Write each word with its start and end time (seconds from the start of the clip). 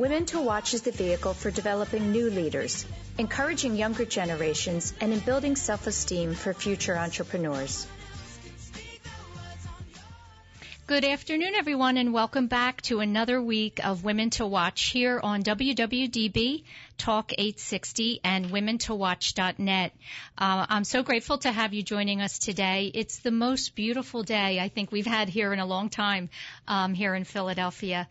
Women 0.00 0.24
to 0.28 0.40
Watch 0.40 0.72
is 0.72 0.80
the 0.80 0.92
vehicle 0.92 1.34
for 1.34 1.50
developing 1.50 2.10
new 2.10 2.30
leaders, 2.30 2.86
encouraging 3.18 3.76
younger 3.76 4.06
generations, 4.06 4.94
and 4.98 5.12
in 5.12 5.20
building 5.20 5.56
self 5.56 5.86
esteem 5.86 6.32
for 6.34 6.54
future 6.54 6.96
entrepreneurs. 6.96 7.86
Good 10.90 11.04
afternoon, 11.04 11.54
everyone, 11.54 11.96
and 11.98 12.12
welcome 12.12 12.48
back 12.48 12.82
to 12.82 12.98
another 12.98 13.40
week 13.40 13.78
of 13.86 14.02
Women 14.02 14.30
to 14.30 14.44
Watch 14.44 14.86
here 14.86 15.20
on 15.22 15.44
WWDB 15.44 16.64
Talk 16.98 17.32
860 17.32 18.18
and 18.24 18.46
WomenToWatch.net. 18.46 19.92
Uh, 20.36 20.66
I'm 20.68 20.82
so 20.82 21.04
grateful 21.04 21.38
to 21.38 21.52
have 21.52 21.74
you 21.74 21.84
joining 21.84 22.20
us 22.20 22.40
today. 22.40 22.90
It's 22.92 23.20
the 23.20 23.30
most 23.30 23.76
beautiful 23.76 24.24
day 24.24 24.58
I 24.58 24.68
think 24.68 24.90
we've 24.90 25.06
had 25.06 25.28
here 25.28 25.52
in 25.52 25.60
a 25.60 25.64
long 25.64 25.90
time 25.90 26.28
um, 26.66 26.92
here 26.92 27.14
in 27.14 27.22
Philadelphia. 27.22 28.08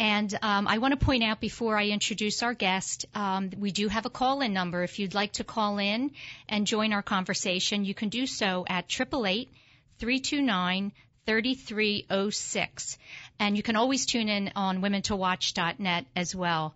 And 0.00 0.34
um, 0.40 0.66
I 0.66 0.78
want 0.78 0.98
to 0.98 1.04
point 1.04 1.22
out 1.22 1.38
before 1.38 1.76
I 1.76 1.88
introduce 1.88 2.42
our 2.42 2.54
guest, 2.54 3.04
um, 3.14 3.50
we 3.58 3.72
do 3.72 3.88
have 3.88 4.06
a 4.06 4.10
call-in 4.10 4.54
number. 4.54 4.82
If 4.82 4.98
you'd 4.98 5.12
like 5.12 5.32
to 5.32 5.44
call 5.44 5.76
in 5.76 6.12
and 6.48 6.66
join 6.66 6.94
our 6.94 7.02
conversation, 7.02 7.84
you 7.84 7.92
can 7.92 8.08
do 8.08 8.26
so 8.26 8.64
at 8.66 8.88
triple 8.88 9.26
eight 9.26 9.50
three 9.98 10.18
two 10.18 10.40
nine 10.40 10.92
3306. 11.26 12.98
And 13.38 13.56
you 13.56 13.62
can 13.62 13.76
always 13.76 14.06
tune 14.06 14.28
in 14.28 14.52
on 14.56 14.82
womentowatch.net 14.82 16.06
as 16.16 16.34
well. 16.34 16.74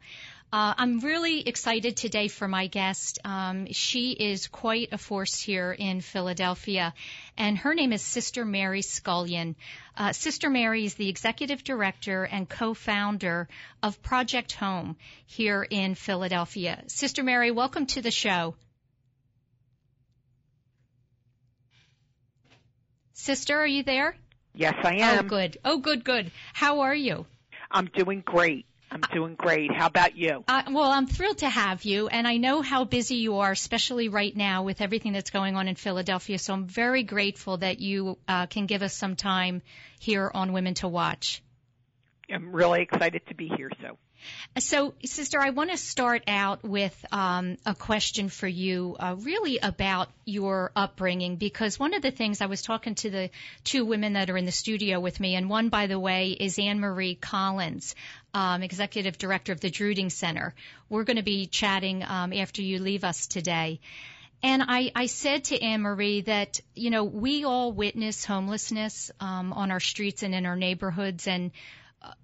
Uh, 0.53 0.73
I'm 0.79 1.01
really 1.01 1.47
excited 1.47 1.97
today 1.97 2.29
for 2.29 2.47
my 2.47 2.69
guest. 2.69 3.19
Um, 3.25 3.67
she 3.73 4.13
is 4.13 4.47
quite 4.47 4.93
a 4.93 4.99
force 4.99 5.41
here 5.41 5.73
in 5.73 6.01
Philadelphia, 6.01 6.95
and 7.37 7.59
her 7.59 7.75
name 7.75 7.93
is 7.93 8.01
Sister 8.01 8.45
Mary 8.45 8.81
Scullion. 8.81 9.57
Uh, 9.97 10.13
Sister 10.13 10.49
Mary 10.49 10.85
is 10.85 10.95
the 10.95 11.09
executive 11.09 11.65
director 11.65 12.23
and 12.23 12.49
co-founder 12.49 13.49
of 13.83 14.01
Project 14.03 14.53
Home 14.53 14.97
here 15.27 15.67
in 15.69 15.97
Philadelphia. 15.97 16.85
Sister 16.87 17.25
Mary, 17.25 17.51
welcome 17.51 17.87
to 17.87 18.01
the 18.01 18.13
show. 18.13 18.55
Sister, 23.15 23.59
are 23.59 23.67
you 23.67 23.83
there? 23.83 24.15
Yes, 24.57 24.75
I 24.83 24.97
am. 24.97 25.27
Oh, 25.27 25.29
good. 25.29 25.59
Oh, 25.65 25.79
good, 25.79 26.03
good. 26.03 26.33
How 26.55 26.81
are 26.81 26.95
you? 26.95 27.27
I'm 27.71 27.87
doing 27.87 28.23
great. 28.25 28.65
I'm 28.91 29.03
doing 29.13 29.35
great. 29.35 29.71
How 29.71 29.87
about 29.87 30.17
you? 30.17 30.45
Uh, 30.49 30.63
well, 30.71 30.91
I'm 30.91 31.07
thrilled 31.07 31.39
to 31.39 31.49
have 31.49 31.85
you, 31.85 32.09
and 32.09 32.27
I 32.27 32.39
know 32.39 32.63
how 32.63 32.85
busy 32.85 33.17
you 33.17 33.39
are, 33.39 33.51
especially 33.51 34.09
right 34.09 34.35
now 34.35 34.63
with 34.63 34.81
everything 34.81 35.13
that's 35.13 35.31
going 35.31 35.57
on 35.57 35.69
in 35.69 35.75
Philadelphia. 35.75 36.39
So 36.39 36.55
I'm 36.55 36.67
very 36.67 37.03
grateful 37.03 37.59
that 37.59 37.81
you 37.81 38.17
uh, 38.27 38.47
can 38.47 38.67
give 38.67 38.83
us 38.83 38.95
some 38.95 39.15
time 39.15 39.61
here 39.99 40.31
on 40.33 40.53
Women 40.53 40.75
to 40.75 40.89
Watch. 40.89 41.43
I'm 42.33 42.53
really 42.53 42.83
excited 42.83 43.27
to 43.29 43.35
be 43.35 43.49
here. 43.57 43.71
So. 43.83 43.99
So, 44.59 44.95
sister, 45.05 45.41
I 45.41 45.51
want 45.51 45.71
to 45.71 45.77
start 45.77 46.25
out 46.27 46.65
with 46.65 46.95
um, 47.13 47.59
a 47.67 47.75
question 47.75 48.29
for 48.29 48.49
you, 48.49 48.97
uh, 48.99 49.17
really 49.19 49.59
about 49.59 50.09
your 50.25 50.73
upbringing, 50.75 51.37
because 51.37 51.79
one 51.79 51.95
of 51.95 52.03
the 52.03 52.11
things 52.11 52.41
I 52.41 52.47
was 52.47 52.63
talking 52.63 52.95
to 52.97 53.11
the 53.11 53.31
two 53.65 53.85
women 53.85 54.15
that 54.15 54.31
are 54.31 54.37
in 54.37 54.47
the 54.47 54.53
studio 54.53 54.99
with 54.99 55.21
me, 55.21 55.35
and 55.35 55.51
one, 55.51 55.69
by 55.69 55.87
the 55.87 55.99
way, 55.99 56.31
is 56.31 56.59
Anne 56.59 56.81
Marie 56.81 57.15
Collins, 57.15 57.95
um, 58.35 58.63
executive 58.63 59.19
director 59.19 59.53
of 59.53 59.61
the 59.61 59.71
Drueding 59.71 60.11
Center. 60.11 60.55
We're 60.89 61.05
going 61.05 61.19
to 61.19 61.23
be 61.23 61.47
chatting 61.47 62.03
um, 62.03 62.33
after 62.33 62.63
you 62.63 62.79
leave 62.79 63.05
us 63.05 63.27
today. 63.27 63.81
And 64.43 64.63
I, 64.67 64.93
I 64.95 65.07
said 65.07 65.45
to 65.45 65.61
Anne 65.61 65.83
Marie 65.83 66.21
that, 66.23 66.61
you 66.75 66.91
know, 66.91 67.05
we 67.05 67.45
all 67.45 67.73
witness 67.73 68.25
homelessness 68.25 69.11
um, 69.19 69.53
on 69.53 69.71
our 69.71 69.81
streets 69.81 70.23
and 70.23 70.35
in 70.35 70.47
our 70.47 70.57
neighborhoods, 70.57 71.27
and 71.27 71.51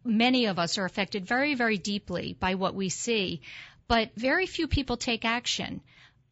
many 0.04 0.46
of 0.46 0.58
us 0.58 0.78
are 0.78 0.84
affected 0.84 1.26
very, 1.26 1.54
very 1.54 1.78
deeply 1.78 2.36
by 2.38 2.54
what 2.54 2.74
we 2.74 2.88
see, 2.88 3.42
but 3.88 4.10
very 4.16 4.46
few 4.46 4.68
people 4.68 4.96
take 4.96 5.24
action 5.24 5.80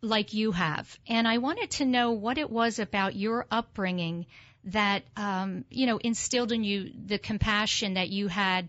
like 0.02 0.32
you 0.32 0.52
have. 0.52 0.98
And 1.06 1.28
I 1.28 1.38
wanted 1.38 1.70
to 1.72 1.84
know 1.84 2.12
what 2.12 2.38
it 2.38 2.50
was 2.50 2.78
about 2.78 3.16
your 3.16 3.46
upbringing 3.50 4.26
that, 4.64 5.04
um, 5.16 5.64
you 5.70 5.86
know, 5.86 5.98
instilled 5.98 6.52
in 6.52 6.64
you 6.64 6.90
the 7.06 7.18
compassion 7.18 7.94
that 7.94 8.08
you 8.08 8.28
had 8.28 8.68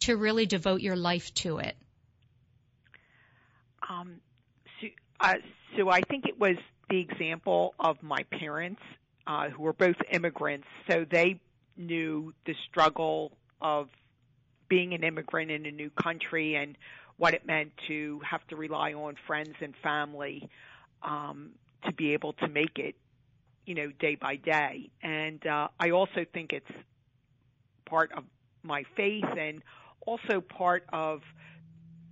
to 0.00 0.16
really 0.16 0.46
devote 0.46 0.80
your 0.80 0.96
life 0.96 1.32
to 1.34 1.58
it. 1.58 1.76
Um, 3.88 4.20
so, 4.80 4.86
uh, 5.20 5.34
so 5.76 5.90
I 5.90 6.00
think 6.02 6.26
it 6.26 6.38
was 6.38 6.56
the 6.88 7.00
example 7.00 7.74
of 7.78 8.02
my 8.02 8.22
parents, 8.30 8.80
uh, 9.26 9.50
who 9.50 9.62
were 9.62 9.72
both 9.72 9.96
immigrants. 10.10 10.66
So 10.90 11.04
they 11.10 11.40
knew 11.76 12.32
the 12.46 12.54
struggle 12.68 13.32
of 13.60 13.88
being 14.70 14.94
an 14.94 15.04
immigrant 15.04 15.50
in 15.50 15.66
a 15.66 15.70
new 15.70 15.90
country 15.90 16.54
and 16.54 16.78
what 17.18 17.34
it 17.34 17.44
meant 17.44 17.72
to 17.88 18.18
have 18.24 18.46
to 18.46 18.56
rely 18.56 18.94
on 18.94 19.16
friends 19.26 19.54
and 19.60 19.74
family 19.82 20.48
um, 21.02 21.50
to 21.84 21.92
be 21.92 22.14
able 22.14 22.32
to 22.32 22.48
make 22.48 22.78
it, 22.78 22.94
you 23.66 23.74
know, 23.74 23.90
day 23.98 24.14
by 24.14 24.36
day. 24.36 24.88
And 25.02 25.46
uh, 25.46 25.68
I 25.78 25.90
also 25.90 26.24
think 26.32 26.54
it's 26.54 26.70
part 27.84 28.12
of 28.16 28.24
my 28.62 28.84
faith 28.96 29.24
and 29.38 29.60
also 30.06 30.40
part 30.40 30.86
of 30.92 31.20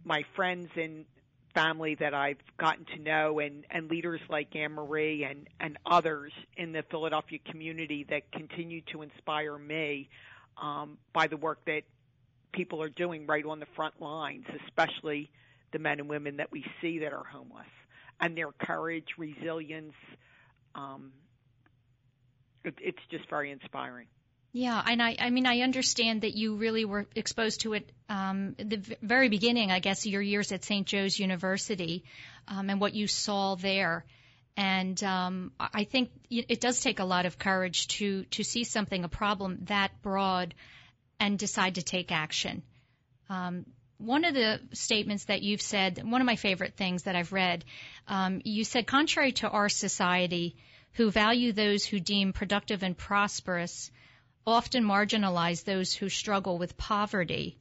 my 0.05 0.25
friends 0.37 0.69
and 0.77 1.07
family 1.55 1.95
that 1.95 2.13
I've 2.13 2.37
gotten 2.59 2.85
to 2.97 2.99
know 2.99 3.39
and, 3.39 3.65
and 3.71 3.91
leaders 3.91 4.21
like 4.29 4.55
Anne 4.55 4.73
Marie 4.73 5.25
and, 5.25 5.49
and 5.61 5.79
others 5.87 6.33
in 6.57 6.73
the 6.73 6.83
Philadelphia 6.91 7.39
community 7.51 8.05
that 8.11 8.31
continue 8.33 8.83
to 8.93 9.03
inspire 9.03 9.57
me 9.57 10.09
um, 10.61 10.99
by 11.13 11.29
the 11.29 11.37
work 11.37 11.61
that 11.67 11.83
people 12.53 12.83
are 12.83 12.89
doing 12.89 13.27
right 13.27 13.45
on 13.45 13.61
the 13.61 13.67
front 13.77 14.01
lines, 14.01 14.45
especially 14.67 15.31
the 15.73 15.79
men 15.79 16.01
and 16.01 16.09
women 16.09 16.37
that 16.37 16.51
we 16.51 16.65
see 16.81 17.01
that 17.01 17.13
are 17.13 17.25
homeless, 17.25 17.67
and 18.21 18.37
their 18.37 18.53
courage, 18.53 19.07
resilience. 19.17 19.95
Um, 20.75 21.13
it, 22.65 22.75
it's 22.81 22.99
just 23.11 23.29
very 23.29 23.51
inspiring. 23.51 24.07
Yeah, 24.53 24.83
and 24.85 25.03
I, 25.03 25.17
I 25.21 25.31
mean, 25.31 25.47
I 25.47 25.61
understand 25.61 26.23
that 26.23 26.35
you 26.35 26.57
really 26.57 26.85
were 26.85 27.07
exposed 27.15 27.61
to 27.63 27.75
it 27.75 27.93
um, 28.09 28.55
the 28.59 28.83
very 29.03 29.29
beginning, 29.29 29.71
I 29.71 29.81
guess, 29.81 30.07
your 30.07 30.23
years 30.23 30.53
at 30.53 30.65
St. 30.65 30.87
Joe's 30.87 31.19
University, 31.19 32.05
um, 32.49 32.71
and 32.71 32.81
what 32.81 32.95
you 32.95 33.07
saw 33.07 33.57
there. 33.57 34.05
And 34.57 35.01
um, 35.05 35.53
I 35.61 35.85
think 35.85 36.11
it 36.31 36.61
does 36.61 36.81
take 36.81 36.99
a 36.99 37.05
lot 37.05 37.27
of 37.27 37.39
courage 37.39 37.87
to 37.99 38.25
to 38.33 38.43
see 38.43 38.65
something, 38.65 39.05
a 39.05 39.09
problem 39.09 39.59
that 39.67 40.03
broad, 40.03 40.55
and 41.21 41.39
decide 41.39 41.77
to 41.77 41.83
take 41.83 42.13
action. 42.13 42.63
Um, 43.29 43.67
one 43.99 44.25
of 44.25 44.35
the 44.35 44.61
statements 44.73 45.25
that 45.25 45.43
you've 45.43 45.61
said, 45.61 46.01
one 46.09 46.21
of 46.21 46.27
my 46.27 46.37
favorite 46.37 46.75
things 46.77 47.03
that 47.03 47.17
I've 47.17 47.33
read, 47.33 47.65
um, 48.07 48.41
you 48.45 48.65
said, 48.65 48.87
contrary 48.87 49.33
to 49.33 49.49
our 49.49 49.69
society, 49.69 50.57
who 50.93 51.11
value 51.11 51.53
those 51.53 51.85
who 51.85 52.01
deem 52.01 52.33
productive 52.33 52.83
and 52.83 52.97
prosperous, 52.97 53.91
often 54.47 54.85
marginalize 54.85 55.65
those 55.65 55.93
who 55.93 56.09
struggle 56.09 56.59
with 56.59 56.77
poverty. 56.77 57.59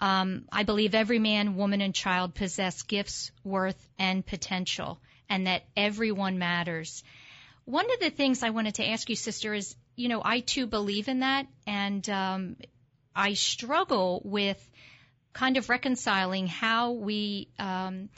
Um, 0.00 0.46
I 0.50 0.64
believe 0.64 0.94
every 0.94 1.18
man, 1.18 1.56
woman, 1.56 1.80
and 1.80 1.94
child 1.94 2.34
possess 2.34 2.82
gifts, 2.82 3.30
worth, 3.44 3.88
and 3.98 4.24
potential, 4.26 4.98
and 5.28 5.46
that 5.46 5.64
everyone 5.76 6.38
matters. 6.38 7.02
One 7.64 7.90
of 7.90 8.00
the 8.00 8.10
things 8.10 8.42
I 8.42 8.50
wanted 8.50 8.76
to 8.76 8.88
ask 8.88 9.08
you, 9.08 9.16
sister, 9.16 9.54
is 9.54 9.74
you 9.94 10.08
know 10.08 10.20
I 10.24 10.40
too 10.40 10.66
believe 10.66 11.08
in 11.08 11.20
that, 11.20 11.46
and 11.66 12.08
um, 12.10 12.56
I 13.16 13.32
struggle 13.34 14.20
with 14.24 14.70
kind 15.32 15.56
of 15.56 15.68
reconciling 15.68 16.46
how 16.46 16.92
we 16.92 17.48
um, 17.58 18.10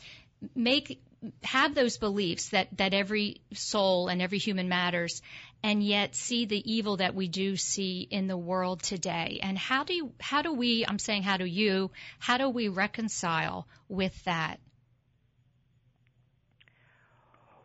make 0.55 1.01
have 1.43 1.75
those 1.75 1.99
beliefs 1.99 2.51
that 2.51 2.69
that 2.77 2.95
every 2.95 3.41
soul 3.53 4.09
and 4.09 4.23
every 4.23 4.39
human 4.39 4.69
matters 4.69 5.21
and 5.63 5.83
yet 5.83 6.15
see 6.15 6.45
the 6.45 6.73
evil 6.73 6.99
that 6.99 7.15
we 7.15 7.27
do 7.27 7.57
see 7.57 8.07
in 8.09 8.29
the 8.29 8.37
world 8.37 8.83
today. 8.83 9.41
And 9.43 9.59
how 9.59 9.85
do 9.85 9.95
you 9.95 10.13
how 10.21 10.43
do 10.43 10.53
we 10.53 10.85
I'm 10.87 10.99
saying 10.99 11.23
how 11.23 11.37
do 11.37 11.45
you 11.45 11.91
how 12.19 12.39
do 12.39 12.49
we 12.49 12.69
reconcile 12.69 13.67
with 13.89 14.23
that? 14.25 14.61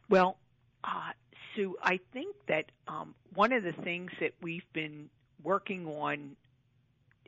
Well 0.09 0.37
uh, 0.83 1.11
Sue 1.55 1.77
I 1.81 1.99
think 2.11 2.35
that 2.47 2.65
um, 2.87 3.13
one 3.35 3.53
of 3.53 3.63
the 3.63 3.73
things 3.83 4.11
that 4.19 4.33
we've 4.41 4.71
been 4.73 5.09
working 5.43 5.85
on 5.85 6.35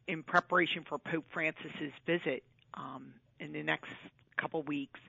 in 0.07 0.23
preparation 0.23 0.85
for 0.87 0.97
Pope 0.97 1.25
Francis's 1.31 1.93
visit 2.05 2.43
um, 2.73 3.13
in 3.39 3.53
the 3.53 3.63
next 3.63 3.89
couple 4.37 4.61
weeks 4.63 4.99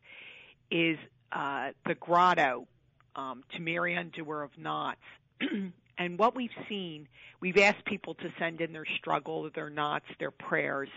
is 0.70 0.98
uh, 1.32 1.70
the 1.86 1.94
grotto 1.94 2.66
um, 3.14 3.42
to 3.54 3.60
Mary 3.60 3.94
Undoer 3.94 4.42
of 4.42 4.50
Knots. 4.58 5.00
and 5.98 6.18
what 6.18 6.34
we've 6.34 6.50
seen, 6.68 7.08
we've 7.40 7.58
asked 7.58 7.84
people 7.84 8.14
to 8.14 8.32
send 8.38 8.60
in 8.60 8.72
their 8.72 8.86
struggle, 8.98 9.48
their 9.54 9.70
knots, 9.70 10.06
their 10.18 10.30
prayers, 10.30 10.88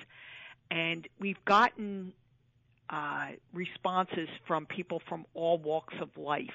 and 0.72 1.08
we've 1.20 1.44
gotten 1.46 2.14
uh, 2.90 3.30
responses 3.54 4.30
from 4.48 4.66
people 4.66 5.02
from 5.08 5.26
all 5.34 5.58
walks 5.58 5.96
of 6.02 6.10
life. 6.18 6.48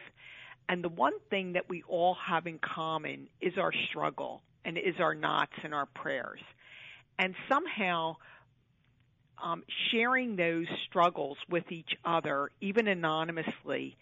And 0.68 0.82
the 0.82 0.88
one 0.88 1.12
thing 1.30 1.52
that 1.52 1.68
we 1.68 1.82
all 1.88 2.14
have 2.14 2.46
in 2.46 2.58
common 2.58 3.28
is 3.40 3.58
our 3.58 3.72
struggle 3.90 4.42
and 4.64 4.78
is 4.78 4.94
our 4.98 5.14
knots 5.14 5.52
and 5.62 5.74
our 5.74 5.86
prayers. 5.86 6.40
And 7.18 7.34
somehow, 7.48 8.16
um, 9.42 9.62
sharing 9.90 10.36
those 10.36 10.66
struggles 10.86 11.38
with 11.48 11.70
each 11.70 11.94
other, 12.04 12.50
even 12.60 12.88
anonymously, 12.88 13.96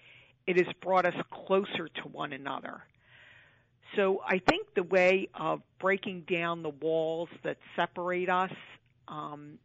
it 0.47 0.56
has 0.56 0.73
brought 0.81 1.06
us 1.06 1.14
closer 1.31 1.88
to 1.88 2.09
one 2.11 2.32
another. 2.32 2.82
So 3.97 4.23
I 4.26 4.38
think 4.38 4.75
the 4.75 4.82
way 4.82 5.29
of 5.35 5.61
breaking 5.79 6.23
down 6.23 6.62
the 6.62 6.70
walls 6.70 7.29
that 7.43 7.59
separate 7.76 8.31
us 8.31 8.53
um, 9.06 9.59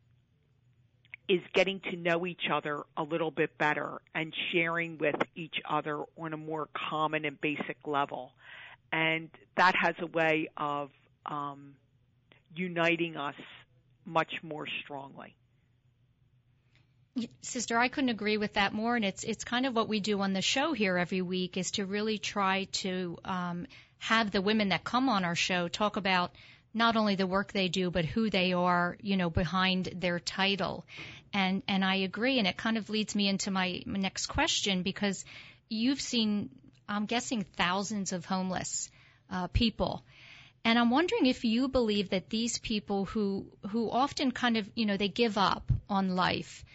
is 1.30 1.42
getting 1.54 1.80
to 1.92 1.96
know 1.96 2.26
each 2.26 2.50
other 2.52 2.84
a 2.96 3.04
little 3.04 3.32
bit 3.32 3.58
better 3.58 4.02
and 4.14 4.34
sharing 4.52 4.98
with 4.98 5.16
each 5.36 5.56
other 5.70 6.04
on 6.18 6.34
a 6.34 6.38
more 6.38 6.68
common 6.90 7.26
and 7.26 7.40
basic 7.40 7.78
level. 7.86 8.34
And 8.92 9.30
that 9.56 9.76
has 9.76 9.96
a 10.00 10.08
way 10.08 10.50
of 10.58 10.90
um, 11.26 11.74
uniting 12.58 13.18
us 13.18 13.36
much 14.06 14.42
more 14.44 14.68
strongly. 14.84 15.36
Sister, 17.42 17.78
I 17.78 17.88
couldn't 17.88 18.12
agree 18.12 18.38
with 18.38 18.54
that 18.54 18.74
more, 18.74 18.96
and 18.96 19.04
it's 19.04 19.24
it's 19.24 19.44
kind 19.44 19.66
of 19.66 19.76
what 19.76 19.90
we 19.90 20.00
do 20.00 20.22
on 20.22 20.34
the 20.34 20.42
show 20.42 20.74
here 20.74 20.98
every 20.98 21.22
week 21.22 21.58
is 21.58 21.72
to 21.72 21.86
really 21.86 22.20
try 22.20 22.66
to 22.74 23.18
um, 23.26 23.66
have 23.98 24.32
the 24.32 24.42
women 24.42 24.70
that 24.70 24.84
come 24.84 25.10
on 25.10 25.26
our 25.26 25.36
show 25.36 25.68
talk 25.68 25.98
about 25.98 26.32
not 26.74 26.96
only 26.96 27.16
the 27.16 27.26
work 27.26 27.52
they 27.52 27.70
do, 27.70 27.90
but 27.90 28.06
who 28.06 28.30
they 28.30 28.54
are, 28.54 28.98
you 29.02 29.18
know, 29.18 29.32
behind 29.32 29.90
their 29.96 30.20
title. 30.20 30.86
And 31.34 31.64
and 31.68 31.84
I 31.84 31.96
agree, 31.96 32.38
and 32.38 32.48
it 32.48 32.56
kind 32.56 32.78
of 32.78 32.90
leads 32.90 33.16
me 33.16 33.28
into 33.28 33.52
my, 33.52 33.82
next 33.86 34.28
question 34.28 34.84
because 34.84 35.26
you've 35.70 36.02
seen, 36.02 36.50
I'm 36.88 37.06
guessing, 37.06 37.44
thousands 37.44 38.14
of 38.14 38.26
homeless 38.26 38.90
uh, 39.32 39.48
people. 39.48 40.04
And 40.64 40.78
I'm 40.78 40.90
wondering 40.90 41.26
if 41.26 41.46
you 41.46 41.70
believe 41.70 42.10
that 42.10 42.30
these 42.30 42.60
people 42.60 43.06
who 43.06 43.46
who 43.70 43.90
often 43.90 44.32
kind 44.32 44.58
of 44.58 44.70
you 44.76 44.86
know 44.86 44.98
they 44.98 45.08
give 45.08 45.38
up 45.38 45.72
on 45.90 46.16
life, 46.16 46.66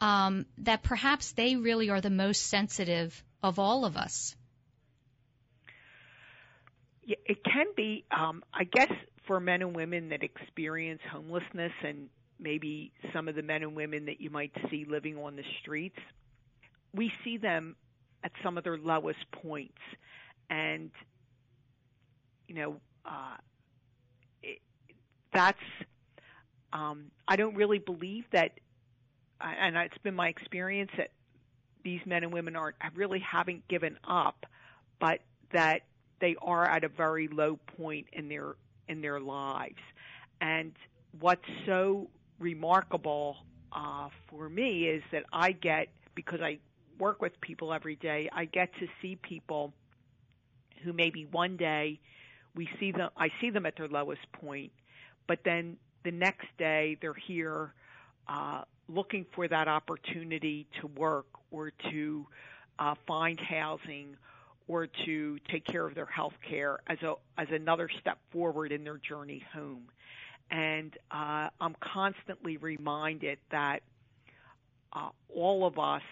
um, 0.00 0.46
that 0.58 0.82
perhaps 0.82 1.32
they 1.32 1.56
really 1.56 1.90
are 1.90 2.00
the 2.00 2.10
most 2.10 2.46
sensitive 2.46 3.22
of 3.42 3.58
all 3.58 3.84
of 3.84 3.96
us. 3.96 4.36
Yeah, 7.04 7.16
it 7.26 7.42
can 7.44 7.66
be. 7.76 8.04
Um, 8.16 8.44
I 8.54 8.64
guess 8.64 8.92
for 9.26 9.40
men 9.40 9.62
and 9.62 9.74
women 9.74 10.10
that 10.10 10.22
experience 10.22 11.00
homelessness, 11.10 11.72
and 11.84 12.08
maybe 12.38 12.92
some 13.12 13.28
of 13.28 13.34
the 13.34 13.42
men 13.42 13.62
and 13.62 13.74
women 13.74 14.06
that 14.06 14.20
you 14.20 14.30
might 14.30 14.52
see 14.70 14.84
living 14.88 15.16
on 15.18 15.36
the 15.36 15.44
streets, 15.60 15.98
we 16.94 17.12
see 17.24 17.36
them 17.36 17.76
at 18.22 18.32
some 18.42 18.58
of 18.58 18.64
their 18.64 18.78
lowest 18.78 19.30
points, 19.32 19.78
and 20.48 20.90
you 22.46 22.54
know, 22.54 22.80
uh, 23.10 23.36
it, 24.42 24.58
that's 25.32 25.58
um, 26.72 27.10
I 27.26 27.36
don't 27.36 27.56
really 27.56 27.78
believe 27.78 28.24
that, 28.32 28.52
and 29.40 29.76
it's 29.76 29.98
been 29.98 30.14
my 30.14 30.28
experience 30.28 30.90
that 30.96 31.10
these 31.82 32.00
men 32.06 32.22
and 32.22 32.32
women 32.32 32.56
aren't 32.56 32.76
really 32.94 33.20
haven't 33.20 33.66
given 33.68 33.98
up, 34.04 34.46
but 35.00 35.20
that 35.52 35.82
they 36.20 36.36
are 36.40 36.64
at 36.64 36.84
a 36.84 36.88
very 36.88 37.28
low 37.28 37.58
point 37.76 38.06
in 38.12 38.28
their 38.28 38.54
in 38.88 39.00
their 39.00 39.20
lives. 39.20 39.80
And 40.40 40.72
what's 41.18 41.44
so 41.66 42.08
remarkable 42.38 43.36
uh, 43.72 44.08
for 44.28 44.48
me 44.48 44.84
is 44.84 45.02
that 45.12 45.24
I 45.32 45.52
get 45.52 45.88
because 46.14 46.40
I 46.40 46.58
work 46.98 47.20
with 47.20 47.40
people 47.40 47.72
every 47.72 47.96
day. 47.96 48.28
I 48.32 48.44
get 48.44 48.72
to 48.80 48.86
see 49.00 49.16
people 49.16 49.72
who 50.84 50.92
maybe 50.92 51.26
one 51.26 51.56
day 51.56 52.00
we 52.54 52.68
see 52.78 52.92
them 52.92 53.10
I 53.16 53.30
see 53.40 53.50
them 53.50 53.66
at 53.66 53.76
their 53.76 53.88
lowest 53.88 54.30
point, 54.32 54.72
but 55.26 55.40
then 55.44 55.76
the 56.04 56.10
next 56.10 56.46
day 56.58 56.96
they're 57.00 57.14
here 57.14 57.74
uh, 58.28 58.62
looking 58.88 59.26
for 59.34 59.46
that 59.48 59.68
opportunity 59.68 60.66
to 60.80 60.86
work 60.86 61.26
or 61.50 61.72
to 61.90 62.26
uh, 62.78 62.94
find 63.06 63.38
housing 63.38 64.16
or 64.68 64.86
to 65.04 65.38
take 65.50 65.66
care 65.66 65.86
of 65.86 65.94
their 65.94 66.06
health 66.06 66.34
care 66.48 66.78
as 66.86 66.98
a 67.02 67.14
as 67.36 67.48
another 67.50 67.88
step 68.00 68.18
forward 68.30 68.72
in 68.72 68.84
their 68.84 68.98
journey 68.98 69.42
home. 69.52 69.82
And 70.50 70.96
uh, 71.10 71.48
I'm 71.60 71.76
constantly 71.80 72.56
reminded 72.56 73.38
that 73.50 73.82
uh, 74.92 75.10
all 75.32 75.64
of 75.64 75.78
us, 75.78 76.02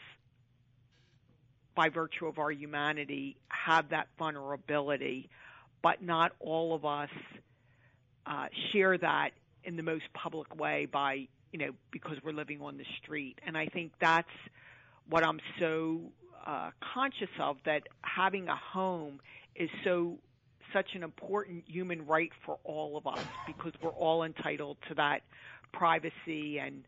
by 1.74 1.88
virtue 1.88 2.26
of 2.26 2.38
our 2.38 2.50
humanity, 2.50 3.36
have 3.48 3.88
that 3.88 4.08
vulnerability 4.16 5.28
but 5.82 6.02
not 6.02 6.32
all 6.40 6.74
of 6.74 6.84
us 6.84 7.10
uh, 8.26 8.46
share 8.72 8.98
that 8.98 9.30
in 9.64 9.76
the 9.76 9.82
most 9.82 10.04
public 10.14 10.54
way 10.56 10.86
by 10.86 11.26
you 11.52 11.58
know 11.58 11.70
because 11.90 12.16
we're 12.22 12.32
living 12.32 12.60
on 12.60 12.76
the 12.76 12.84
street. 13.02 13.38
And 13.46 13.56
i 13.56 13.66
think 13.66 13.92
that's 14.00 14.28
what 15.08 15.24
i'm 15.24 15.40
so 15.58 16.00
uh, 16.46 16.70
conscious 16.94 17.28
of 17.40 17.56
that 17.64 17.82
having 18.02 18.48
a 18.48 18.56
home 18.56 19.20
is 19.54 19.68
so 19.84 20.18
such 20.72 20.94
an 20.94 21.02
important 21.02 21.64
human 21.66 22.06
right 22.06 22.30
for 22.44 22.58
all 22.64 22.96
of 22.96 23.06
us 23.06 23.24
because 23.46 23.72
we're 23.82 23.90
all 23.90 24.22
entitled 24.22 24.76
to 24.88 24.94
that 24.94 25.22
privacy 25.72 26.58
and 26.58 26.84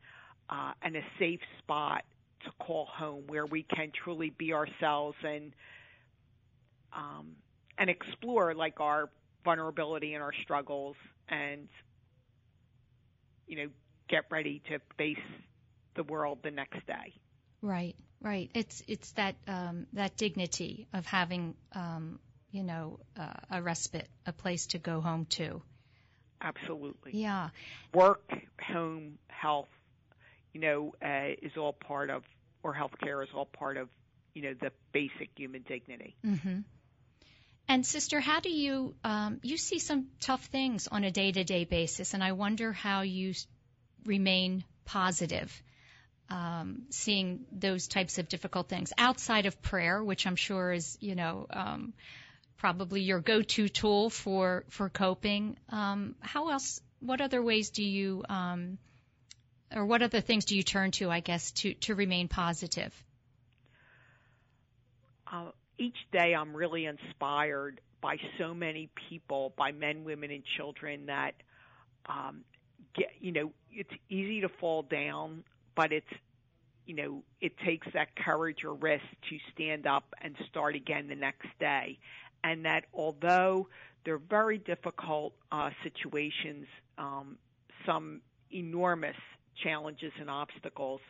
uh, 0.49 0.73
and 0.83 0.97
a 0.97 1.03
safe 1.19 1.41
spot 1.59 2.05
to 2.45 2.51
call 2.59 2.87
home 2.87 3.25
where 3.27 3.47
we 3.47 3.63
can 3.63 3.93
truly 3.93 4.31
be 4.31 4.53
ourselves 4.53 5.17
and 5.23 5.53
um, 6.93 7.37
and 7.81 7.91
explore 7.91 8.55
like 8.55 8.79
our 8.79 9.11
vulnerability 9.45 10.15
and 10.15 10.23
our 10.23 10.35
struggles 10.43 10.95
and 11.29 11.69
you 13.49 13.57
know 13.57 13.69
get 14.09 14.25
ready 14.31 14.63
to 14.69 14.79
face 14.99 15.17
the 15.97 16.03
world 16.05 16.39
the 16.45 16.51
next 16.51 16.87
day. 16.87 17.15
Right 17.63 17.97
right. 18.23 18.51
It's 18.55 18.83
it's 18.87 19.13
that 19.13 19.35
um 19.49 19.87
that 19.95 20.17
dignity 20.17 20.87
of 20.93 21.07
having 21.07 21.55
um 21.75 22.21
you 22.53 22.63
know 22.63 23.01
uh, 23.19 23.33
a 23.51 23.63
respite 23.63 24.09
a 24.27 24.33
place 24.33 24.67
to 24.69 24.79
go 24.79 25.01
home 25.01 25.27
to. 25.31 25.63
Absolutely. 26.43 27.13
Yeah. 27.15 27.51
Work 27.95 28.31
home 28.63 29.19
health 29.29 29.69
you 30.53 30.61
know 30.61 30.93
uh, 31.03 31.35
is 31.43 31.53
all 31.57 31.73
part 31.73 32.11
of 32.11 32.25
or 32.63 32.75
healthcare 32.75 33.23
is 33.23 33.31
all 33.35 33.47
part 33.47 33.79
of 33.79 33.89
you 34.35 34.43
know 34.43 34.55
the 34.61 34.71
basic 34.93 35.31
human 35.37 35.63
dignity. 35.63 36.15
Mhm 36.27 36.65
and 37.71 37.87
sister, 37.87 38.19
how 38.19 38.41
do 38.41 38.51
you 38.51 38.97
um, 39.05 39.39
you 39.45 39.57
see 39.57 39.79
some 39.79 40.09
tough 40.19 40.45
things 40.47 40.89
on 40.89 41.05
a 41.05 41.13
day 41.13 41.31
to 41.31 41.45
day 41.45 41.65
basis, 41.65 42.15
and 42.15 42.23
I 42.23 42.33
wonder 42.33 42.73
how 42.73 43.03
you 43.03 43.33
remain 44.05 44.65
positive, 44.85 45.63
um, 46.31 46.87
seeing 46.91 47.47
those 47.53 47.87
types 47.87 48.19
of 48.19 48.29
difficult 48.29 48.69
things 48.69 48.93
outside 48.99 49.47
of 49.47 49.63
prayer, 49.63 50.03
which 50.03 50.27
I'm 50.27 50.35
sure 50.35 50.73
is 50.73 50.99
you 51.01 51.15
know 51.15 51.47
um, 51.51 51.93
probably 52.57 53.03
your 53.03 53.21
go-to 53.21 53.69
tool 53.69 54.11
for 54.11 54.65
for 54.71 54.89
coping. 54.89 55.57
Um, 55.69 56.17
how 56.19 56.49
else? 56.51 56.81
What 56.99 57.21
other 57.21 57.41
ways 57.41 57.71
do 57.71 57.85
you, 57.85 58.25
um, 58.29 58.79
or 59.75 59.87
what 59.87 60.03
other 60.03 60.21
things 60.21 60.45
do 60.45 60.57
you 60.57 60.65
turn 60.65 60.91
to? 60.99 61.09
I 61.09 61.21
guess 61.21 61.53
to 61.63 61.75
to 61.87 61.95
remain 61.95 62.27
positive. 62.27 62.93
Uh, 65.33 65.53
each 65.81 65.97
day, 66.13 66.35
I'm 66.35 66.55
really 66.55 66.87
inspired 66.87 67.81
by 68.01 68.17
so 68.39 68.55
many 68.55 68.89
people, 69.09 69.53
by 69.57 69.73
men, 69.73 70.05
women, 70.05 70.31
and 70.31 70.43
children 70.57 71.07
that 71.07 71.35
um, 72.07 72.45
get. 72.95 73.09
You 73.21 73.33
know, 73.33 73.53
it's 73.73 73.93
easy 74.09 74.43
to 74.43 74.49
fall 74.49 74.83
down, 74.83 75.45
but 75.75 75.93
it's 75.93 76.07
you 76.87 76.95
know, 76.97 77.23
it 77.41 77.53
takes 77.59 77.87
that 77.95 78.17
courage 78.17 78.65
or 78.65 78.75
risk 78.75 79.05
to 79.29 79.39
stand 79.53 79.87
up 79.87 80.15
and 80.21 80.35
start 80.49 80.75
again 80.75 81.07
the 81.09 81.15
next 81.15 81.47
day 81.61 81.99
and 82.43 82.65
that 82.65 82.85
although 82.95 83.69
they're 84.05 84.19
very 84.19 84.59
difficult 84.59 85.35
uh, 85.53 85.71
situations, 85.83 86.67
um, 86.99 87.37
some 87.87 88.21
enormous 88.51 89.17
challenges 89.63 90.13
and 90.19 90.31
obstacles, 90.31 91.01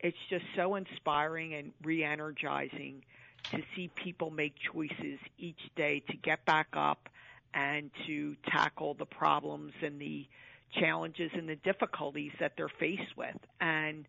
it's 0.00 0.18
just 0.28 0.44
so 0.56 0.74
inspiring 0.74 1.54
and 1.54 1.72
re-energizing 1.82 3.04
to 3.50 3.62
see 3.74 3.90
people 3.94 4.30
make 4.30 4.54
choices 4.72 5.18
each 5.38 5.60
day 5.76 6.02
to 6.10 6.16
get 6.16 6.44
back 6.44 6.68
up 6.74 7.08
and 7.54 7.90
to 8.06 8.36
tackle 8.46 8.94
the 8.94 9.06
problems 9.06 9.72
and 9.82 10.00
the 10.00 10.26
challenges 10.72 11.30
and 11.34 11.48
the 11.48 11.56
difficulties 11.56 12.32
that 12.40 12.52
they're 12.56 12.68
faced 12.68 13.16
with 13.16 13.36
and 13.60 14.06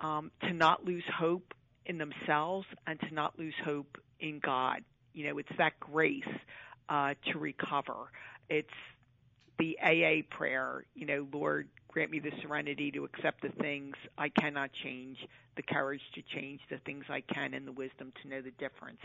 um, 0.00 0.30
to 0.42 0.52
not 0.52 0.84
lose 0.84 1.02
hope 1.12 1.54
in 1.86 1.98
themselves 1.98 2.66
and 2.86 3.00
to 3.00 3.12
not 3.12 3.36
lose 3.38 3.54
hope 3.64 3.98
in 4.20 4.38
God 4.38 4.84
you 5.18 5.26
know, 5.26 5.38
it's 5.38 5.50
that 5.58 5.80
grace 5.80 6.22
uh, 6.88 7.14
to 7.32 7.38
recover. 7.40 8.12
It's 8.48 8.68
the 9.58 9.76
AA 9.82 10.22
prayer, 10.30 10.84
you 10.94 11.06
know, 11.06 11.26
Lord, 11.32 11.68
grant 11.98 12.12
me 12.12 12.20
the 12.20 12.30
serenity 12.42 12.92
to 12.92 13.02
accept 13.02 13.42
the 13.42 13.48
things 13.60 13.96
I 14.16 14.28
cannot 14.28 14.70
change, 14.84 15.16
the 15.56 15.64
courage 15.64 16.00
to 16.14 16.22
change 16.32 16.60
the 16.70 16.78
things 16.86 17.04
I 17.08 17.22
can, 17.22 17.54
and 17.54 17.66
the 17.66 17.72
wisdom 17.72 18.12
to 18.22 18.28
know 18.28 18.40
the 18.40 18.52
difference. 18.52 19.00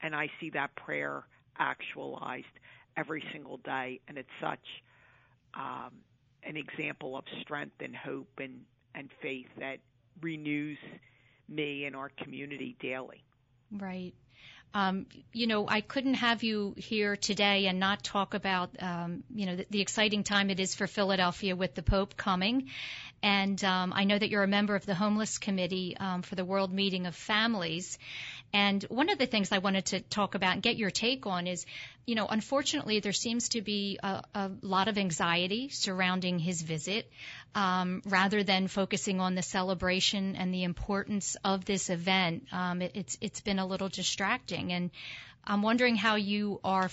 And 0.00 0.14
I 0.14 0.28
see 0.38 0.50
that 0.50 0.72
prayer 0.76 1.24
actualized 1.58 2.44
every 2.96 3.24
single 3.32 3.56
day, 3.64 3.98
and 4.06 4.16
it's 4.16 4.28
such 4.40 4.60
um, 5.54 5.90
an 6.44 6.56
example 6.56 7.16
of 7.16 7.24
strength 7.40 7.74
and 7.80 7.96
hope 7.96 8.28
and, 8.38 8.60
and 8.94 9.08
faith 9.20 9.48
that 9.58 9.78
renews 10.22 10.78
me 11.48 11.86
and 11.86 11.96
our 11.96 12.12
community 12.22 12.76
daily. 12.80 13.24
Right. 13.72 14.14
Um, 14.76 15.06
you 15.32 15.46
know, 15.46 15.66
I 15.66 15.80
couldn't 15.80 16.14
have 16.14 16.42
you 16.42 16.74
here 16.76 17.16
today 17.16 17.66
and 17.66 17.80
not 17.80 18.04
talk 18.04 18.34
about, 18.34 18.68
um, 18.78 19.24
you 19.34 19.46
know, 19.46 19.56
the, 19.56 19.66
the, 19.70 19.80
exciting 19.80 20.22
time 20.22 20.50
it 20.50 20.60
is 20.60 20.74
for 20.74 20.86
Philadelphia 20.86 21.56
with 21.56 21.74
the 21.74 21.82
Pope 21.82 22.14
coming. 22.14 22.68
And 23.22 23.64
um, 23.64 23.94
I 23.96 24.04
know 24.04 24.18
that 24.18 24.28
you're 24.28 24.42
a 24.42 24.46
member 24.46 24.76
of 24.76 24.84
the 24.84 24.94
Homeless 24.94 25.38
Committee 25.38 25.96
um, 25.98 26.20
for 26.20 26.34
the 26.34 26.44
World 26.44 26.74
Meeting 26.74 27.06
of 27.06 27.14
Families. 27.14 27.98
And 28.56 28.82
one 28.84 29.10
of 29.10 29.18
the 29.18 29.26
things 29.26 29.52
I 29.52 29.58
wanted 29.58 29.84
to 29.86 30.00
talk 30.00 30.34
about 30.34 30.54
and 30.54 30.62
get 30.62 30.76
your 30.76 30.90
take 30.90 31.26
on 31.26 31.46
is, 31.46 31.66
you 32.06 32.14
know, 32.14 32.26
unfortunately, 32.26 33.00
there 33.00 33.12
seems 33.12 33.50
to 33.50 33.60
be 33.60 33.98
a, 34.02 34.22
a 34.34 34.50
lot 34.62 34.88
of 34.88 34.96
anxiety 34.96 35.68
surrounding 35.68 36.38
his 36.38 36.62
visit, 36.62 37.10
um, 37.54 38.00
rather 38.06 38.42
than 38.44 38.66
focusing 38.68 39.20
on 39.20 39.34
the 39.34 39.42
celebration 39.42 40.36
and 40.36 40.54
the 40.54 40.64
importance 40.64 41.36
of 41.44 41.66
this 41.66 41.90
event. 41.90 42.44
Um, 42.50 42.80
it, 42.80 42.92
it's 42.94 43.18
it's 43.20 43.42
been 43.42 43.58
a 43.58 43.66
little 43.66 43.90
distracting, 43.90 44.72
and 44.72 44.90
I'm 45.44 45.60
wondering 45.60 45.94
how 45.94 46.14
you 46.14 46.58
are 46.64 46.88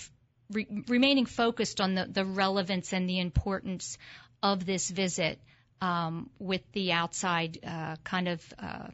re- 0.51 0.83
remaining 0.89 1.25
focused 1.25 1.79
on 1.79 1.95
the, 1.95 2.07
the 2.11 2.25
relevance 2.25 2.91
and 2.91 3.07
the 3.07 3.21
importance 3.21 3.97
of 4.41 4.65
this 4.65 4.89
visit 4.89 5.39
um, 5.79 6.29
with 6.39 6.69
the 6.73 6.91
outside 6.91 7.57
uh, 7.65 7.95
kind 8.03 8.27
of 8.27 8.53
uh, 8.59 8.87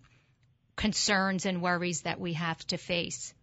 concerns 0.79 1.45
and 1.45 1.62
worries 1.62 2.01
that 2.01 2.21
we 2.21 2.33
have 2.33 2.57
to 2.67 2.77
face? 2.77 3.33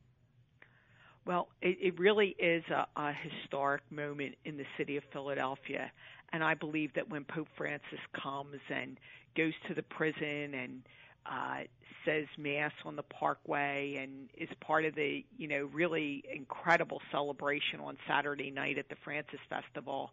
Well, 1.27 1.49
it, 1.61 1.77
it 1.83 1.99
really 1.99 2.35
is 2.39 2.65
a, 2.71 2.87
a 2.97 3.13
historic 3.13 3.83
moment 3.91 4.37
in 4.47 4.57
the 4.57 4.65
city 4.79 4.97
of 4.97 5.05
Philadelphia. 5.13 5.93
And 6.33 6.43
I 6.43 6.55
believe 6.55 6.95
that 6.95 7.11
when 7.11 7.25
Pope 7.25 7.49
Francis 7.57 8.01
comes 8.23 8.61
and 8.71 8.97
goes 9.37 9.53
to 9.69 9.75
the 9.75 9.83
prison 9.83 10.55
and 10.55 10.83
uh, 11.27 11.65
says 12.07 12.25
mass 12.39 12.73
on 12.87 12.97
the 12.97 13.03
parkway 13.03 13.97
and 13.99 14.31
is 14.35 14.49
part 14.61 14.87
of 14.87 14.95
the 14.95 15.25
you 15.37 15.49
know 15.49 15.69
really 15.73 16.25
incredible 16.33 17.03
celebration 17.11 17.81
on 17.81 17.99
Saturday 18.09 18.51
night 18.51 18.79
at 18.79 18.89
the 18.89 18.97
Francis 19.05 19.41
Festival 19.51 20.11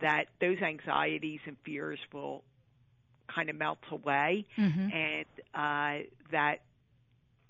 that 0.00 0.26
those 0.40 0.58
anxieties 0.62 1.40
and 1.46 1.56
fears 1.64 1.98
will 2.12 2.44
kind 3.26 3.50
of 3.50 3.56
melt 3.56 3.78
away, 3.90 4.46
mm-hmm. 4.58 4.88
and 4.92 5.26
uh, 5.54 6.06
that 6.30 6.60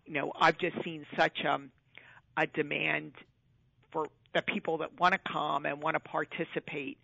you 0.07 0.15
know 0.15 0.33
I've 0.39 0.59
just 0.59 0.77
seen 0.85 1.07
such 1.17 1.41
a, 1.41 1.61
a 2.37 2.47
demand 2.47 3.13
for 3.93 4.07
the 4.35 4.43
people 4.43 4.79
that 4.79 4.99
want 4.99 5.13
to 5.15 5.21
come 5.31 5.67
and 5.67 5.83
want 5.83 5.95
to 5.95 6.01
participate, 6.01 6.99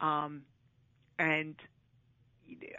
um, 0.00 0.42
and 1.18 1.54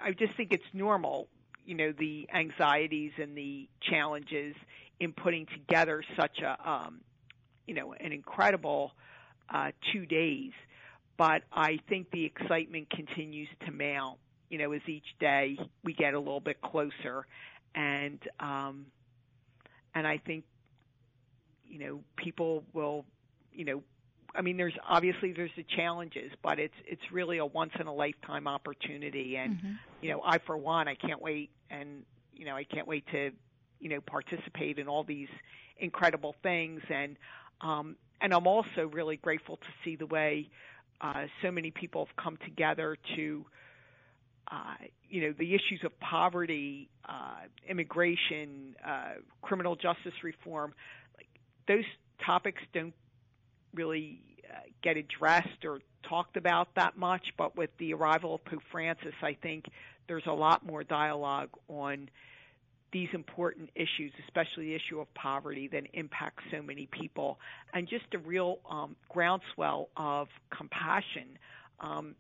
I 0.02 0.12
just 0.12 0.36
think 0.36 0.52
it's 0.52 0.64
normal, 0.74 1.28
you 1.66 1.76
know, 1.76 1.94
the 1.98 2.28
anxieties 2.34 3.12
and 3.18 3.38
the 3.38 3.68
challenges 3.82 4.56
in 5.00 5.14
putting 5.14 5.46
together 5.48 6.04
such 6.18 6.40
a, 6.40 6.70
um, 6.70 7.02
you 7.68 7.74
know, 7.74 7.94
an 7.94 8.12
incredible 8.12 8.92
uh, 9.54 9.72
two 9.92 10.06
days. 10.06 10.52
But 11.18 11.44
I 11.52 11.80
think 11.90 12.12
the 12.12 12.26
excitement 12.26 12.90
continues 12.90 13.50
to 13.66 13.72
mount 13.72 14.18
you 14.54 14.60
know, 14.60 14.72
as 14.72 14.82
each 14.86 15.18
day 15.20 15.58
we 15.84 15.94
get 15.94 16.14
a 16.14 16.20
little 16.20 16.40
bit 16.40 16.62
closer, 16.62 17.26
and 17.74 18.20
um, 18.40 18.86
and 19.96 20.06
I 20.06 20.20
think, 20.20 20.44
you 21.68 21.80
know, 21.80 22.02
people 22.18 22.64
will, 22.72 23.04
you 23.52 23.66
know, 23.66 23.82
I 24.36 24.44
mean, 24.44 24.56
there's 24.58 24.76
obviously 24.88 25.34
there's 25.34 25.50
the 25.58 25.66
challenges, 25.76 26.32
but 26.44 26.60
it's 26.60 26.76
it's 26.86 27.02
really 27.12 27.40
a 27.40 27.46
once 27.48 27.72
in 27.80 27.88
a 27.88 27.94
lifetime 27.94 28.48
opportunity, 28.48 29.38
and 29.38 29.56
mm-hmm. 29.56 29.72
you 30.04 30.12
know, 30.12 30.22
I 30.24 30.38
for 30.38 30.56
one, 30.56 30.88
I 30.88 30.94
can't 30.94 31.20
wait, 31.20 31.50
and 31.72 32.04
you 32.32 32.46
know, 32.46 32.56
I 32.56 32.64
can't 32.64 32.88
wait 32.88 33.08
to, 33.12 33.32
you 33.80 33.90
know, 33.90 34.02
participate 34.02 34.78
in 34.78 34.88
all 34.88 35.04
these 35.04 35.30
incredible 35.80 36.36
things, 36.44 36.84
and 36.92 37.18
um, 37.62 37.96
and 38.22 38.32
I'm 38.32 38.46
also 38.46 38.88
really 38.92 39.18
grateful 39.18 39.58
to 39.58 39.68
see 39.84 39.96
the 39.96 40.06
way 40.06 40.52
uh, 41.02 41.24
so 41.42 41.50
many 41.50 41.72
people 41.72 42.06
have 42.06 42.16
come 42.24 42.38
together 42.46 42.98
to 43.16 43.48
you 45.10 45.22
know, 45.22 45.34
the 45.38 45.54
issues 45.54 45.82
of 45.84 45.98
poverty, 46.00 46.90
uh, 47.08 47.36
immigration, 47.68 48.76
uh, 48.86 49.14
criminal 49.42 49.76
justice 49.76 50.24
reform, 50.24 50.74
like 51.18 51.28
those 51.68 51.86
topics 52.26 52.62
don't 52.74 52.94
really 53.74 54.20
uh, 54.50 54.60
get 54.82 54.98
addressed 54.98 55.66
or 55.66 55.80
talked 56.08 56.38
about 56.38 56.76
that 56.76 56.98
much. 56.98 57.28
But 57.38 57.56
with 57.56 57.70
the 57.78 57.94
arrival 57.94 58.36
of 58.36 58.46
Pope 58.46 58.64
Francis, 58.72 59.14
I 59.22 59.38
think 59.42 59.66
there's 60.08 60.26
a 60.28 60.34
lot 60.34 60.66
more 60.66 60.84
dialogue 60.84 61.50
on 61.68 62.10
these 62.92 63.10
important 63.14 63.72
issues, 63.76 64.12
especially 64.28 64.66
the 64.66 64.76
issue 64.76 65.00
of 65.00 65.12
poverty 65.16 65.68
that 65.70 65.84
impacts 65.94 66.44
so 66.52 66.62
many 66.62 66.88
people, 66.92 67.40
and 67.74 67.88
just 67.90 68.06
a 68.14 68.20
real 68.20 68.60
um, 68.70 68.96
groundswell 69.10 69.90
of 69.98 70.28
compassion 70.56 71.40
um, 71.80 72.16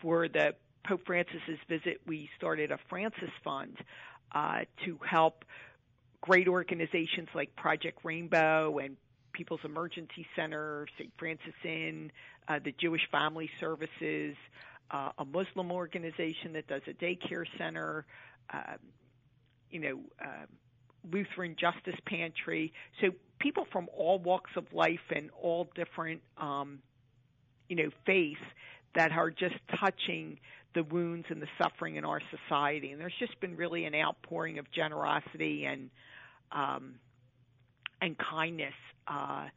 for 0.00 0.26
the 0.28 0.54
Pope 0.88 1.04
Francis's 1.04 1.58
visit, 1.68 2.00
we 2.06 2.30
started 2.38 2.70
a 2.70 2.78
Francis 2.88 3.30
Fund 3.44 3.76
uh, 4.32 4.60
to 4.86 4.98
help 5.06 5.44
great 6.22 6.48
organizations 6.48 7.28
like 7.34 7.54
Project 7.56 7.98
Rainbow 8.04 8.78
and 8.78 8.96
People's 9.34 9.60
Emergency 9.64 10.26
Center, 10.34 10.86
St. 10.96 11.12
Francis 11.18 11.52
Inn, 11.62 12.10
uh, 12.48 12.58
the 12.64 12.72
Jewish 12.72 13.02
Family 13.12 13.50
Services, 13.60 14.34
uh, 14.90 15.10
a 15.18 15.24
Muslim 15.26 15.70
organization 15.70 16.54
that 16.54 16.66
does 16.66 16.82
a 16.86 16.94
daycare 16.94 17.44
center, 17.58 18.06
uh, 18.50 18.76
you 19.70 19.80
know, 19.80 20.00
uh, 20.24 20.46
Lutheran 21.12 21.54
Justice 21.60 22.00
Pantry. 22.06 22.72
So 23.02 23.08
people 23.38 23.66
from 23.70 23.88
all 23.94 24.18
walks 24.18 24.52
of 24.56 24.64
life 24.72 25.12
and 25.14 25.28
all 25.38 25.68
different, 25.74 26.22
um, 26.38 26.78
you 27.68 27.76
know, 27.76 27.90
faiths 28.06 28.40
that 28.94 29.12
are 29.12 29.30
just 29.30 29.54
touching 29.78 30.38
the 30.74 30.82
wounds 30.82 31.26
and 31.30 31.40
the 31.40 31.48
suffering 31.60 31.96
in 31.96 32.04
our 32.04 32.20
society. 32.30 32.92
And 32.92 33.00
there's 33.00 33.14
just 33.18 33.38
been 33.40 33.56
really 33.56 33.84
an 33.84 33.94
outpouring 33.94 34.58
of 34.58 34.70
generosity 34.70 35.64
and 35.64 35.90
um, 36.52 36.94
and 38.00 38.16
kindness 38.18 38.74
uh, 39.06 39.48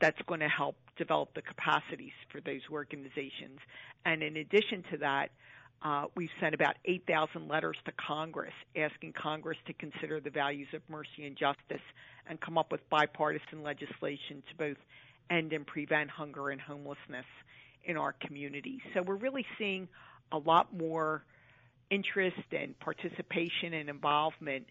that's 0.00 0.20
going 0.26 0.40
to 0.40 0.48
help 0.48 0.76
develop 0.96 1.34
the 1.34 1.42
capacities 1.42 2.12
for 2.30 2.40
those 2.40 2.62
organizations. 2.72 3.60
And 4.04 4.22
in 4.22 4.36
addition 4.38 4.82
to 4.92 4.98
that, 4.98 5.30
uh, 5.82 6.06
we've 6.14 6.30
sent 6.40 6.54
about 6.54 6.76
8,000 6.84 7.48
letters 7.48 7.76
to 7.84 7.92
Congress 7.92 8.54
asking 8.76 9.12
Congress 9.12 9.58
to 9.66 9.72
consider 9.74 10.20
the 10.20 10.30
values 10.30 10.68
of 10.72 10.80
mercy 10.88 11.26
and 11.26 11.36
justice 11.36 11.84
and 12.28 12.40
come 12.40 12.56
up 12.56 12.72
with 12.72 12.80
bipartisan 12.88 13.62
legislation 13.62 14.42
to 14.48 14.56
both 14.56 14.76
end 15.30 15.52
and 15.52 15.66
prevent 15.66 16.10
hunger 16.10 16.50
and 16.50 16.60
homelessness 16.60 17.26
in 17.84 17.96
our 17.96 18.14
community. 18.14 18.80
So 18.94 19.02
we're 19.02 19.16
really 19.16 19.46
seeing 19.58 19.88
a 20.32 20.38
lot 20.38 20.76
more 20.76 21.24
interest 21.90 22.36
and 22.52 22.78
participation 22.78 23.74
and 23.74 23.88
involvement 23.88 24.66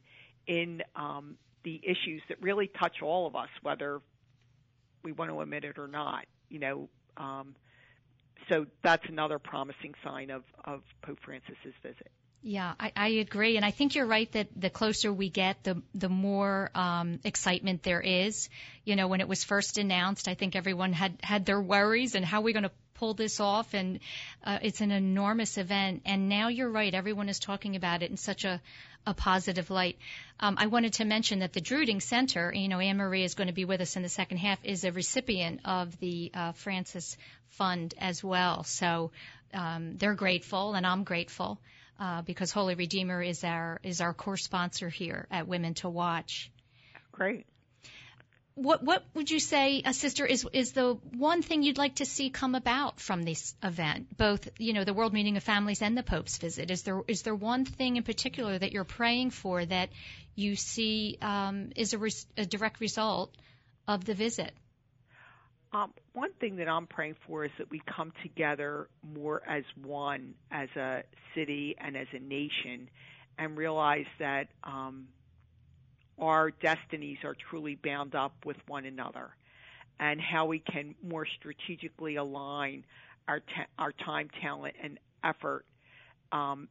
in 0.48 0.82
um, 0.96 1.38
the 1.64 1.82
issues 1.84 2.22
that 2.30 2.42
really 2.42 2.68
touch 2.68 3.02
all 3.02 3.26
of 3.28 3.36
us, 3.36 3.50
whether 3.62 4.02
we 5.04 5.12
want 5.12 5.32
to 5.32 5.40
admit 5.42 5.64
it 5.64 5.78
or 5.78 5.88
not. 5.88 6.26
You 6.50 6.60
know, 6.60 6.90
um, 7.18 7.56
so 8.50 8.66
that's 8.84 9.06
another 9.08 9.40
promising 9.40 9.94
sign 10.04 10.30
of, 10.30 10.44
of 10.64 10.82
Pope 11.02 11.20
Francis's 11.24 11.74
visit. 11.82 12.12
Yeah, 12.48 12.76
I, 12.80 12.92
I 12.96 13.08
agree, 13.08 13.58
and 13.58 13.66
I 13.66 13.72
think 13.72 13.96
you're 13.96 14.06
right 14.06 14.32
that 14.34 14.50
the 14.56 14.70
closer 14.70 15.12
we 15.12 15.32
get, 15.32 15.64
the 15.64 15.82
the 15.96 16.10
more 16.10 16.70
um, 16.76 17.20
excitement 17.24 17.82
there 17.82 18.02
is. 18.02 18.50
You 18.84 18.96
know, 18.96 19.08
when 19.08 19.20
it 19.20 19.28
was 19.28 19.44
first 19.44 19.80
announced, 19.80 20.28
I 20.28 20.36
think 20.36 20.56
everyone 20.56 20.94
had 20.94 21.18
had 21.24 21.48
their 21.48 21.60
worries 21.60 22.14
and 22.14 22.24
how 22.24 22.42
are 22.42 22.44
we 22.44 22.54
going 22.54 22.62
to 22.62 22.72
pull 22.94 23.16
this 23.16 23.40
off, 23.40 23.74
and 23.74 24.00
uh, 24.44 24.60
it's 24.62 24.82
an 24.82 24.92
enormous 24.92 25.58
event. 25.58 26.04
And 26.06 26.30
now 26.30 26.50
you're 26.50 26.70
right, 26.70 26.94
everyone 26.94 27.30
is 27.30 27.40
talking 27.40 27.76
about 27.76 28.04
it 28.04 28.12
in 28.12 28.18
such 28.18 28.46
a 28.46 28.62
a 29.08 29.16
positive 29.16 29.72
light. 29.72 29.98
Um, 30.40 30.56
I 30.60 30.68
wanted 30.68 30.94
to 30.94 31.06
mention 31.06 31.40
that 31.40 31.52
the 31.52 31.62
Drueding 31.62 32.00
Center, 32.00 32.54
you 32.54 32.68
know, 32.68 32.80
Anne 32.80 32.98
Marie 32.98 33.24
is 33.24 33.34
going 33.34 33.48
to 33.48 33.56
be 33.56 33.66
with 33.66 33.82
us 33.82 33.96
in 33.96 34.04
the 34.04 34.10
second 34.10 34.38
half, 34.38 34.64
is 34.64 34.84
a 34.84 34.92
recipient 34.92 35.62
of 35.66 36.00
the 36.00 36.30
uh, 36.32 36.52
Francis 36.52 37.18
Fund 37.58 37.96
as 37.98 38.24
well. 38.24 38.64
So 38.64 39.10
um, 39.52 39.98
they're 39.98 40.14
grateful, 40.14 40.76
and 40.76 40.86
I'm 40.86 41.06
grateful 41.06 41.60
uh, 42.00 42.22
because 42.22 42.52
Holy 42.52 42.76
Redeemer 42.76 43.22
is 43.22 43.44
our 43.44 43.80
is 43.84 44.02
our 44.02 44.14
core 44.14 44.38
sponsor 44.38 44.90
here 44.90 45.28
at 45.32 45.48
Women 45.48 45.74
to 45.76 45.90
Watch. 45.90 46.52
Great. 47.12 47.46
What 48.56 48.84
what 48.84 49.04
would 49.14 49.30
you 49.30 49.40
say, 49.40 49.82
uh, 49.84 49.92
sister, 49.92 50.26
is 50.26 50.48
is 50.54 50.72
the 50.72 50.94
one 51.18 51.42
thing 51.42 51.62
you'd 51.62 51.78
like 51.78 51.96
to 51.96 52.06
see 52.06 52.30
come 52.30 52.56
about 52.56 53.02
from 53.02 53.24
this 53.24 53.54
event, 53.62 54.16
both 54.18 54.48
you 54.58 54.74
know 54.74 54.86
the 54.86 54.94
World 54.94 55.14
Meeting 55.14 55.36
of 55.36 55.44
Families 55.44 55.82
and 55.82 55.98
the 55.98 56.04
Pope's 56.04 56.38
visit? 56.38 56.72
Is 56.72 56.84
there 56.84 57.02
is 57.08 57.24
there 57.24 57.36
one 57.36 57.66
thing 57.66 57.98
in 57.98 58.04
particular 58.04 58.58
that 58.58 58.72
you're 58.72 58.86
praying 58.86 59.32
for 59.32 59.66
that 59.66 59.90
you 60.36 60.56
see 60.56 61.18
um, 61.22 61.72
is 61.76 61.94
a, 61.94 61.98
res- 61.98 62.28
a 62.38 62.46
direct 62.46 62.80
result 62.80 63.36
of 63.88 64.06
the 64.06 64.14
visit? 64.14 64.54
Um, 65.76 65.92
one 66.14 66.32
thing 66.40 66.56
that 66.56 66.70
I'm 66.70 66.88
praying 66.88 67.18
for 67.28 67.44
is 67.44 67.52
that 67.58 67.70
we 67.70 67.82
come 67.86 68.14
together 68.24 68.88
more 69.04 69.42
as 69.46 69.66
one, 69.84 70.34
as 70.50 70.70
a 70.78 71.04
city 71.36 71.76
and 71.78 71.98
as 71.98 72.08
a 72.14 72.20
nation, 72.20 72.90
and 73.38 73.58
realize 73.58 74.06
that 74.18 74.48
um, 74.64 75.10
our 76.18 76.52
destinies 76.52 77.18
are 77.26 77.36
truly 77.50 77.76
bound 77.76 78.16
up 78.16 78.34
with 78.46 78.56
one 78.70 78.86
another, 78.86 79.32
and 80.00 80.22
how 80.22 80.46
we 80.46 80.60
can 80.60 80.96
more 81.04 81.28
strategically 81.40 82.16
align 82.16 82.86
our 83.28 83.42
ta- 83.42 83.68
our 83.78 83.92
time, 83.92 84.30
talent, 84.42 84.76
and 84.82 84.98
effort, 85.26 85.66
um, 86.32 86.70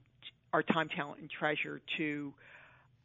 our 0.54 0.62
time, 0.62 0.88
talent, 0.88 1.20
and 1.20 1.28
treasure 1.28 1.82
to 1.99 2.32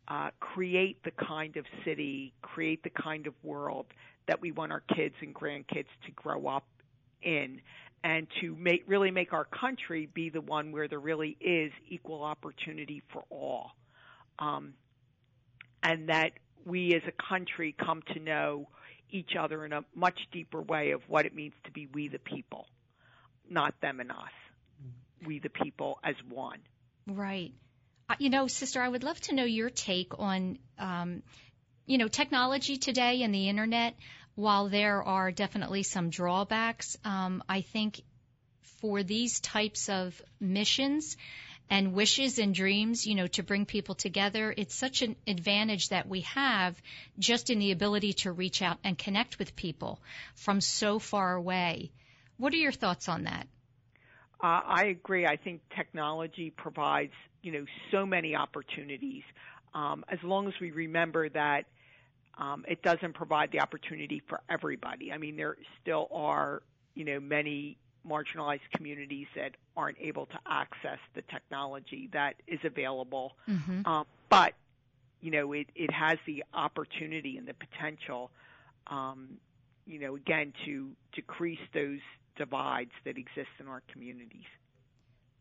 uh, 0.07 0.29
create 0.39 1.03
the 1.03 1.11
kind 1.11 1.57
of 1.57 1.65
city, 1.83 2.31
create 2.41 2.83
the 2.83 2.89
kind 2.89 3.27
of 3.27 3.33
world 3.43 3.87
that 4.29 4.41
we 4.41 4.51
want 4.51 4.71
our 4.71 4.83
kids 4.95 5.15
and 5.21 5.33
grandkids 5.33 5.87
to 6.05 6.11
grow 6.15 6.45
up 6.45 6.63
in 7.23 7.61
and 8.03 8.27
to 8.41 8.55
make 8.55 8.83
really 8.85 9.09
make 9.09 9.33
our 9.33 9.43
country 9.43 10.07
be 10.13 10.29
the 10.29 10.39
one 10.39 10.71
where 10.71 10.87
there 10.87 10.99
really 10.99 11.35
is 11.41 11.71
equal 11.89 12.23
opportunity 12.23 13.01
for 13.11 13.23
all. 13.31 13.71
Um, 14.37 14.75
and 15.81 16.09
that 16.09 16.33
we 16.63 16.93
as 16.93 17.01
a 17.07 17.27
country 17.27 17.75
come 17.83 18.03
to 18.13 18.19
know 18.19 18.67
each 19.09 19.31
other 19.37 19.65
in 19.65 19.73
a 19.73 19.83
much 19.95 20.19
deeper 20.31 20.61
way 20.61 20.91
of 20.91 21.01
what 21.07 21.25
it 21.25 21.33
means 21.33 21.53
to 21.65 21.71
be 21.71 21.87
we 21.91 22.07
the 22.07 22.19
people, 22.19 22.67
not 23.49 23.73
them 23.81 23.99
and 23.99 24.11
us. 24.11 24.17
We 25.25 25.39
the 25.39 25.49
people 25.49 25.97
as 26.03 26.15
one. 26.29 26.59
Right. 27.07 27.51
Uh, 28.07 28.15
you 28.19 28.29
know, 28.29 28.45
sister, 28.45 28.79
I 28.79 28.87
would 28.87 29.03
love 29.03 29.19
to 29.21 29.35
know 29.35 29.45
your 29.45 29.71
take 29.71 30.19
on, 30.19 30.59
um, 30.77 31.23
you 31.87 31.97
know, 31.97 32.07
technology 32.07 32.77
today 32.77 33.23
and 33.23 33.33
the 33.33 33.49
internet 33.49 33.95
while 34.39 34.69
there 34.69 35.03
are 35.03 35.31
definitely 35.31 35.83
some 35.83 36.09
drawbacks, 36.09 36.97
um, 37.03 37.43
I 37.49 37.59
think 37.59 38.01
for 38.79 39.03
these 39.03 39.41
types 39.41 39.89
of 39.89 40.19
missions 40.39 41.17
and 41.69 41.93
wishes 41.93 42.39
and 42.39 42.55
dreams, 42.55 43.05
you 43.05 43.15
know, 43.15 43.27
to 43.27 43.43
bring 43.43 43.65
people 43.65 43.95
together, 43.95 44.53
it's 44.55 44.73
such 44.73 45.01
an 45.01 45.17
advantage 45.27 45.89
that 45.89 46.07
we 46.07 46.21
have 46.21 46.81
just 47.19 47.49
in 47.49 47.59
the 47.59 47.71
ability 47.71 48.13
to 48.13 48.31
reach 48.31 48.61
out 48.61 48.77
and 48.81 48.97
connect 48.97 49.39
with 49.39 49.57
people 49.57 49.99
from 50.35 50.61
so 50.61 50.99
far 50.99 51.35
away. 51.35 51.91
What 52.37 52.53
are 52.53 52.57
your 52.57 52.71
thoughts 52.71 53.09
on 53.09 53.25
that? 53.25 53.45
Uh, 54.41 54.61
I 54.65 54.85
agree. 54.85 55.25
I 55.25 55.35
think 55.35 55.59
technology 55.75 56.49
provides, 56.49 57.11
you 57.43 57.51
know, 57.51 57.65
so 57.91 58.05
many 58.05 58.37
opportunities. 58.37 59.23
Um, 59.73 60.05
as 60.07 60.19
long 60.23 60.47
as 60.47 60.53
we 60.61 60.71
remember 60.71 61.27
that 61.27 61.65
um, 62.39 62.65
it 62.67 62.81
doesn't 62.81 63.13
provide 63.13 63.51
the 63.51 63.59
opportunity 63.59 64.23
for 64.27 64.39
everybody. 64.49 65.11
I 65.11 65.17
mean, 65.17 65.35
there 65.35 65.57
still 65.81 66.07
are, 66.11 66.63
you 66.95 67.05
know, 67.05 67.19
many 67.19 67.77
marginalized 68.07 68.61
communities 68.73 69.27
that 69.35 69.51
aren't 69.75 69.97
able 69.99 70.25
to 70.25 70.39
access 70.47 70.99
the 71.13 71.21
technology 71.23 72.09
that 72.13 72.35
is 72.47 72.59
available. 72.63 73.35
Mm-hmm. 73.47 73.85
Um, 73.85 74.05
but, 74.29 74.53
you 75.21 75.31
know, 75.31 75.51
it, 75.51 75.67
it 75.75 75.91
has 75.91 76.17
the 76.25 76.45
opportunity 76.53 77.37
and 77.37 77.45
the 77.45 77.53
potential, 77.53 78.31
um, 78.87 79.37
you 79.85 79.99
know, 79.99 80.15
again, 80.15 80.53
to 80.65 80.91
decrease 81.13 81.59
those 81.73 81.99
divides 82.37 82.91
that 83.03 83.17
exist 83.17 83.49
in 83.59 83.67
our 83.67 83.83
communities. 83.91 84.47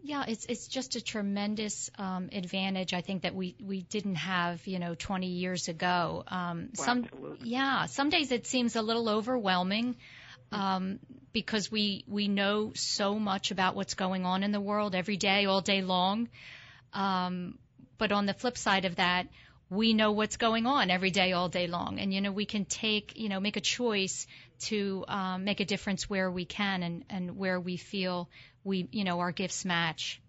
Yeah, 0.01 0.25
it's 0.29 0.47
it's 0.47 0.69
just 0.69 0.95
a 0.97 1.01
tremendous 1.01 1.91
um, 1.99 2.29
advantage. 2.33 2.95
I 2.95 3.01
think 3.01 3.23
that 3.23 3.35
we 3.35 3.57
we 3.61 3.83
didn't 3.83 4.15
have 4.15 4.65
you 4.67 4.79
know 4.79 4.95
20 4.95 5.27
years 5.27 5.69
ago. 5.69 6.25
Um, 6.29 6.71
well, 6.77 6.87
some 6.87 7.05
absolutely. 7.05 7.49
yeah, 7.49 7.87
some 7.87 8.09
days 8.09 8.31
it 8.31 8.47
seems 8.47 8.77
a 8.77 8.83
little 8.83 9.09
overwhelming 9.09 9.97
um, 10.53 11.01
because 11.33 11.71
we 11.71 12.05
we 12.07 12.29
know 12.29 12.73
so 12.75 13.19
much 13.19 13.51
about 13.51 13.75
what's 13.75 13.95
going 13.95 14.25
on 14.25 14.43
in 14.43 14.53
the 14.53 14.61
world 14.61 14.95
every 14.95 15.17
day, 15.17 15.47
all 15.47 15.61
day 15.61 15.83
long. 15.83 16.29
Um, 16.93 17.59
but 17.99 18.13
on 18.13 18.27
the 18.27 18.35
flip 18.35 18.57
side 18.57 18.85
of 18.85 18.97
that, 18.97 19.27
we 19.71 19.93
know 19.93 20.13
what's 20.13 20.37
going 20.37 20.67
on 20.67 20.91
every 20.91 21.11
day, 21.11 21.33
all 21.33 21.49
day 21.49 21.67
long, 21.67 21.99
and 21.99 22.13
you 22.13 22.21
know 22.21 22.33
we 22.33 22.47
can 22.47 22.65
take 22.65 23.17
you 23.17 23.29
know 23.29 23.41
make 23.41 23.57
a 23.57 23.61
choice 23.61 24.27
to 24.61 25.05
um, 25.09 25.45
make 25.45 25.61
a 25.61 25.65
difference 25.65 26.09
where 26.09 26.31
we 26.31 26.45
can 26.45 26.83
and 26.83 27.05
and 27.11 27.37
where 27.37 27.61
we 27.61 27.77
feel 27.77 28.29
we, 28.69 28.89
you 28.93 29.05
know, 29.05 29.19
our 29.21 29.33
gifts 29.33 29.65
match. 29.65 30.21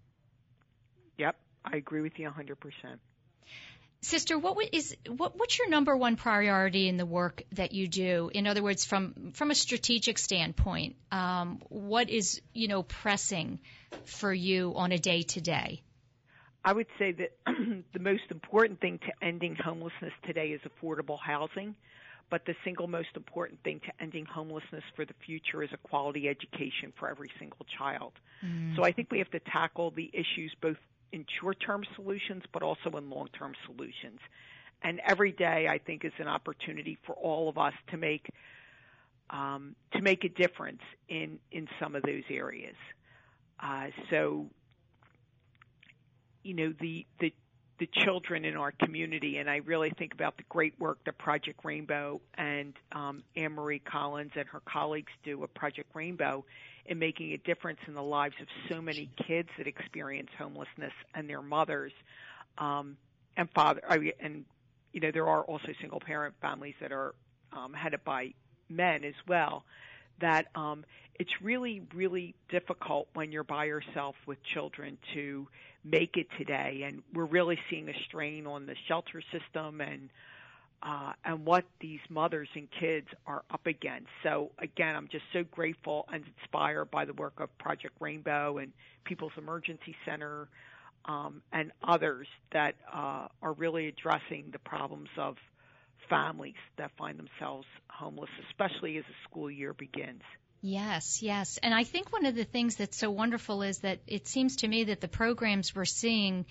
Yep, 1.18 1.36
I 1.64 1.76
agree 1.76 2.00
with 2.00 2.18
you 2.18 2.28
100%. 2.28 2.56
Sister, 4.02 4.38
what 4.38 4.56
is 4.72 4.96
what, 5.06 5.36
what's 5.38 5.58
your 5.58 5.68
number 5.68 5.94
one 5.94 6.16
priority 6.16 6.88
in 6.88 6.96
the 6.96 7.04
work 7.04 7.42
that 7.52 7.72
you 7.72 7.86
do? 7.86 8.30
In 8.32 8.46
other 8.46 8.62
words, 8.62 8.86
from 8.86 9.32
from 9.34 9.50
a 9.50 9.54
strategic 9.54 10.16
standpoint, 10.16 10.96
um, 11.12 11.60
what 11.68 12.08
is 12.08 12.40
you 12.54 12.66
know 12.68 12.82
pressing 12.82 13.60
for 14.06 14.32
you 14.32 14.72
on 14.74 14.92
a 14.92 14.98
day 14.98 15.20
to 15.22 15.42
day? 15.42 15.82
I 16.64 16.72
would 16.72 16.86
say 16.98 17.12
that 17.12 17.32
the 17.92 17.98
most 17.98 18.24
important 18.30 18.80
thing 18.80 18.98
to 18.98 19.26
ending 19.26 19.56
homelessness 19.56 20.12
today 20.26 20.48
is 20.48 20.60
affordable 20.62 21.18
housing. 21.18 21.74
But 22.30 22.46
the 22.46 22.54
single 22.62 22.86
most 22.86 23.08
important 23.16 23.60
thing 23.64 23.80
to 23.80 23.92
ending 24.00 24.24
homelessness 24.24 24.84
for 24.94 25.04
the 25.04 25.14
future 25.26 25.64
is 25.64 25.70
a 25.72 25.76
quality 25.78 26.28
education 26.28 26.92
for 26.96 27.10
every 27.10 27.30
single 27.40 27.66
child. 27.76 28.12
Mm. 28.44 28.76
So 28.76 28.84
I 28.84 28.92
think 28.92 29.10
we 29.10 29.18
have 29.18 29.30
to 29.32 29.40
tackle 29.40 29.90
the 29.90 30.08
issues 30.12 30.54
both 30.60 30.76
in 31.10 31.26
short-term 31.40 31.82
solutions 31.96 32.44
but 32.52 32.62
also 32.62 32.90
in 32.96 33.10
long-term 33.10 33.54
solutions. 33.66 34.20
And 34.82 35.00
every 35.04 35.32
day 35.32 35.66
I 35.68 35.78
think 35.78 36.04
is 36.04 36.12
an 36.18 36.28
opportunity 36.28 36.98
for 37.04 37.14
all 37.14 37.48
of 37.48 37.58
us 37.58 37.74
to 37.90 37.96
make 37.96 38.30
um, 39.30 39.74
to 39.92 40.00
make 40.00 40.22
a 40.24 40.28
difference 40.28 40.82
in 41.08 41.40
in 41.50 41.68
some 41.80 41.96
of 41.96 42.02
those 42.02 42.24
areas. 42.30 42.76
Uh, 43.58 43.88
so 44.08 44.46
you 46.42 46.54
know 46.54 46.72
the 46.80 47.06
the 47.20 47.32
the 47.80 47.88
children 48.04 48.44
in 48.44 48.56
our 48.56 48.72
community. 48.72 49.38
And 49.38 49.48
I 49.48 49.56
really 49.56 49.90
think 49.98 50.12
about 50.12 50.36
the 50.36 50.44
great 50.50 50.78
work 50.78 50.98
that 51.06 51.16
Project 51.16 51.60
Rainbow 51.64 52.20
and 52.34 52.74
um, 52.92 53.24
Anne 53.34 53.52
Marie 53.52 53.78
Collins 53.78 54.32
and 54.36 54.46
her 54.48 54.60
colleagues 54.70 55.10
do 55.24 55.42
at 55.42 55.54
Project 55.54 55.88
Rainbow 55.94 56.44
in 56.84 56.98
making 56.98 57.32
a 57.32 57.38
difference 57.38 57.80
in 57.88 57.94
the 57.94 58.02
lives 58.02 58.34
of 58.40 58.46
so 58.68 58.82
many 58.82 59.08
kids 59.26 59.48
that 59.56 59.66
experience 59.66 60.28
homelessness 60.38 60.92
and 61.14 61.28
their 61.28 61.40
mothers 61.40 61.92
um, 62.58 62.98
and 63.36 63.48
father. 63.54 63.80
And 64.20 64.44
you 64.92 65.00
know 65.00 65.10
there 65.10 65.26
are 65.26 65.42
also 65.42 65.68
single 65.80 66.00
parent 66.00 66.34
families 66.42 66.74
that 66.82 66.92
are 66.92 67.14
um, 67.52 67.72
headed 67.72 68.04
by 68.04 68.34
men 68.68 69.04
as 69.04 69.14
well. 69.26 69.64
That 70.20 70.48
um, 70.54 70.84
it's 71.18 71.32
really 71.40 71.82
really 71.94 72.34
difficult 72.50 73.08
when 73.14 73.32
you're 73.32 73.42
by 73.42 73.64
yourself 73.64 74.16
with 74.26 74.38
children 74.42 74.98
to 75.14 75.48
make 75.84 76.16
it 76.16 76.26
today. 76.38 76.82
And 76.86 77.02
we're 77.14 77.24
really 77.24 77.58
seeing 77.68 77.88
a 77.88 77.94
strain 78.06 78.46
on 78.46 78.66
the 78.66 78.74
shelter 78.88 79.22
system 79.32 79.80
and 79.80 80.10
uh, 80.82 81.12
and 81.26 81.44
what 81.44 81.64
these 81.80 82.00
mothers 82.08 82.48
and 82.54 82.66
kids 82.80 83.06
are 83.26 83.42
up 83.50 83.66
against. 83.66 84.08
So 84.22 84.50
again, 84.58 84.96
I'm 84.96 85.08
just 85.08 85.24
so 85.30 85.44
grateful 85.44 86.06
and 86.10 86.24
inspired 86.40 86.90
by 86.90 87.04
the 87.04 87.12
work 87.12 87.34
of 87.38 87.56
Project 87.58 87.94
Rainbow 88.00 88.56
and 88.56 88.72
People's 89.04 89.32
Emergency 89.36 89.94
Center 90.06 90.48
um, 91.04 91.42
and 91.52 91.70
others 91.86 92.26
that 92.52 92.76
uh, 92.92 93.28
are 93.42 93.52
really 93.58 93.88
addressing 93.88 94.46
the 94.52 94.58
problems 94.58 95.10
of 95.18 95.36
families 96.08 96.54
that 96.78 96.90
find 96.98 97.18
themselves 97.18 97.66
homeless, 97.88 98.30
especially 98.48 98.96
as 98.96 99.04
the 99.04 99.14
school 99.28 99.50
year 99.50 99.74
begins. 99.74 100.22
Yes, 100.62 101.22
yes. 101.22 101.58
And 101.62 101.72
I 101.72 101.84
think 101.84 102.12
one 102.12 102.26
of 102.26 102.34
the 102.34 102.44
things 102.44 102.76
that's 102.76 102.96
so 102.96 103.10
wonderful 103.10 103.62
is 103.62 103.78
that 103.78 104.00
it 104.06 104.26
seems 104.28 104.56
to 104.56 104.68
me 104.68 104.84
that 104.84 105.00
the 105.00 105.08
programs 105.08 105.74
we're 105.74 105.86
seeing 105.86 106.44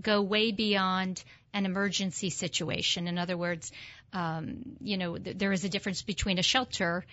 go 0.00 0.20
way 0.20 0.52
beyond 0.52 1.22
an 1.54 1.64
emergency 1.64 2.30
situation. 2.30 3.06
In 3.08 3.16
other 3.16 3.36
words, 3.38 3.72
um, 4.12 4.76
you 4.80 4.98
know, 4.98 5.16
th- 5.16 5.38
there 5.38 5.52
is 5.52 5.64
a 5.64 5.68
difference 5.68 6.02
between 6.02 6.38
a 6.38 6.42
shelter 6.42 7.06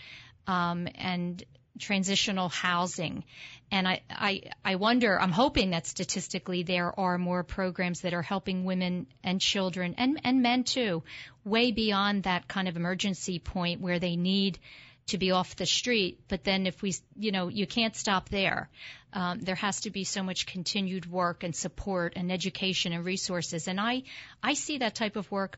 um, 0.47 0.87
and 0.95 1.41
transitional 1.79 2.49
housing. 2.49 3.23
And 3.71 3.87
I, 3.87 4.01
I, 4.09 4.41
I 4.65 4.75
wonder, 4.75 5.19
I'm 5.19 5.31
hoping 5.31 5.69
that 5.69 5.87
statistically 5.87 6.63
there 6.63 6.99
are 6.99 7.17
more 7.17 7.43
programs 7.43 8.01
that 8.01 8.13
are 8.13 8.21
helping 8.21 8.65
women 8.65 9.07
and 9.23 9.39
children 9.39 9.95
and, 9.97 10.19
and 10.25 10.41
men 10.41 10.65
too, 10.65 11.03
way 11.45 11.71
beyond 11.71 12.23
that 12.23 12.47
kind 12.49 12.67
of 12.67 12.75
emergency 12.75 13.39
point 13.39 13.79
where 13.79 13.99
they 13.99 14.17
need 14.17 14.59
to 15.07 15.17
be 15.17 15.31
off 15.31 15.55
the 15.55 15.65
street. 15.65 16.19
But 16.27 16.43
then 16.43 16.67
if 16.67 16.81
we, 16.81 16.93
you 17.17 17.31
know, 17.31 17.47
you 17.47 17.67
can't 17.67 17.95
stop 17.95 18.29
there. 18.29 18.69
Um, 19.13 19.39
there 19.41 19.55
has 19.55 19.81
to 19.81 19.89
be 19.89 20.05
so 20.05 20.23
much 20.23 20.45
continued 20.45 21.05
work 21.05 21.43
and 21.43 21.55
support 21.55 22.13
and 22.15 22.31
education 22.31 22.93
and 22.93 23.03
resources. 23.03 23.67
And 23.67 23.79
I, 23.79 24.03
I 24.41 24.53
see 24.53 24.77
that 24.77 24.95
type 24.95 25.17
of 25.17 25.29
work 25.29 25.57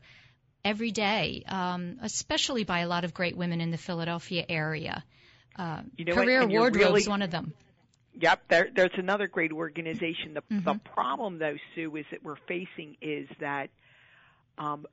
every 0.64 0.90
day, 0.90 1.44
um, 1.46 1.98
especially 2.02 2.64
by 2.64 2.80
a 2.80 2.88
lot 2.88 3.04
of 3.04 3.14
great 3.14 3.36
women 3.36 3.60
in 3.60 3.70
the 3.70 3.76
Philadelphia 3.78 4.44
area. 4.48 5.04
Uh, 5.56 5.82
you 5.96 6.04
know 6.04 6.14
Career 6.14 6.46
Wardrobe 6.46 6.86
really, 6.86 7.00
is 7.02 7.08
one 7.08 7.22
of 7.22 7.30
them. 7.30 7.52
Yep, 8.20 8.42
there, 8.48 8.68
there's 8.74 8.96
another 8.96 9.28
great 9.28 9.52
organization. 9.52 10.34
The, 10.34 10.40
mm-hmm. 10.40 10.64
the 10.64 10.80
problem, 10.92 11.38
though, 11.38 11.56
Sue, 11.74 11.94
is 11.96 12.06
that 12.10 12.24
we're 12.24 12.36
facing 12.48 12.96
is 13.00 13.28
that 13.40 13.70
um, 14.58 14.86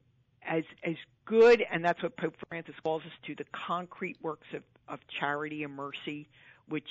as 0.46 0.64
as 0.84 0.96
good, 1.32 1.64
and 1.72 1.84
that's 1.84 2.04
what 2.04 2.18
Pope 2.18 2.36
Francis 2.50 2.76
calls 2.84 3.04
us 3.04 3.12
to, 3.26 3.36
the 3.36 3.46
concrete 3.54 4.18
works 4.22 4.48
of, 4.54 4.64
of 4.90 5.00
charity 5.08 5.64
and 5.64 5.74
mercy, 5.74 6.28
which 6.68 6.90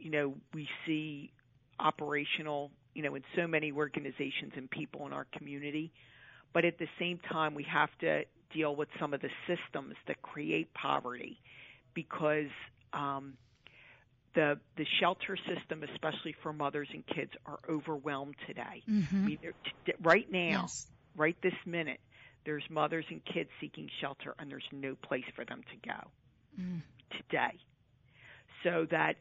you 0.00 0.10
know 0.10 0.34
we 0.52 0.68
see 0.84 1.30
operational, 1.78 2.72
you 2.94 3.02
know, 3.02 3.14
in 3.14 3.22
so 3.36 3.46
many 3.46 3.70
organizations 3.70 4.52
and 4.56 4.68
people 4.68 5.06
in 5.06 5.12
our 5.12 5.26
community. 5.36 5.92
But 6.52 6.64
at 6.64 6.78
the 6.78 6.88
same 6.98 7.18
time, 7.18 7.54
we 7.54 7.62
have 7.64 7.90
to 8.00 8.24
deal 8.52 8.74
with 8.74 8.88
some 8.98 9.14
of 9.14 9.20
the 9.20 9.30
systems 9.46 9.94
that 10.08 10.20
create 10.20 10.74
poverty, 10.74 11.40
because 11.94 12.50
um, 12.92 13.34
the 14.34 14.58
the 14.76 14.86
shelter 15.00 15.36
system, 15.36 15.84
especially 15.94 16.34
for 16.42 16.52
mothers 16.52 16.88
and 16.92 17.06
kids, 17.06 17.30
are 17.46 17.60
overwhelmed 17.68 18.34
today. 18.48 18.82
Mm-hmm. 18.90 19.16
I 19.16 19.26
mean, 19.26 19.38
right 20.02 20.30
now, 20.30 20.62
yes. 20.62 20.86
right 21.16 21.36
this 21.40 21.54
minute, 21.64 22.00
there's 22.44 22.64
mothers 22.70 23.04
and 23.10 23.20
kids 23.24 23.50
seeking 23.60 23.88
shelter, 24.00 24.34
and 24.38 24.50
there's 24.50 24.68
no 24.72 24.96
place 24.96 25.24
for 25.34 25.44
them 25.44 25.62
to 25.70 25.88
go 25.88 26.10
mm. 26.60 26.82
today. 27.10 27.58
So 28.62 28.86
that 28.90 29.16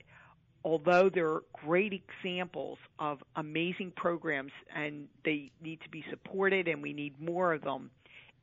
although 0.64 1.10
there 1.14 1.28
are 1.30 1.44
great 1.66 1.94
examples 1.94 2.78
of 3.00 3.20
amazing 3.36 3.92
programs 3.96 4.52
and 4.76 5.08
they 5.26 5.52
need 5.62 5.82
to 5.82 5.90
be 5.90 6.04
supported 6.10 6.68
and 6.68 6.82
we 6.82 6.94
need 6.94 7.20
more 7.20 7.54
of 7.54 7.62
them, 7.62 7.92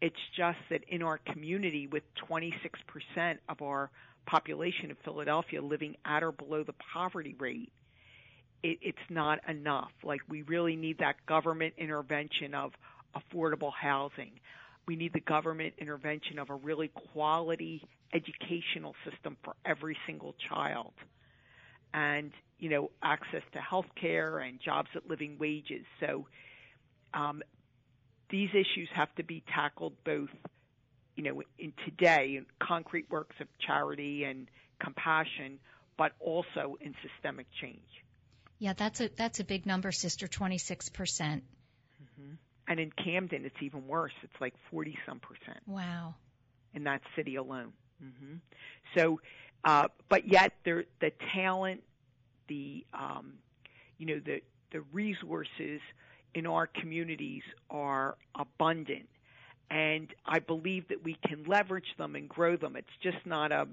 it's 0.00 0.16
just 0.36 0.58
that 0.70 0.82
in 0.88 1.02
our 1.02 1.18
community, 1.18 1.86
with 1.86 2.02
26% 2.30 2.52
of 3.48 3.62
our 3.62 3.90
population 4.26 4.90
of 4.90 4.96
Philadelphia 5.04 5.62
living 5.62 5.96
at 6.04 6.22
or 6.22 6.32
below 6.32 6.62
the 6.62 6.74
poverty 6.92 7.34
rate, 7.38 7.72
it, 8.62 8.78
it's 8.82 8.98
not 9.08 9.40
enough. 9.48 9.90
Like 10.02 10.20
we 10.28 10.42
really 10.42 10.76
need 10.76 10.98
that 10.98 11.14
government 11.26 11.74
intervention 11.76 12.54
of 12.54 12.72
affordable 13.14 13.72
housing, 13.72 14.32
we 14.90 14.96
need 14.96 15.12
the 15.12 15.20
government 15.20 15.72
intervention 15.78 16.40
of 16.40 16.50
a 16.50 16.54
really 16.56 16.88
quality 17.12 17.80
educational 18.12 18.96
system 19.08 19.36
for 19.44 19.54
every 19.64 19.96
single 20.04 20.34
child. 20.48 20.92
And, 21.94 22.32
you 22.58 22.70
know, 22.70 22.90
access 23.00 23.42
to 23.52 23.60
health 23.60 23.86
care 23.94 24.40
and 24.40 24.58
jobs 24.60 24.88
at 24.96 25.08
living 25.08 25.36
wages. 25.38 25.86
So 26.00 26.26
um, 27.14 27.40
these 28.30 28.48
issues 28.50 28.88
have 28.92 29.14
to 29.14 29.22
be 29.22 29.44
tackled 29.54 29.92
both, 30.04 30.30
you 31.14 31.22
know, 31.22 31.40
in 31.56 31.72
today, 31.84 32.34
in 32.36 32.46
concrete 32.58 33.08
works 33.08 33.36
of 33.40 33.46
charity 33.64 34.24
and 34.24 34.48
compassion, 34.80 35.60
but 35.96 36.10
also 36.18 36.78
in 36.80 36.96
systemic 37.00 37.46
change. 37.60 37.78
Yeah, 38.58 38.72
that's 38.72 39.00
a 39.00 39.08
that's 39.08 39.38
a 39.38 39.44
big 39.44 39.66
number, 39.66 39.92
sister. 39.92 40.26
Twenty 40.26 40.58
six 40.58 40.88
percent. 40.88 41.44
And 42.70 42.78
in 42.78 42.92
Camden, 42.92 43.44
it's 43.44 43.60
even 43.60 43.88
worse. 43.88 44.12
It's 44.22 44.40
like 44.40 44.54
40 44.70 44.96
some 45.04 45.18
percent. 45.18 45.58
Wow. 45.66 46.14
In 46.72 46.84
that 46.84 47.02
city 47.16 47.34
alone. 47.34 47.72
Mm-hmm. 48.02 48.36
So, 48.96 49.20
uh, 49.64 49.88
but 50.08 50.28
yet 50.28 50.52
there, 50.64 50.84
the 51.00 51.12
talent, 51.34 51.82
the, 52.46 52.86
um, 52.94 53.34
you 53.98 54.06
know, 54.06 54.20
the, 54.24 54.40
the 54.70 54.82
resources 54.92 55.80
in 56.34 56.46
our 56.46 56.68
communities 56.68 57.42
are 57.70 58.16
abundant. 58.38 59.08
And 59.68 60.14
I 60.24 60.38
believe 60.38 60.86
that 60.88 61.02
we 61.02 61.16
can 61.26 61.42
leverage 61.44 61.96
them 61.98 62.14
and 62.14 62.28
grow 62.28 62.56
them. 62.56 62.76
It's 62.76 62.88
just 63.02 63.26
not 63.26 63.50
a, 63.50 63.66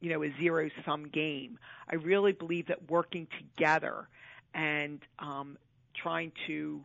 you 0.00 0.10
know, 0.10 0.22
a 0.22 0.32
zero 0.40 0.70
sum 0.84 1.08
game. 1.08 1.58
I 1.90 1.96
really 1.96 2.32
believe 2.32 2.68
that 2.68 2.88
working 2.88 3.26
together 3.36 4.08
and 4.54 5.00
um, 5.18 5.58
trying 6.00 6.30
to 6.46 6.84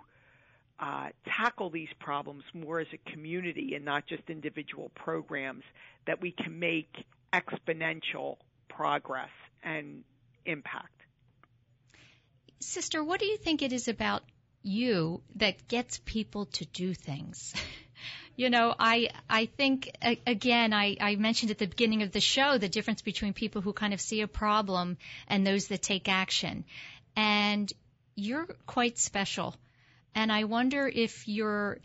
uh, 0.79 1.09
tackle 1.25 1.69
these 1.69 1.89
problems 1.99 2.43
more 2.53 2.79
as 2.79 2.87
a 2.93 3.11
community 3.11 3.75
and 3.75 3.83
not 3.83 4.05
just 4.07 4.23
individual 4.29 4.91
programs, 4.95 5.63
that 6.07 6.21
we 6.21 6.31
can 6.31 6.57
make 6.59 6.89
exponential 7.33 8.37
progress 8.69 9.29
and 9.63 10.03
impact. 10.45 11.01
Sister, 12.59 13.03
what 13.03 13.19
do 13.19 13.25
you 13.25 13.37
think 13.37 13.61
it 13.61 13.73
is 13.73 13.87
about 13.87 14.23
you 14.61 15.21
that 15.35 15.67
gets 15.67 15.99
people 16.05 16.45
to 16.45 16.65
do 16.65 16.93
things? 16.93 17.53
you 18.35 18.49
know, 18.49 18.73
I 18.77 19.09
I 19.29 19.47
think 19.47 19.91
again, 20.25 20.73
I, 20.73 20.95
I 20.99 21.15
mentioned 21.15 21.51
at 21.51 21.57
the 21.57 21.67
beginning 21.67 22.03
of 22.03 22.11
the 22.11 22.21
show 22.21 22.57
the 22.57 22.69
difference 22.69 23.01
between 23.01 23.33
people 23.33 23.61
who 23.61 23.73
kind 23.73 23.93
of 23.93 24.01
see 24.01 24.21
a 24.21 24.27
problem 24.27 24.97
and 25.27 25.45
those 25.45 25.67
that 25.67 25.81
take 25.81 26.07
action, 26.07 26.63
and 27.15 27.71
you're 28.15 28.47
quite 28.65 28.97
special 28.97 29.55
and 30.15 30.31
I 30.31 30.45
wonder 30.45 30.87
if 30.87 31.27
you're 31.27 31.79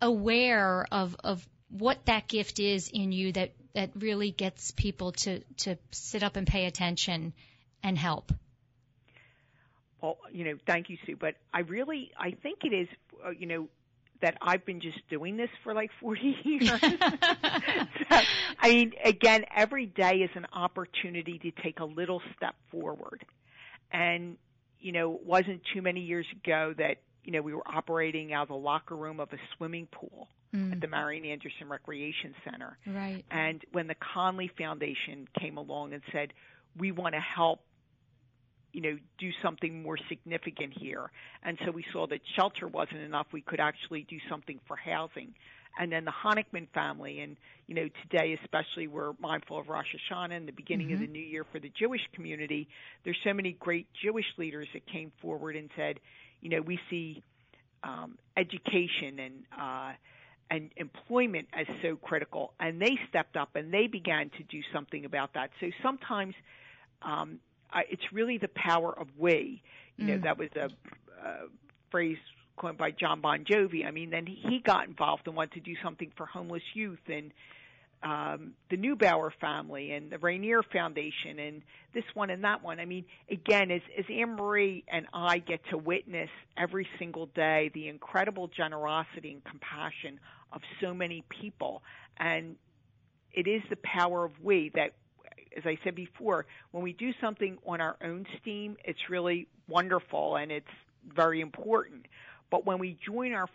aware 0.00 0.86
of, 0.90 1.16
of 1.22 1.46
what 1.68 2.04
that 2.06 2.28
gift 2.28 2.58
is 2.58 2.90
in 2.92 3.12
you 3.12 3.32
that, 3.32 3.52
that 3.74 3.90
really 3.94 4.30
gets 4.30 4.72
people 4.72 5.12
to, 5.12 5.40
to 5.58 5.76
sit 5.92 6.22
up 6.22 6.36
and 6.36 6.46
pay 6.46 6.66
attention 6.66 7.32
and 7.82 7.96
help. 7.96 8.32
Well, 10.00 10.18
you 10.32 10.44
know, 10.44 10.54
thank 10.66 10.88
you, 10.88 10.96
Sue. 11.06 11.16
But 11.16 11.36
I 11.52 11.60
really, 11.60 12.10
I 12.18 12.32
think 12.32 12.60
it 12.64 12.72
is, 12.72 12.88
uh, 13.24 13.30
you 13.30 13.46
know, 13.46 13.68
that 14.22 14.36
I've 14.42 14.64
been 14.66 14.80
just 14.80 14.98
doing 15.08 15.36
this 15.36 15.48
for 15.64 15.74
like 15.74 15.90
40 16.00 16.36
years. 16.44 16.68
so, 16.68 16.88
I 18.58 18.68
mean, 18.68 18.92
again, 19.04 19.44
every 19.54 19.86
day 19.86 20.16
is 20.16 20.30
an 20.34 20.46
opportunity 20.52 21.38
to 21.38 21.62
take 21.62 21.80
a 21.80 21.84
little 21.84 22.22
step 22.36 22.54
forward. 22.70 23.24
And, 23.92 24.36
you 24.78 24.92
know, 24.92 25.14
it 25.14 25.24
wasn't 25.24 25.62
too 25.74 25.82
many 25.82 26.00
years 26.00 26.26
ago 26.32 26.74
that 26.78 26.96
you 27.24 27.32
know, 27.32 27.42
we 27.42 27.54
were 27.54 27.66
operating 27.66 28.32
out 28.32 28.42
of 28.42 28.48
the 28.48 28.54
locker 28.54 28.96
room 28.96 29.20
of 29.20 29.32
a 29.32 29.38
swimming 29.56 29.86
pool 29.90 30.28
mm. 30.54 30.72
at 30.72 30.80
the 30.80 30.88
Marian 30.88 31.24
Anderson 31.24 31.68
Recreation 31.68 32.34
Center. 32.44 32.78
Right. 32.86 33.24
And 33.30 33.62
when 33.72 33.86
the 33.86 33.96
Connelly 34.14 34.50
Foundation 34.56 35.28
came 35.38 35.56
along 35.56 35.92
and 35.92 36.02
said, 36.12 36.32
we 36.78 36.92
want 36.92 37.14
to 37.14 37.20
help 37.20 37.60
you 38.72 38.80
know, 38.80 38.98
do 39.18 39.30
something 39.42 39.82
more 39.82 39.98
significant 40.08 40.72
here. 40.78 41.10
And 41.42 41.58
so 41.64 41.72
we 41.72 41.84
saw 41.92 42.06
that 42.06 42.20
shelter 42.36 42.68
wasn't 42.68 43.00
enough. 43.00 43.26
We 43.32 43.40
could 43.40 43.60
actually 43.60 44.06
do 44.08 44.18
something 44.28 44.60
for 44.66 44.76
housing. 44.76 45.34
And 45.78 45.92
then 45.92 46.04
the 46.04 46.12
Honickman 46.12 46.68
family, 46.74 47.20
and 47.20 47.36
you 47.66 47.74
know, 47.74 47.88
today 48.02 48.36
especially 48.42 48.88
we're 48.88 49.12
mindful 49.20 49.58
of 49.58 49.68
Rosh 49.68 49.86
Hashanah 50.10 50.36
and 50.36 50.48
the 50.48 50.52
beginning 50.52 50.88
mm-hmm. 50.88 50.94
of 50.94 51.00
the 51.00 51.06
new 51.06 51.22
year 51.22 51.44
for 51.52 51.60
the 51.60 51.70
Jewish 51.78 52.00
community. 52.12 52.68
There's 53.04 53.18
so 53.24 53.32
many 53.32 53.52
great 53.52 53.86
Jewish 54.02 54.26
leaders 54.36 54.68
that 54.74 54.86
came 54.86 55.12
forward 55.22 55.56
and 55.56 55.70
said, 55.76 56.00
you 56.40 56.50
know, 56.50 56.60
we 56.60 56.78
see 56.88 57.22
um, 57.82 58.18
education 58.36 59.18
and 59.18 59.34
uh, 59.58 59.92
and 60.50 60.70
employment 60.76 61.46
as 61.52 61.66
so 61.82 61.96
critical, 61.96 62.52
and 62.58 62.80
they 62.82 62.98
stepped 63.08 63.36
up 63.36 63.50
and 63.54 63.72
they 63.72 63.86
began 63.86 64.30
to 64.30 64.42
do 64.44 64.60
something 64.72 65.04
about 65.04 65.34
that. 65.34 65.50
So 65.60 65.70
sometimes 65.82 66.34
um, 67.02 67.38
I, 67.72 67.82
it's 67.88 68.12
really 68.12 68.38
the 68.38 68.48
power 68.48 68.92
of 68.98 69.06
we. 69.18 69.62
You 69.96 70.06
know, 70.06 70.18
mm. 70.18 70.22
that 70.24 70.38
was 70.38 70.48
a, 70.56 70.70
a 71.24 71.34
phrase 71.90 72.16
coined 72.56 72.78
by 72.78 72.90
John 72.90 73.20
Bon 73.20 73.44
Jovi. 73.44 73.86
I 73.86 73.90
mean, 73.90 74.10
then 74.10 74.26
he 74.26 74.60
got 74.64 74.88
involved 74.88 75.26
and 75.26 75.36
wanted 75.36 75.54
to 75.54 75.60
do 75.60 75.74
something 75.82 76.10
for 76.16 76.26
homeless 76.26 76.62
youth 76.74 76.98
and 77.06 77.32
um, 78.02 78.54
the 78.70 78.76
Neubauer 78.76 79.30
family 79.40 79.92
and 79.92 80.10
the 80.10 80.16
Raynier 80.16 80.62
Foundation 80.72 81.38
and 81.38 81.62
this 81.92 82.04
one 82.14 82.30
and 82.30 82.44
that 82.44 82.62
one. 82.62 82.80
I 82.80 82.86
mean, 82.86 83.04
again, 83.30 83.70
as, 83.70 83.82
as 83.98 84.06
Anne 84.08 84.36
Marie 84.36 84.84
and 84.88 85.06
I 85.12 85.38
get 85.38 85.60
to 85.70 85.78
witness 85.78 86.30
every 86.56 86.86
single 86.98 87.26
day 87.26 87.70
the 87.74 87.88
incredible 87.88 88.48
generosity 88.48 89.32
and 89.32 89.44
compassion 89.44 90.18
of 90.52 90.62
so 90.80 90.94
many 90.94 91.24
people, 91.28 91.82
and 92.18 92.56
it 93.32 93.46
is 93.46 93.62
the 93.68 93.76
power 93.76 94.24
of 94.24 94.32
we 94.42 94.70
that, 94.74 94.94
as 95.56 95.64
I 95.66 95.78
said 95.84 95.94
before, 95.94 96.46
when 96.70 96.82
we 96.82 96.94
do 96.94 97.10
something 97.20 97.58
on 97.66 97.80
our 97.80 97.96
own 98.02 98.24
steam, 98.40 98.76
it's 98.84 99.10
really 99.10 99.46
wonderful 99.68 100.36
and 100.36 100.50
it's 100.50 100.66
very 101.14 101.40
important. 101.40 102.06
But 102.50 102.66
when 102.66 102.78
we 102.78 102.98
join 103.04 103.32
our 103.32 103.48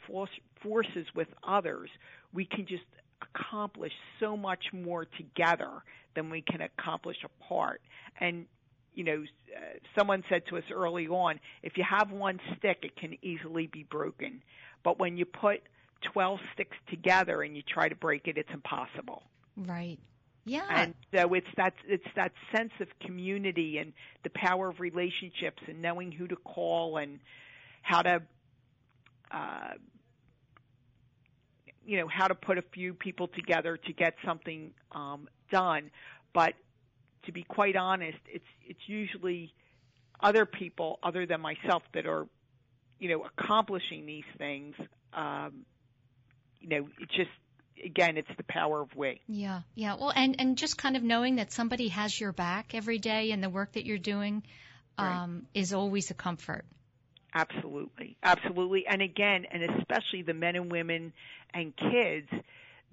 forces 0.62 1.06
with 1.16 1.28
others, 1.46 1.90
we 2.34 2.46
can 2.46 2.66
just 2.66 2.84
accomplish 3.22 3.94
so 4.20 4.36
much 4.36 4.66
more 4.74 5.06
together 5.06 5.70
than 6.16 6.30
we 6.30 6.42
can 6.42 6.62
accomplish 6.62 7.18
apart. 7.24 7.82
And 8.20 8.46
you 8.94 9.04
know, 9.04 9.24
uh, 9.56 9.60
someone 9.98 10.24
said 10.30 10.44
to 10.48 10.58
us 10.58 10.64
early 10.72 11.08
on, 11.08 11.40
if 11.62 11.78
you 11.78 11.84
have 11.84 12.12
one 12.12 12.40
stick, 12.58 12.80
it 12.84 12.96
can 12.96 13.18
easily 13.22 13.68
be 13.68 13.84
broken. 13.84 14.42
But 14.84 15.00
when 15.00 15.18
you 15.18 15.26
put 15.26 15.62
12 16.14 16.40
sticks 16.54 16.78
together 16.90 17.42
and 17.42 17.56
you 17.56 17.62
try 17.62 17.90
to 17.90 17.96
break 17.96 18.28
it, 18.28 18.38
it's 18.38 18.50
impossible. 18.54 19.24
Right. 19.58 19.98
Yeah. 20.46 20.66
And 20.70 20.94
so 21.14 21.34
it's 21.34 21.48
that 21.58 21.74
it's 21.88 22.06
that 22.16 22.32
sense 22.56 22.72
of 22.80 22.88
community 23.00 23.80
and 23.80 23.94
the 24.24 24.30
power 24.30 24.70
of 24.70 24.80
relationships 24.80 25.62
and 25.68 25.82
knowing 25.82 26.12
who 26.12 26.28
to 26.28 26.36
call 26.36 26.98
and 26.98 27.20
how 27.82 28.04
to 28.04 28.22
uh, 29.32 29.74
you 31.86 31.98
know 32.00 32.08
how 32.08 32.28
to 32.28 32.36
put 32.36 32.58
a 32.58 32.64
few 32.74 32.94
people 32.94 33.28
together 33.28 33.78
to 33.78 33.94
get 33.94 34.16
something 34.26 34.72
um, 34.92 35.28
done. 35.52 35.92
But 36.34 36.54
to 37.26 37.32
be 37.32 37.44
quite 37.44 37.76
honest, 37.76 38.18
it's 38.28 38.46
it's 38.66 38.80
usually 38.88 39.54
other 40.20 40.46
people 40.46 41.00
other 41.04 41.26
than 41.26 41.42
myself 41.42 41.84
that 41.94 42.06
are 42.06 42.28
you 43.00 43.10
know 43.10 43.26
accomplishing 43.26 44.06
these 44.06 44.24
things. 44.38 44.76
Um, 45.14 45.66
you 46.60 46.70
know, 46.70 46.88
it's 47.00 47.14
just 47.14 47.30
again, 47.84 48.18
it's 48.18 48.30
the 48.38 48.44
power 48.44 48.82
of 48.82 48.96
we. 48.96 49.22
Yeah, 49.28 49.62
yeah. 49.76 49.96
Well, 49.96 50.12
and 50.16 50.36
and 50.40 50.58
just 50.58 50.78
kind 50.78 50.96
of 50.96 51.04
knowing 51.04 51.36
that 51.38 51.52
somebody 51.52 51.90
has 51.90 52.20
your 52.20 52.32
back 52.32 52.74
every 52.74 52.98
day 52.98 53.32
and 53.32 53.44
the 53.44 53.50
work 53.50 53.74
that 53.74 53.86
you're 53.86 53.98
doing 53.98 54.44
um, 54.98 55.08
right. 55.08 55.62
is 55.62 55.74
always 55.74 56.12
a 56.12 56.14
comfort. 56.14 56.66
Absolutely, 57.36 58.16
absolutely. 58.24 58.88
And 58.88 59.02
again, 59.02 59.46
and 59.52 59.62
especially 59.62 60.22
the 60.22 60.34
men 60.34 60.56
and 60.56 60.72
women 60.72 61.12
and 61.54 61.74
kids 61.76 62.30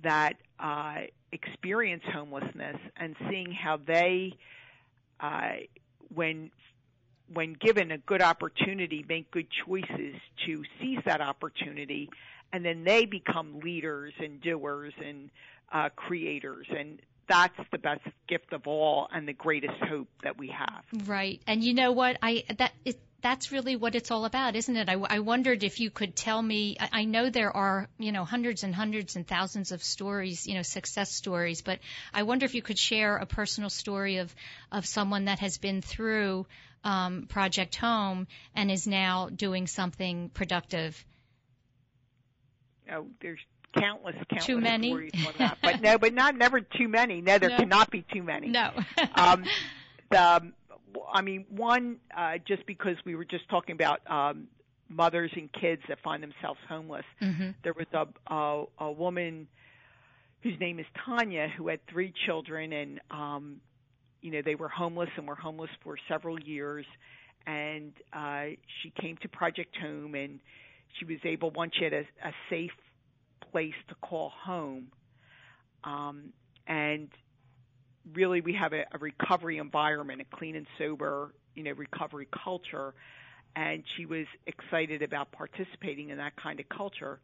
that 0.03 0.35
uh, 0.59 1.03
experience 1.31 2.03
homelessness 2.13 2.77
and 2.97 3.15
seeing 3.31 3.53
how 3.53 3.77
they, 3.77 4.35
uh, 5.21 5.53
when 6.13 6.51
when 7.33 7.55
given 7.55 7.93
a 7.93 7.99
good 7.99 8.21
opportunity, 8.21 9.05
make 9.09 9.31
good 9.31 9.47
choices 9.65 10.17
to 10.45 10.63
seize 10.81 10.99
that 11.07 11.21
opportunity, 11.21 12.11
and 12.53 12.65
then 12.65 12.83
they 12.85 13.07
become 13.07 13.61
leaders 13.61 14.13
and 14.19 14.41
doers 14.41 14.93
and 15.03 15.31
uh, 15.73 15.89
creators. 15.95 16.67
And 16.77 16.99
that's 17.29 17.57
the 17.71 17.79
best 17.79 18.03
gift 18.29 18.53
of 18.53 18.67
all 18.67 19.09
and 19.15 19.27
the 19.27 19.33
greatest 19.33 19.79
hope 19.89 20.09
that 20.25 20.37
we 20.37 20.49
have. 20.49 20.83
Right. 21.07 21.41
And 21.47 21.63
you 21.63 21.75
know 21.75 21.93
what? 21.93 22.19
I 22.21 22.45
that 22.59 22.73
that's 23.23 23.53
really 23.53 23.77
what 23.77 23.95
it's 23.95 24.11
all 24.11 24.25
about, 24.25 24.57
isn't 24.57 24.77
it? 24.77 24.89
I, 24.89 24.95
I 24.95 25.21
wondered 25.21 25.63
if 25.63 25.79
you 25.79 25.91
could 25.91 26.17
tell 26.17 26.43
me. 26.43 26.77
I, 26.79 26.89
I 26.93 27.05
know 27.05 27.31
there 27.31 27.57
are, 27.57 27.89
you 27.99 28.11
know, 28.11 28.25
hundreds 28.25 28.65
and 28.65 28.75
hundreds 28.75 29.15
and 29.15 29.27
thousands 29.27 29.71
of 29.71 29.83
stories, 29.83 30.47
you 30.47 30.55
know, 30.55 30.63
success 30.63 31.13
stories, 31.13 31.63
but 31.63 31.79
I 32.13 32.25
wonder 32.25 32.45
if 32.45 32.55
you 32.55 32.63
could 32.63 32.79
share 32.79 33.17
a 33.17 33.27
personal 33.27 33.71
story 33.71 34.17
of 34.17 34.35
of 34.73 34.85
someone 34.85 35.27
that 35.27 35.39
has 35.39 35.57
been 35.59 35.83
through 35.83 36.47
um, 36.85 37.27
Project 37.29 37.77
Home 37.77 38.27
and 38.57 38.71
is 38.71 38.87
now 38.89 39.29
doing 39.29 39.69
something 39.69 40.29
productive. 40.31 41.05
Oh, 42.93 43.07
there's 43.21 43.39
countless, 43.73 44.17
countless 44.17 44.45
too 44.45 44.61
many. 44.61 44.89
stories 44.89 45.13
on 45.27 45.35
that, 45.39 45.59
but 45.63 45.81
no, 45.81 45.97
but 45.97 46.13
not 46.13 46.37
never 46.37 46.61
too 46.61 46.89
many. 46.89 47.21
No, 47.21 47.39
there 47.39 47.51
no. 47.51 47.57
cannot 47.57 47.91
be 47.91 48.05
too 48.13 48.25
many. 48.25 48.49
No. 48.49 48.73
um, 49.15 49.45
the 50.11 50.53
I 51.13 51.23
mean, 51.23 51.47
one, 51.51 51.99
uh, 52.17 52.35
just 52.47 52.67
because 52.67 52.97
we 53.05 53.15
were 53.15 53.25
just 53.25 53.49
talking 53.49 53.75
about 53.75 54.01
um, 54.11 54.49
mothers 54.89 55.31
and 55.35 55.51
kids 55.53 55.83
that 55.89 55.99
find 56.03 56.23
themselves 56.23 56.61
homeless. 56.69 57.05
Mm-hmm. 57.21 57.51
There 57.63 57.75
was 57.75 57.87
a, 57.93 58.07
a 58.33 58.65
a 58.79 58.93
woman 58.93 59.49
whose 60.43 60.59
name 60.61 60.79
is 60.79 60.87
Tanya 61.05 61.49
who 61.57 61.69
had 61.69 61.81
three 61.87 62.13
children, 62.27 62.73
and 62.73 63.01
um, 63.11 63.61
you 64.21 64.31
know 64.31 64.43
they 64.45 64.55
were 64.55 64.69
homeless 64.69 65.11
and 65.17 65.27
were 65.27 65.35
homeless 65.35 65.71
for 65.83 65.97
several 66.09 66.39
years. 66.41 66.87
And 67.47 67.93
uh, 68.13 68.55
she 68.83 68.93
came 69.01 69.17
to 69.23 69.29
Project 69.29 69.77
Home, 69.79 70.15
and 70.15 70.39
she 70.99 71.05
was 71.05 71.19
able 71.25 71.51
once 71.51 71.73
she 71.77 71.85
had 71.85 71.93
a, 71.93 72.05
a 72.25 72.33
safe 72.49 72.71
place 73.51 73.75
to 73.89 73.95
call 73.97 74.31
home. 74.31 74.89
Um, 75.85 76.33
and 76.67 77.09
really 78.15 78.41
we 78.41 78.55
have 78.55 78.73
a, 78.73 78.85
a 78.93 78.99
recovery 78.99 79.59
environment, 79.59 80.21
a 80.21 80.37
clean 80.37 80.57
and 80.57 80.67
sober, 80.79 81.33
you 81.55 81.63
know, 81.63 81.73
recovery 81.73 82.29
culture. 82.33 82.95
And 83.55 83.85
she 83.97 84.07
was 84.07 84.27
excited 84.47 85.03
about 85.03 85.31
participating 85.33 86.11
in 86.11 86.19
that 86.19 86.37
kind 86.37 86.59
of 86.59 86.69
culture. 86.69 87.21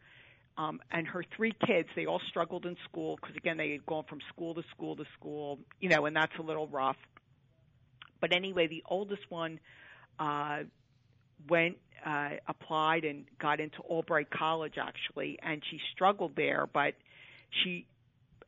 Um, 0.58 0.80
and 0.90 1.06
her 1.06 1.24
three 1.36 1.54
kids, 1.66 1.88
they 1.94 2.06
all 2.06 2.20
struggled 2.28 2.66
in 2.66 2.76
school 2.84 3.16
because 3.16 3.36
again, 3.36 3.56
they 3.56 3.70
had 3.70 3.86
gone 3.86 4.04
from 4.08 4.18
school 4.28 4.54
to 4.54 4.62
school 4.70 4.96
to 4.96 5.04
school, 5.18 5.60
you 5.80 5.88
know, 5.88 6.06
and 6.06 6.16
that's 6.16 6.36
a 6.38 6.42
little 6.42 6.66
rough. 6.66 6.96
But 8.20 8.32
anyway, 8.32 8.66
the 8.66 8.82
oldest 8.86 9.22
one 9.28 9.60
uh, 10.18 10.64
went, 11.48 11.78
uh, 12.04 12.30
applied 12.46 13.04
and 13.04 13.24
got 13.38 13.60
into 13.60 13.78
Albright 13.82 14.30
College 14.30 14.74
actually, 14.78 15.38
and 15.42 15.62
she 15.70 15.80
struggled 15.92 16.34
there, 16.36 16.68
but 16.72 16.94
she 17.50 17.86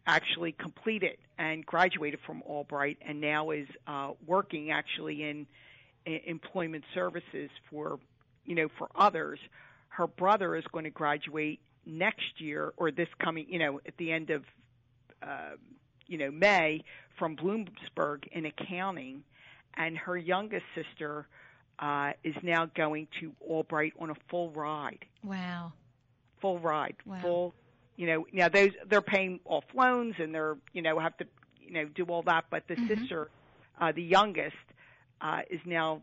actually 0.07 0.53
completed 0.53 1.17
and 1.39 1.65
graduated 1.65 2.21
from 2.27 2.43
Albright 2.43 2.99
and 3.07 3.21
now 3.21 3.51
is 3.51 3.69
uh, 3.87 4.13
working 4.27 4.71
actually 4.71 5.23
in, 5.23 5.47
in 6.07 6.21
employment 6.27 6.85
services 6.95 7.51
for 7.71 7.99
you 8.45 8.55
know 8.55 8.69
for 8.79 8.89
others. 8.95 9.39
Her 9.89 10.07
brother 10.07 10.57
is 10.57 10.65
going 10.73 10.85
to 10.85 10.91
graduate 10.91 11.61
next 11.87 12.41
year 12.41 12.73
or 12.77 12.91
this 12.91 13.09
coming 13.23 13.47
you 13.49 13.59
know 13.59 13.81
at 13.87 13.97
the 13.99 14.13
end 14.13 14.31
of 14.31 14.45
uh, 15.23 15.57
you 16.07 16.19
know 16.19 16.31
May 16.31 16.83
from 17.19 17.37
Bloomsburg 17.37 18.27
in 18.33 18.47
accounting, 18.47 19.23
and 19.75 19.97
her 19.99 20.17
youngest 20.17 20.65
sister 20.75 21.27
uh, 21.79 22.13
is 22.25 22.35
now 22.43 22.67
going 22.75 23.09
to 23.21 23.33
Albright 23.41 23.93
on 23.99 24.11
a 24.11 24.15
full 24.29 24.51
ride. 24.51 25.05
Wow. 25.23 25.73
Full 26.41 26.59
ride, 26.59 26.97
wow. 27.05 27.19
full 27.21 27.55
you 28.01 28.07
know, 28.07 28.27
now 28.33 28.49
those 28.49 28.71
they're 28.89 29.03
paying 29.03 29.41
off 29.45 29.65
loans 29.75 30.15
and 30.19 30.35
they're 30.35 30.57
you 30.73 30.81
know 30.81 30.99
have 30.99 31.15
to 31.19 31.27
you 31.61 31.75
know 31.75 31.85
do 31.85 32.07
all 32.07 32.23
that, 32.23 32.47
but 32.51 32.63
the 32.67 32.75
mm-hmm. 32.75 32.99
sister, 32.99 33.29
uh, 33.79 33.93
the 33.93 34.03
youngest, 34.03 34.57
uh, 35.21 35.41
is 35.51 35.61
now 35.67 36.03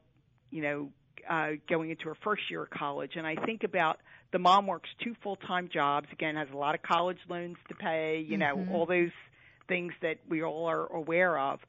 you 0.52 0.62
know 0.62 0.90
uh, 1.28 1.54
going 1.68 1.90
into 1.90 2.04
her 2.04 2.16
first 2.24 2.44
year 2.52 2.62
of 2.62 2.70
college, 2.70 3.14
and 3.16 3.26
I 3.26 3.34
think 3.34 3.64
about 3.64 3.98
the 4.32 4.38
mom 4.38 4.68
works 4.68 4.90
two 5.04 5.16
full 5.24 5.38
time 5.38 5.70
jobs. 5.74 6.06
Again, 6.12 6.36
has 6.36 6.50
a 6.54 6.56
lot 6.56 6.76
of 6.76 6.84
college 6.84 7.18
loans 7.28 7.58
to 7.70 7.74
pay. 7.74 8.20
You 8.20 8.38
mm-hmm. 8.38 8.70
know, 8.70 8.78
all 8.78 8.86
those 8.86 9.10
things 9.68 9.92
that 10.04 10.18
we 10.30 10.44
all 10.44 10.68
are 10.70 10.86
aware 10.94 11.36
of, 11.36 11.62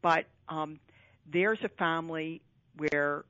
but 0.00 0.24
um, 0.48 0.80
there's 1.30 1.58
a 1.62 1.68
family 1.68 2.40
where 2.78 3.26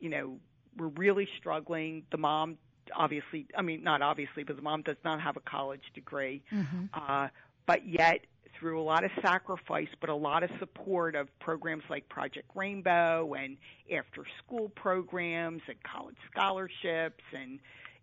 you 0.00 0.10
know 0.10 0.36
we're 0.76 0.88
really 0.88 1.28
struggling. 1.38 2.02
The 2.10 2.18
mom 2.18 2.58
obviously, 2.96 3.46
I 3.56 3.62
mean, 3.62 3.82
not 3.82 4.02
obviously, 4.02 4.44
but 4.44 4.56
the 4.56 4.62
mom 4.62 4.82
does 4.82 4.96
not 5.04 5.20
have 5.20 5.36
a 5.36 5.40
college 5.40 5.82
degree. 5.94 6.42
Mm-hmm. 6.52 6.86
Uh, 6.94 7.28
but 7.66 7.86
yet, 7.86 8.20
through 8.58 8.80
a 8.80 8.82
lot 8.82 9.04
of 9.04 9.10
sacrifice, 9.20 9.88
but 10.00 10.10
a 10.10 10.14
lot 10.14 10.42
of 10.42 10.50
support 10.58 11.14
of 11.14 11.28
programs 11.40 11.82
like 11.90 12.08
Project 12.08 12.48
Rainbow 12.54 13.34
and 13.34 13.56
after 13.90 14.24
school 14.38 14.68
programs 14.68 15.62
and 15.66 15.76
college 15.82 16.16
scholarships 16.30 17.24
and 17.32 17.58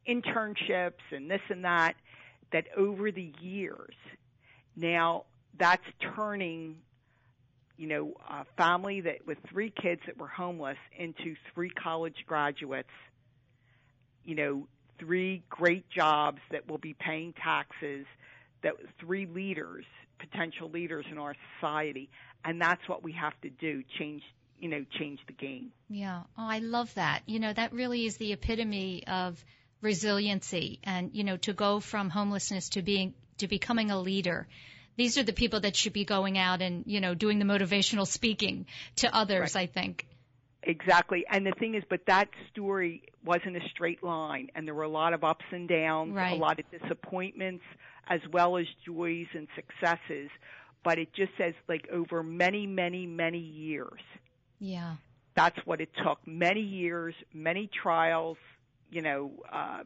internships 0.08 1.02
and 1.12 1.30
this 1.30 1.42
and 1.50 1.64
that, 1.64 1.96
that 2.52 2.66
over 2.76 3.12
the 3.12 3.32
years, 3.40 3.96
now 4.76 5.26
that's 5.58 5.86
turning 6.16 6.78
you 7.78 7.88
know, 7.88 8.14
a 8.30 8.46
family 8.58 9.00
that 9.00 9.26
with 9.26 9.38
three 9.50 9.72
kids 9.82 10.02
that 10.06 10.18
were 10.18 10.28
homeless 10.28 10.78
into 10.98 11.36
three 11.54 11.70
college 11.70 12.26
graduates 12.28 12.90
you 14.30 14.36
know, 14.36 14.68
three 15.00 15.44
great 15.50 15.90
jobs 15.90 16.40
that 16.52 16.68
will 16.70 16.78
be 16.78 16.94
paying 16.94 17.34
taxes, 17.34 18.06
that 18.64 18.74
three 19.00 19.26
leaders, 19.26 19.86
potential 20.20 20.70
leaders 20.70 21.06
in 21.12 21.18
our 21.18 21.36
society, 21.56 22.10
and 22.46 22.62
that's 22.62 22.88
what 22.88 23.04
we 23.04 23.14
have 23.14 23.34
to 23.42 23.50
do, 23.50 23.84
change 23.98 24.24
you 24.60 24.68
know, 24.68 24.84
change 25.00 25.20
the 25.26 25.32
game. 25.32 25.72
Yeah. 25.90 26.24
Oh, 26.38 26.46
I 26.46 26.60
love 26.60 26.94
that. 26.96 27.22
You 27.26 27.40
know, 27.40 27.54
that 27.54 27.72
really 27.72 28.06
is 28.06 28.18
the 28.18 28.34
epitome 28.34 29.08
of 29.08 29.42
resiliency 29.82 30.80
and 30.84 31.12
you 31.14 31.24
know 31.24 31.38
to 31.38 31.54
go 31.54 31.80
from 31.80 32.10
homelessness 32.10 32.70
to 32.70 32.82
being 32.82 33.14
to 33.38 33.48
becoming 33.48 33.92
a 33.92 34.00
leader 34.00 34.48
these 34.98 35.18
are 35.18 35.24
the 35.24 35.32
people 35.32 35.62
that 35.62 35.76
should 35.76 35.94
be 35.94 36.04
going 36.04 36.38
out 36.38 36.62
and 36.62 36.84
you 36.86 37.00
know 37.00 37.14
doing 37.16 37.40
the 37.40 37.46
motivational 37.46 38.06
speaking 38.06 38.66
to 38.98 39.16
others 39.16 39.56
Right. 39.56 39.64
i 39.64 39.66
think 39.68 40.06
Exactly. 40.64 41.26
And 41.30 41.46
the 41.46 41.52
thing 41.54 41.76
is, 41.76 41.84
but 41.90 42.02
that 42.08 42.30
story 42.52 43.04
wasn't 43.24 43.56
a 43.56 43.62
straight 43.70 44.04
line, 44.04 44.50
and 44.56 44.68
there 44.68 44.74
were 44.76 44.84
a 44.84 44.90
lot 44.90 45.14
of 45.14 45.24
ups 45.24 45.46
and 45.52 45.70
downs, 45.70 46.14
Right. 46.14 46.34
a 46.34 46.36
lot 46.36 46.60
of 46.60 46.66
disappointments, 46.70 47.64
as 48.08 48.20
well 48.32 48.58
as 48.58 48.66
joys 48.86 49.28
and 49.34 49.48
successes. 49.56 50.30
But 50.84 50.98
it 51.00 51.14
just 51.14 51.32
says, 51.38 51.54
like, 51.68 51.88
over 51.90 52.24
many, 52.24 52.68
many, 52.68 53.06
many 53.06 53.40
years. 53.40 54.02
yeah 54.60 54.96
That's 55.36 55.58
what 55.66 55.80
it 55.80 55.90
took. 56.04 56.20
Many 56.28 56.62
years, 56.62 57.16
many 57.34 57.68
trials, 57.68 58.38
you 58.92 59.02
know, 59.02 59.32
uh, 59.52 59.84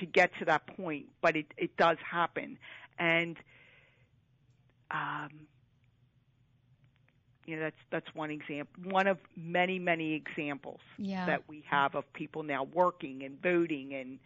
to 0.00 0.06
get 0.06 0.30
to 0.40 0.44
that 0.46 0.66
point. 0.76 1.06
But 1.20 1.36
it, 1.36 1.46
it 1.56 1.76
does 1.76 1.98
happen. 1.98 2.58
And, 2.98 3.36
um, 4.90 5.30
you 7.48 7.56
know, 7.56 7.62
that's 7.62 7.76
that's 7.90 8.14
one 8.14 8.30
example, 8.30 8.90
one 8.90 9.06
of 9.06 9.16
many 9.36 9.78
many 9.78 10.12
examples 10.14 10.80
yeah 10.98 11.24
that 11.26 11.42
we 11.48 11.64
have 11.68 11.94
of 11.94 12.04
people 12.12 12.42
now 12.42 12.64
working 12.74 13.22
and 13.24 13.40
voting 13.42 13.94
and 13.94 14.18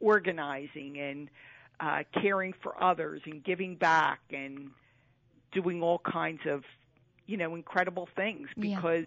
organizing 0.00 0.98
and 0.98 1.28
uh, 1.78 2.02
caring 2.22 2.54
for 2.62 2.82
others 2.82 3.20
and 3.26 3.44
giving 3.44 3.74
back 3.76 4.20
and 4.32 4.70
doing 5.52 5.82
all 5.82 5.98
kinds 5.98 6.40
of 6.46 6.64
you 7.26 7.36
know 7.36 7.54
incredible 7.54 8.08
things 8.16 8.48
Yeah. 8.56 8.76
because 8.76 9.04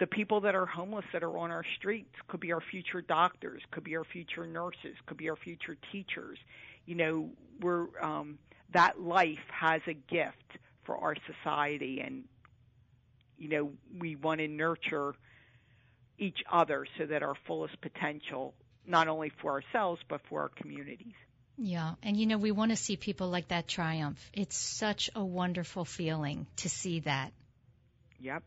the 0.00 0.06
people 0.08 0.40
that 0.40 0.56
are 0.56 0.66
homeless 0.66 1.04
that 1.12 1.22
are 1.22 1.38
on 1.38 1.52
our 1.52 1.64
streets 1.78 2.14
could 2.26 2.40
be 2.40 2.52
our 2.52 2.60
future 2.60 3.02
doctors, 3.02 3.62
could 3.70 3.84
be 3.84 3.96
our 3.96 4.02
future 4.04 4.46
nurses, 4.46 4.96
could 5.06 5.16
be 5.16 5.30
our 5.30 5.36
future 5.36 5.76
teachers. 5.92 6.38
You 6.86 6.96
know, 6.96 7.30
we're 7.60 7.86
um, 8.02 8.38
that 8.72 9.00
life 9.00 9.44
has 9.52 9.80
a 9.86 9.94
gift 9.94 10.58
for 10.84 10.96
our 10.96 11.14
society 11.30 12.00
and 12.00 12.24
you 13.42 13.48
know, 13.48 13.72
we 13.98 14.14
want 14.14 14.38
to 14.38 14.46
nurture 14.46 15.14
each 16.16 16.38
other 16.50 16.86
so 16.96 17.06
that 17.06 17.24
our 17.24 17.34
fullest 17.46 17.80
potential, 17.80 18.54
not 18.86 19.08
only 19.08 19.32
for 19.40 19.50
ourselves, 19.50 20.00
but 20.08 20.20
for 20.28 20.42
our 20.42 20.48
communities. 20.48 21.14
Yeah, 21.58 21.94
and 22.04 22.16
you 22.16 22.26
know, 22.26 22.38
we 22.38 22.52
want 22.52 22.70
to 22.70 22.76
see 22.76 22.96
people 22.96 23.28
like 23.30 23.48
that 23.48 23.66
triumph. 23.66 24.18
It's 24.32 24.56
such 24.56 25.10
a 25.16 25.24
wonderful 25.24 25.84
feeling 25.84 26.46
to 26.58 26.68
see 26.68 27.00
that. 27.00 27.32
Yep. 28.20 28.44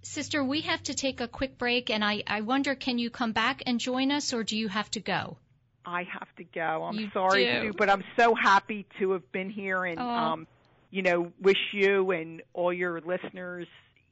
Sister, 0.00 0.42
we 0.42 0.62
have 0.62 0.82
to 0.84 0.94
take 0.94 1.20
a 1.20 1.28
quick 1.28 1.58
break, 1.58 1.90
and 1.90 2.02
I, 2.02 2.22
I 2.26 2.40
wonder, 2.40 2.74
can 2.74 2.98
you 2.98 3.10
come 3.10 3.32
back 3.32 3.62
and 3.66 3.78
join 3.78 4.10
us, 4.10 4.32
or 4.32 4.44
do 4.44 4.56
you 4.56 4.68
have 4.68 4.90
to 4.92 5.00
go? 5.00 5.36
I 5.84 6.04
have 6.04 6.28
to 6.36 6.44
go. 6.44 6.84
I'm 6.84 6.98
You 6.98 7.10
sorry, 7.12 7.44
do. 7.44 7.60
Sue, 7.68 7.72
but 7.76 7.90
I'm 7.90 8.02
so 8.18 8.34
happy 8.34 8.86
to 8.98 9.12
have 9.12 9.30
been 9.30 9.50
here 9.50 9.84
and, 9.84 10.00
Oh. 10.00 10.08
um, 10.08 10.46
you 10.90 11.02
know, 11.02 11.32
wish 11.40 11.58
you 11.72 12.12
and 12.12 12.40
all 12.54 12.72
your 12.72 13.00
listeners, 13.00 13.66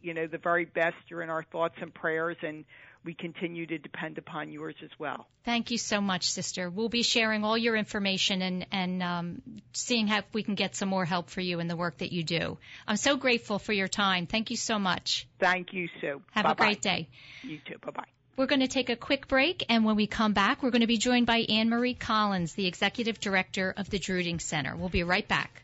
you 0.04 0.12
know, 0.12 0.26
the 0.26 0.38
very 0.38 0.66
best. 0.66 0.96
You're 1.08 1.22
in 1.22 1.30
our 1.30 1.42
thoughts 1.42 1.74
and 1.80 1.92
prayers, 1.92 2.36
and 2.42 2.64
we 3.04 3.14
continue 3.14 3.66
to 3.66 3.78
depend 3.78 4.18
upon 4.18 4.52
yours 4.52 4.74
as 4.84 4.90
well. 4.98 5.26
Thank 5.44 5.70
you 5.70 5.78
so 5.78 6.00
much, 6.00 6.30
sister. 6.30 6.68
We'll 6.68 6.90
be 6.90 7.02
sharing 7.02 7.42
all 7.42 7.56
your 7.56 7.74
information 7.74 8.42
and, 8.42 8.66
and 8.70 9.02
um, 9.02 9.42
seeing 9.72 10.06
how 10.06 10.22
we 10.32 10.42
can 10.42 10.54
get 10.54 10.76
some 10.76 10.90
more 10.90 11.06
help 11.06 11.30
for 11.30 11.40
you 11.40 11.58
in 11.58 11.68
the 11.68 11.76
work 11.76 11.98
that 11.98 12.12
you 12.12 12.22
do. 12.22 12.58
I'm 12.86 12.96
so 12.98 13.16
grateful 13.16 13.58
for 13.58 13.72
your 13.72 13.88
time. 13.88 14.26
Thank 14.26 14.50
you 14.50 14.56
so 14.58 14.78
much. 14.78 15.26
Thank 15.40 15.72
you, 15.72 15.88
Sue. 16.00 16.20
Have 16.32 16.44
a 16.44 16.48
Bye-bye. 16.48 16.64
great 16.64 16.82
day. 16.82 17.08
You 17.42 17.58
too. 17.66 17.78
Bye 17.84 17.92
bye. 17.92 18.04
We're 18.36 18.46
going 18.46 18.60
to 18.60 18.68
take 18.68 18.90
a 18.90 18.96
quick 18.96 19.28
break, 19.28 19.64
and 19.68 19.84
when 19.84 19.96
we 19.96 20.06
come 20.06 20.32
back, 20.32 20.62
we're 20.62 20.72
going 20.72 20.80
to 20.80 20.88
be 20.88 20.98
joined 20.98 21.26
by 21.26 21.38
Anne 21.48 21.70
Marie 21.70 21.94
Collins, 21.94 22.54
the 22.54 22.66
Executive 22.66 23.20
Director 23.20 23.72
of 23.76 23.88
the 23.88 23.98
Drueding 23.98 24.40
Center. 24.40 24.76
We'll 24.76 24.88
be 24.88 25.04
right 25.04 25.26
back. 25.26 25.63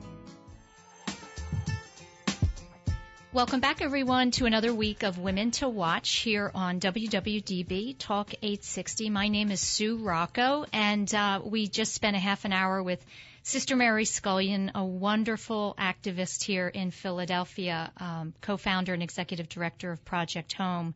Welcome 3.33 3.61
back, 3.61 3.81
everyone, 3.81 4.31
to 4.31 4.45
another 4.45 4.73
week 4.73 5.03
of 5.03 5.17
Women 5.17 5.51
to 5.51 5.69
Watch 5.69 6.17
here 6.17 6.51
on 6.53 6.81
WWDB 6.81 7.95
Talk 7.97 8.33
860. 8.33 9.09
My 9.09 9.29
name 9.29 9.51
is 9.51 9.61
Sue 9.61 9.95
Rocco, 9.95 10.65
and 10.73 11.11
uh, 11.15 11.39
we 11.41 11.69
just 11.69 11.93
spent 11.93 12.17
a 12.17 12.19
half 12.19 12.43
an 12.43 12.51
hour 12.51 12.83
with 12.83 13.01
Sister 13.43 13.77
Mary 13.77 14.03
Scullion, 14.03 14.71
a 14.75 14.83
wonderful 14.83 15.75
activist 15.79 16.43
here 16.43 16.67
in 16.67 16.91
Philadelphia, 16.91 17.93
um, 17.95 18.33
co-founder 18.41 18.93
and 18.93 19.01
executive 19.01 19.47
director 19.47 19.93
of 19.93 20.03
Project 20.03 20.51
Home. 20.51 20.93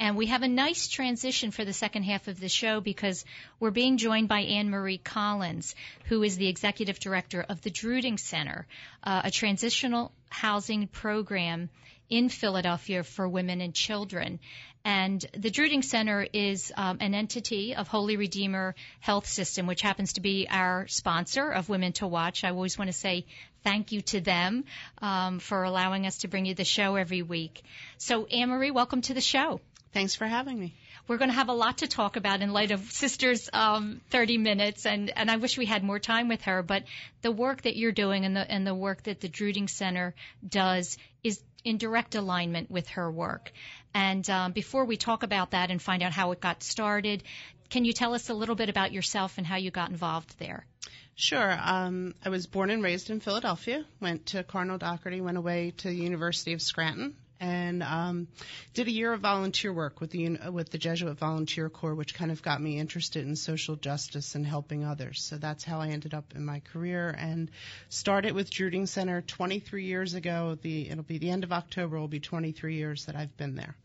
And 0.00 0.16
we 0.16 0.26
have 0.26 0.42
a 0.42 0.48
nice 0.48 0.88
transition 0.88 1.50
for 1.50 1.64
the 1.64 1.72
second 1.72 2.02
half 2.02 2.26
of 2.26 2.40
the 2.40 2.48
show 2.48 2.80
because 2.80 3.24
we're 3.60 3.70
being 3.70 3.96
joined 3.96 4.28
by 4.28 4.40
Anne 4.40 4.70
Marie 4.70 4.98
Collins, 4.98 5.74
who 6.06 6.22
is 6.22 6.36
the 6.36 6.48
executive 6.48 6.98
director 6.98 7.44
of 7.48 7.62
the 7.62 7.70
Drueding 7.70 8.18
Center, 8.18 8.66
uh, 9.04 9.22
a 9.24 9.30
transitional 9.30 10.12
housing 10.30 10.88
program 10.88 11.70
in 12.10 12.28
Philadelphia 12.28 13.04
for 13.04 13.28
women 13.28 13.60
and 13.60 13.72
children. 13.72 14.40
And 14.84 15.24
the 15.32 15.50
Drueding 15.50 15.80
Center 15.80 16.26
is 16.30 16.70
um, 16.76 16.98
an 17.00 17.14
entity 17.14 17.74
of 17.74 17.88
Holy 17.88 18.18
Redeemer 18.18 18.74
Health 19.00 19.26
System, 19.26 19.66
which 19.66 19.80
happens 19.80 20.14
to 20.14 20.20
be 20.20 20.46
our 20.50 20.86
sponsor 20.88 21.50
of 21.50 21.70
Women 21.70 21.92
to 21.94 22.06
Watch. 22.06 22.44
I 22.44 22.50
always 22.50 22.76
want 22.76 22.88
to 22.88 22.92
say 22.92 23.24
thank 23.62 23.92
you 23.92 24.02
to 24.02 24.20
them 24.20 24.64
um, 25.00 25.38
for 25.38 25.62
allowing 25.62 26.06
us 26.06 26.18
to 26.18 26.28
bring 26.28 26.44
you 26.44 26.54
the 26.54 26.64
show 26.64 26.96
every 26.96 27.22
week. 27.22 27.62
So, 27.96 28.26
Anne 28.26 28.50
Marie, 28.50 28.72
welcome 28.72 29.00
to 29.02 29.14
the 29.14 29.22
show. 29.22 29.60
Thanks 29.94 30.16
for 30.16 30.26
having 30.26 30.58
me. 30.58 30.74
We're 31.06 31.18
going 31.18 31.30
to 31.30 31.36
have 31.36 31.48
a 31.48 31.52
lot 31.52 31.78
to 31.78 31.86
talk 31.86 32.16
about 32.16 32.42
in 32.42 32.52
light 32.52 32.72
of 32.72 32.80
Sister's 32.90 33.48
um, 33.52 34.00
30 34.10 34.38
minutes, 34.38 34.86
and, 34.86 35.08
and 35.16 35.30
I 35.30 35.36
wish 35.36 35.56
we 35.56 35.66
had 35.66 35.84
more 35.84 36.00
time 36.00 36.26
with 36.26 36.42
her. 36.42 36.64
But 36.64 36.82
the 37.22 37.30
work 37.30 37.62
that 37.62 37.76
you're 37.76 37.92
doing 37.92 38.24
and 38.24 38.34
the 38.34 38.50
and 38.50 38.66
the 38.66 38.74
work 38.74 39.04
that 39.04 39.20
the 39.20 39.28
Drueding 39.28 39.68
Center 39.68 40.16
does 40.46 40.98
is 41.22 41.40
in 41.62 41.78
direct 41.78 42.16
alignment 42.16 42.72
with 42.72 42.88
her 42.88 43.08
work. 43.08 43.52
And 43.94 44.28
um, 44.28 44.50
before 44.50 44.84
we 44.84 44.96
talk 44.96 45.22
about 45.22 45.52
that 45.52 45.70
and 45.70 45.80
find 45.80 46.02
out 46.02 46.12
how 46.12 46.32
it 46.32 46.40
got 46.40 46.64
started, 46.64 47.22
can 47.70 47.84
you 47.84 47.92
tell 47.92 48.14
us 48.14 48.30
a 48.30 48.34
little 48.34 48.56
bit 48.56 48.68
about 48.68 48.90
yourself 48.92 49.38
and 49.38 49.46
how 49.46 49.56
you 49.56 49.70
got 49.70 49.90
involved 49.90 50.36
there? 50.40 50.66
Sure. 51.14 51.56
Um, 51.62 52.14
I 52.24 52.30
was 52.30 52.48
born 52.48 52.70
and 52.70 52.82
raised 52.82 53.10
in 53.10 53.20
Philadelphia. 53.20 53.84
Went 54.00 54.26
to 54.26 54.42
Cardinal 54.42 54.78
Dougherty. 54.78 55.20
Went 55.20 55.38
away 55.38 55.72
to 55.76 55.88
the 55.88 55.94
University 55.94 56.52
of 56.52 56.60
Scranton, 56.60 57.14
and 57.44 57.82
um, 57.82 58.28
did 58.72 58.88
a 58.88 58.90
year 58.90 59.12
of 59.12 59.20
volunteer 59.20 59.70
work 59.72 60.00
with 60.00 60.10
the 60.10 60.38
with 60.50 60.70
the 60.70 60.78
Jesuit 60.78 61.18
Volunteer 61.18 61.68
Corps, 61.68 61.94
which 61.94 62.14
kind 62.14 62.30
of 62.30 62.42
got 62.42 62.60
me 62.60 62.78
interested 62.78 63.26
in 63.26 63.36
social 63.36 63.76
justice 63.76 64.34
and 64.34 64.46
helping 64.46 64.84
others. 64.84 65.22
So 65.22 65.36
that's 65.36 65.62
how 65.62 65.80
I 65.80 65.88
ended 65.88 66.14
up 66.14 66.32
in 66.34 66.44
my 66.44 66.60
career 66.60 67.14
and 67.16 67.50
started 67.90 68.32
with 68.32 68.50
Drueding 68.50 68.86
Center 68.86 69.20
23 69.20 69.84
years 69.84 70.14
ago. 70.14 70.56
The 70.62 70.88
it'll 70.88 71.04
be 71.04 71.18
the 71.18 71.30
end 71.30 71.44
of 71.44 71.52
October. 71.52 72.00
Will 72.00 72.08
be 72.08 72.20
23 72.20 72.76
years 72.76 73.04
that 73.06 73.16
I've 73.16 73.36
been 73.36 73.56
there. 73.56 73.76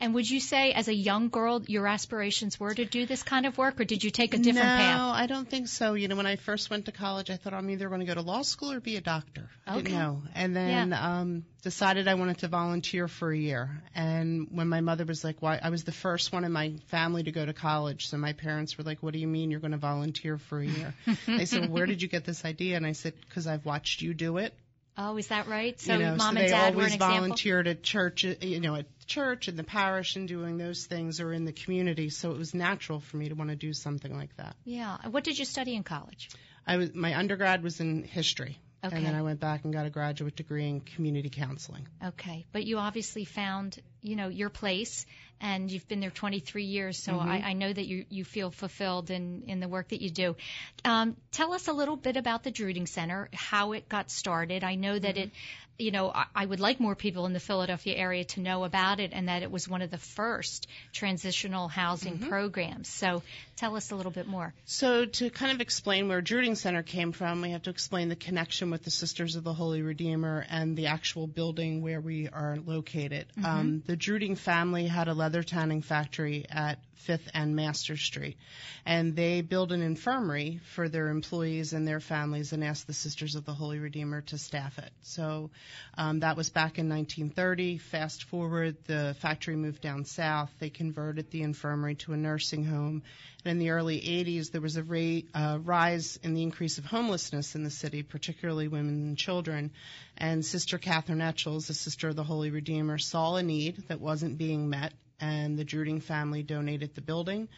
And 0.00 0.14
would 0.14 0.30
you 0.30 0.38
say, 0.38 0.72
as 0.72 0.86
a 0.86 0.94
young 0.94 1.28
girl, 1.28 1.60
your 1.66 1.86
aspirations 1.88 2.60
were 2.60 2.72
to 2.72 2.84
do 2.84 3.04
this 3.04 3.24
kind 3.24 3.46
of 3.46 3.58
work, 3.58 3.80
or 3.80 3.84
did 3.84 4.04
you 4.04 4.10
take 4.10 4.32
a 4.32 4.38
different 4.38 4.72
no, 4.72 4.76
path? 4.76 4.96
No, 4.96 5.08
I 5.08 5.26
don't 5.26 5.50
think 5.50 5.66
so. 5.66 5.94
You 5.94 6.06
know, 6.06 6.14
when 6.14 6.26
I 6.26 6.36
first 6.36 6.70
went 6.70 6.84
to 6.86 6.92
college, 6.92 7.30
I 7.30 7.36
thought 7.36 7.52
I'm 7.52 7.68
either 7.68 7.88
going 7.88 8.00
to 8.00 8.06
go 8.06 8.14
to 8.14 8.22
law 8.22 8.42
school 8.42 8.70
or 8.70 8.80
be 8.80 8.96
a 8.96 9.00
doctor. 9.00 9.50
I 9.66 9.72
Okay. 9.72 9.82
didn't 9.82 9.98
know. 9.98 10.22
And 10.34 10.54
then 10.54 10.92
um, 10.92 11.44
decided 11.62 12.06
I 12.06 12.14
wanted 12.14 12.38
to 12.38 12.48
volunteer 12.48 13.08
for 13.08 13.32
a 13.32 13.36
year. 13.36 13.82
And 13.94 14.46
when 14.52 14.68
my 14.68 14.80
mother 14.80 15.04
was 15.04 15.24
like, 15.24 15.42
"Why?" 15.42 15.58
I 15.60 15.70
was 15.70 15.82
the 15.82 15.92
first 15.92 16.32
one 16.32 16.44
in 16.44 16.52
my 16.52 16.74
family 16.86 17.24
to 17.24 17.32
go 17.32 17.44
to 17.44 17.52
college. 17.52 18.06
So 18.06 18.16
my 18.18 18.34
parents 18.34 18.78
were 18.78 18.84
like, 18.84 19.02
"What 19.02 19.14
do 19.14 19.18
you 19.18 19.26
mean 19.26 19.50
you're 19.50 19.60
going 19.60 19.72
to 19.72 19.78
volunteer 19.78 20.38
for 20.38 20.60
a 20.60 20.66
year?" 20.66 20.94
they 21.26 21.44
said, 21.44 21.62
well, 21.62 21.70
"Where 21.70 21.86
did 21.86 22.02
you 22.02 22.08
get 22.08 22.24
this 22.24 22.44
idea?" 22.44 22.76
And 22.76 22.86
I 22.86 22.92
said, 22.92 23.14
"Because 23.28 23.48
I've 23.48 23.64
watched 23.64 24.00
you 24.00 24.14
do 24.14 24.36
it." 24.36 24.54
Oh, 24.96 25.16
is 25.16 25.28
that 25.28 25.46
right? 25.46 25.80
So 25.80 25.92
you 25.92 25.98
know, 26.00 26.16
mom 26.16 26.34
so 26.34 26.40
and 26.40 26.48
dad 26.48 26.74
were 26.74 26.82
an 26.82 26.86
example. 26.86 27.08
They 27.08 27.18
volunteered 27.20 27.68
at 27.68 27.82
church, 27.84 28.24
you 28.24 28.60
know, 28.60 28.74
at 28.74 28.86
church 29.08 29.48
and 29.48 29.58
the 29.58 29.64
parish 29.64 30.14
and 30.16 30.28
doing 30.28 30.58
those 30.58 30.86
things, 30.86 31.20
or 31.20 31.32
in 31.32 31.44
the 31.44 31.52
community. 31.52 32.10
So 32.10 32.30
it 32.30 32.38
was 32.38 32.54
natural 32.54 33.00
for 33.00 33.16
me 33.16 33.28
to 33.28 33.34
want 33.34 33.50
to 33.50 33.56
do 33.56 33.72
something 33.72 34.16
like 34.16 34.36
that. 34.36 34.54
Yeah. 34.64 34.96
What 35.10 35.24
did 35.24 35.38
you 35.38 35.44
study 35.44 35.74
in 35.74 35.82
college? 35.82 36.30
I 36.66 36.76
was 36.76 36.94
my 36.94 37.16
undergrad 37.18 37.62
was 37.62 37.80
in 37.80 38.02
history, 38.04 38.58
Okay. 38.84 38.94
and 38.96 39.06
then 39.06 39.14
I 39.14 39.22
went 39.22 39.40
back 39.40 39.64
and 39.64 39.72
got 39.72 39.86
a 39.86 39.90
graduate 39.90 40.36
degree 40.36 40.68
in 40.68 40.80
community 40.80 41.30
counseling. 41.30 41.88
Okay, 42.04 42.44
but 42.52 42.64
you 42.64 42.76
obviously 42.78 43.24
found 43.24 43.78
you 44.02 44.16
know 44.16 44.28
your 44.28 44.50
place 44.50 45.06
and 45.40 45.70
you've 45.70 45.86
been 45.88 46.00
there 46.00 46.10
23 46.10 46.64
years, 46.64 46.98
so 47.02 47.12
Mm-hmm. 47.12 47.30
I, 47.30 47.36
I 47.50 47.52
know 47.54 47.72
that 47.72 47.86
you 47.86 48.04
you 48.10 48.24
feel 48.24 48.50
fulfilled 48.50 49.10
in 49.10 49.44
in 49.46 49.60
the 49.60 49.68
work 49.68 49.88
that 49.88 50.02
you 50.02 50.10
do. 50.10 50.36
Um, 50.84 51.16
tell 51.32 51.54
us 51.54 51.68
a 51.68 51.72
little 51.72 51.96
bit 51.96 52.16
about 52.18 52.42
the 52.44 52.50
Drueding 52.50 52.86
Center, 52.86 53.28
how 53.32 53.72
it 53.72 53.88
got 53.88 54.10
started. 54.10 54.62
I 54.64 54.74
know 54.74 54.98
that 54.98 55.16
it, 55.16 55.30
you 55.78 55.92
know, 55.92 56.10
I, 56.12 56.26
I 56.34 56.44
would 56.44 56.58
like 56.58 56.80
more 56.80 56.96
people 56.96 57.26
in 57.26 57.32
the 57.32 57.40
Philadelphia 57.40 57.94
area 57.96 58.24
to 58.24 58.40
know 58.40 58.64
about 58.64 58.98
it, 58.98 59.12
and 59.12 59.28
that 59.28 59.42
it 59.42 59.50
was 59.50 59.68
one 59.68 59.80
of 59.80 59.90
the 59.90 59.98
first 59.98 60.66
transitional 60.92 61.68
housing 61.68 62.18
programs. 62.18 62.88
So 62.88 63.22
tell 63.56 63.76
us 63.76 63.92
a 63.92 63.94
little 63.94 64.10
bit 64.10 64.26
more. 64.26 64.52
So 64.64 65.04
to 65.04 65.30
kind 65.30 65.52
of 65.52 65.60
explain 65.60 66.08
where 66.08 66.20
Drueding 66.20 66.56
Center 66.56 66.82
came 66.82 67.12
from, 67.12 67.42
we 67.42 67.50
have 67.50 67.62
to 67.62 67.70
explain 67.70 68.08
the 68.08 68.16
connection 68.16 68.70
with 68.70 68.82
the 68.82 68.90
Sisters 68.90 69.36
of 69.36 69.44
the 69.44 69.54
Holy 69.54 69.82
Redeemer 69.82 70.44
and 70.50 70.76
the 70.76 70.88
actual 70.88 71.26
building 71.28 71.80
where 71.80 72.00
we 72.00 72.28
are 72.28 72.58
located. 72.64 73.26
Um, 73.44 73.82
the 73.86 73.96
Drueding 73.96 74.34
family 74.34 74.86
had 74.86 75.06
a 75.06 75.14
leather 75.14 75.44
tanning 75.44 75.82
factory 75.82 76.44
at 76.50 76.78
Fifth 76.98 77.28
and 77.34 77.56
Master 77.56 77.96
Street, 77.96 78.36
and 78.84 79.16
they 79.16 79.40
built 79.40 79.72
an 79.72 79.82
infirmary 79.82 80.60
for 80.74 80.88
their 80.88 81.08
employees 81.08 81.72
and 81.72 81.86
their 81.86 82.00
families, 82.00 82.52
and 82.52 82.62
asked 82.62 82.86
the 82.86 82.92
Sisters 82.92 83.34
of 83.34 83.44
the 83.44 83.54
Holy 83.54 83.78
Redeemer 83.78 84.20
to 84.22 84.38
staff 84.38 84.78
it. 84.78 84.92
So 85.02 85.50
um, 85.96 86.20
that 86.20 86.36
was 86.36 86.50
back 86.50 86.78
in 86.78 86.88
1930. 86.88 87.78
Fast 87.78 88.24
forward, 88.24 88.76
the 88.86 89.16
factory 89.20 89.56
moved 89.56 89.80
down 89.80 90.04
south. 90.04 90.50
They 90.58 90.70
converted 90.70 91.30
the 91.30 91.42
infirmary 91.42 91.94
to 91.96 92.12
a 92.12 92.16
nursing 92.16 92.64
home. 92.64 93.02
And 93.44 93.52
in 93.52 93.58
the 93.58 93.70
early 93.70 94.00
80s, 94.00 94.50
there 94.50 94.60
was 94.60 94.76
a 94.76 94.82
ra- 94.82 95.20
uh, 95.34 95.58
rise 95.58 96.18
in 96.22 96.34
the 96.34 96.42
increase 96.42 96.78
of 96.78 96.84
homelessness 96.84 97.54
in 97.54 97.62
the 97.62 97.70
city, 97.70 98.02
particularly 98.02 98.68
women 98.68 99.08
and 99.08 99.16
children. 99.16 99.70
And 100.16 100.44
Sister 100.44 100.78
Catherine 100.78 101.20
Etchells, 101.20 101.68
the 101.68 101.74
Sister 101.74 102.08
of 102.08 102.16
the 102.16 102.24
Holy 102.24 102.50
Redeemer, 102.50 102.98
saw 102.98 103.36
a 103.36 103.42
need 103.42 103.84
that 103.88 104.00
wasn't 104.00 104.38
being 104.38 104.68
met, 104.68 104.92
and 105.20 105.58
the 105.58 105.64
Drueding 105.64 106.00
family 106.00 106.42
donated 106.42 106.94
the 106.94 107.00
building. 107.00 107.48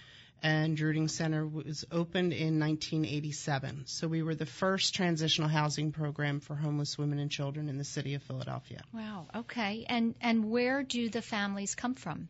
And 0.42 0.74
Drueding 0.74 1.08
Center 1.08 1.46
was 1.46 1.84
opened 1.92 2.32
in 2.32 2.58
1987. 2.58 3.82
So 3.84 4.08
we 4.08 4.22
were 4.22 4.34
the 4.34 4.46
first 4.46 4.94
transitional 4.94 5.50
housing 5.50 5.92
program 5.92 6.40
for 6.40 6.54
homeless 6.54 6.96
women 6.96 7.18
and 7.18 7.30
children 7.30 7.68
in 7.68 7.76
the 7.76 7.84
city 7.84 8.14
of 8.14 8.22
Philadelphia. 8.22 8.82
Wow. 8.94 9.26
Okay. 9.34 9.84
And 9.86 10.14
and 10.22 10.50
where 10.50 10.82
do 10.82 11.10
the 11.10 11.20
families 11.20 11.74
come 11.74 11.94
from? 11.94 12.28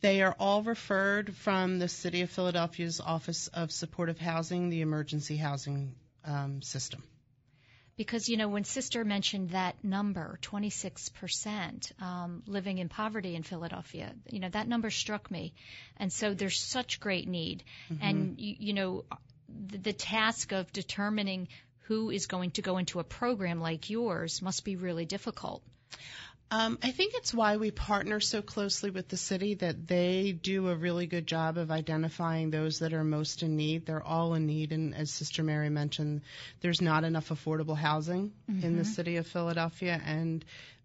They 0.00 0.20
are 0.22 0.34
all 0.38 0.62
referred 0.62 1.34
from 1.36 1.78
the 1.78 1.88
City 1.88 2.22
of 2.22 2.30
Philadelphia's 2.30 3.00
Office 3.00 3.46
of 3.48 3.70
Supportive 3.70 4.18
Housing, 4.18 4.68
the 4.68 4.80
emergency 4.80 5.36
housing 5.36 5.94
um, 6.24 6.60
system. 6.60 7.02
Because 7.96 8.28
you 8.28 8.36
know 8.36 8.48
when 8.48 8.64
Sister 8.64 9.04
mentioned 9.04 9.50
that 9.50 9.76
number, 9.84 10.38
26% 10.42 12.02
um, 12.02 12.42
living 12.46 12.78
in 12.78 12.88
poverty 12.88 13.36
in 13.36 13.42
Philadelphia, 13.42 14.12
you 14.28 14.40
know 14.40 14.48
that 14.48 14.66
number 14.66 14.90
struck 14.90 15.30
me, 15.30 15.54
and 15.96 16.12
so 16.12 16.34
there's 16.34 16.60
such 16.60 16.98
great 16.98 17.28
need, 17.28 17.62
and 18.00 18.38
you, 18.38 18.56
you 18.58 18.72
know 18.72 19.04
the, 19.48 19.78
the 19.78 19.92
task 19.92 20.52
of 20.52 20.72
determining 20.72 21.48
who 21.86 22.10
is 22.10 22.26
going 22.26 22.50
to 22.52 22.62
go 22.62 22.78
into 22.78 22.98
a 22.98 23.04
program 23.04 23.60
like 23.60 23.90
yours 23.90 24.42
must 24.42 24.64
be 24.64 24.76
really 24.76 25.04
difficult. 25.04 25.62
Um, 26.54 26.78
I 26.84 26.92
think 26.92 27.14
it's 27.16 27.34
why 27.34 27.56
we 27.56 27.72
partner 27.72 28.20
so 28.20 28.40
closely 28.40 28.90
with 28.90 29.08
the 29.08 29.16
city 29.16 29.54
that 29.54 29.88
they 29.88 30.30
do 30.30 30.68
a 30.68 30.76
really 30.76 31.08
good 31.08 31.26
job 31.26 31.58
of 31.58 31.72
identifying 31.72 32.50
those 32.50 32.78
that 32.78 32.92
are 32.92 33.02
most 33.02 33.42
in 33.42 33.56
need. 33.56 33.86
They're 33.86 34.00
all 34.00 34.34
in 34.34 34.46
need, 34.46 34.70
and 34.70 34.94
as 34.94 35.10
Sister 35.10 35.42
Mary 35.42 35.68
mentioned, 35.68 36.20
there's 36.60 36.80
not 36.80 37.02
enough 37.02 37.30
affordable 37.30 37.76
housing 37.76 38.30
in 38.62 38.76
the 38.76 38.84
city 38.84 39.16
of 39.16 39.26
Philadelphia, 39.26 40.00
and 40.06 40.44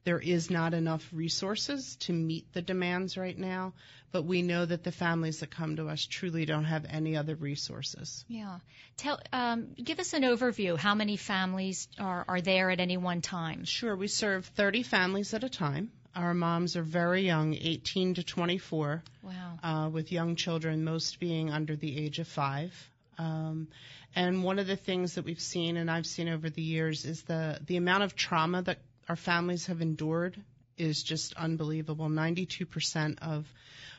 there 0.09 0.17
is 0.17 0.49
not 0.49 0.73
enough 0.73 1.07
resources 1.13 1.95
to 1.97 2.11
meet 2.11 2.51
the 2.53 2.63
demands 2.63 3.15
right 3.15 3.37
now. 3.37 3.73
But 4.11 4.23
we 4.23 4.41
know 4.41 4.65
that 4.65 4.83
the 4.83 4.91
families 4.91 5.41
that 5.41 5.51
come 5.51 5.75
to 5.75 5.87
us 5.87 6.03
truly 6.03 6.45
don't 6.45 6.63
have 6.63 6.83
any 6.89 7.15
other 7.15 7.35
resources. 7.35 8.25
Yeah. 8.27 8.57
Tell, 8.97 9.19
um, 9.31 9.75
give 9.75 9.99
us 9.99 10.13
an 10.13 10.23
overview. 10.23 10.79
How 10.79 10.95
many 10.95 11.15
families 11.15 11.87
are, 11.99 12.25
are 12.27 12.41
there 12.41 12.71
at 12.71 12.79
any 12.79 12.97
one 12.97 13.21
time? 13.21 13.65
Sure, 13.65 13.95
we 13.95 14.07
serve 14.07 14.47
30 14.47 14.81
families 14.81 15.35
at 15.35 15.43
a 15.43 15.49
time. 15.49 15.91
Our 16.15 16.33
moms 16.33 16.75
are 16.75 16.81
very 16.81 17.21
young, 17.21 17.53
18 17.53 18.15
to 18.15 18.23
24. 18.23 19.03
Wow. 19.21 19.59
uh, 19.61 19.89
with 19.89 20.11
young 20.11 20.35
children, 20.35 20.83
most 20.83 21.19
being 21.19 21.51
under 21.51 21.75
the 21.75 22.03
age 22.03 22.17
of 22.17 22.27
five. 22.27 22.73
Um, 23.19 23.67
and 24.15 24.43
one 24.43 24.57
of 24.57 24.65
the 24.65 24.75
things 24.75 25.15
that 25.15 25.25
we've 25.25 25.39
seen, 25.39 25.77
and 25.77 25.91
I've 25.91 26.07
seen 26.07 26.29
over 26.29 26.49
the 26.49 26.63
years, 26.63 27.05
is 27.05 27.21
the 27.23 27.59
the 27.67 27.77
amount 27.77 28.03
of 28.03 28.15
trauma 28.15 28.63
that 28.63 28.79
our 29.09 29.15
families 29.15 29.65
have 29.65 29.81
endured 29.81 30.39
is 30.77 31.01
just 31.01 31.33
unbelievable. 31.33 32.07
92% 32.07 33.17
of 33.23 33.51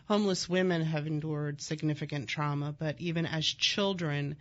homeless 0.07 0.49
women 0.49 0.83
have 0.83 1.09
endured 1.09 1.61
significant 1.61 2.29
trauma, 2.29 2.73
but 2.77 2.95
even 3.01 3.27
as 3.27 3.45
children, 3.45 4.37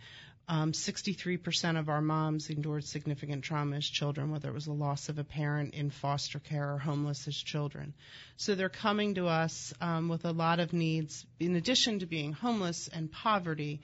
um, 0.48 0.70
63% 0.72 1.78
of 1.78 1.88
our 1.88 2.00
moms 2.00 2.50
endured 2.50 2.84
significant 2.84 3.42
trauma 3.42 3.76
as 3.76 3.84
children, 3.84 4.30
whether 4.30 4.48
it 4.48 4.54
was 4.54 4.64
the 4.64 4.72
loss 4.72 5.08
of 5.08 5.18
a 5.18 5.24
parent 5.24 5.74
in 5.74 5.90
foster 5.90 6.38
care 6.38 6.74
or 6.74 6.78
homeless 6.78 7.26
as 7.26 7.36
children. 7.36 7.92
So 8.36 8.54
they're 8.54 8.68
coming 8.68 9.16
to 9.16 9.26
us 9.26 9.74
um, 9.80 10.08
with 10.08 10.24
a 10.24 10.32
lot 10.32 10.60
of 10.60 10.72
needs, 10.72 11.26
in 11.40 11.56
addition 11.56 11.98
to 11.98 12.06
being 12.06 12.32
homeless 12.32 12.88
and 12.88 13.10
poverty. 13.10 13.80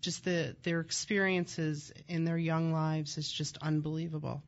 Just 0.00 0.24
the, 0.24 0.54
their 0.62 0.78
experiences 0.80 1.92
in 2.06 2.24
their 2.24 2.38
young 2.38 2.72
lives 2.72 3.18
is 3.18 3.30
just 3.30 3.58
unbelievable. 3.58 4.42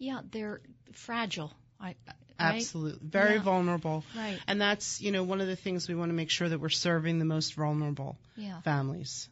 Yeah, 0.00 0.22
they're 0.32 0.60
fragile. 0.92 1.52
I, 1.78 1.86
right? 1.88 1.96
Absolutely. 2.38 3.06
Very 3.06 3.34
Yeah. 3.34 3.42
vulnerable. 3.42 4.02
Right. 4.16 4.40
And 4.48 4.60
that's, 4.60 5.00
you 5.00 5.12
know, 5.12 5.22
one 5.22 5.40
of 5.40 5.46
the 5.46 5.56
things 5.56 5.88
we 5.88 5.94
want 5.94 6.08
to 6.08 6.14
make 6.14 6.30
sure 6.30 6.48
that 6.48 6.58
we're 6.58 6.70
serving 6.70 7.18
the 7.18 7.26
most 7.26 7.54
vulnerable 7.54 8.18
Yeah. 8.34 8.60
families. 8.62 9.28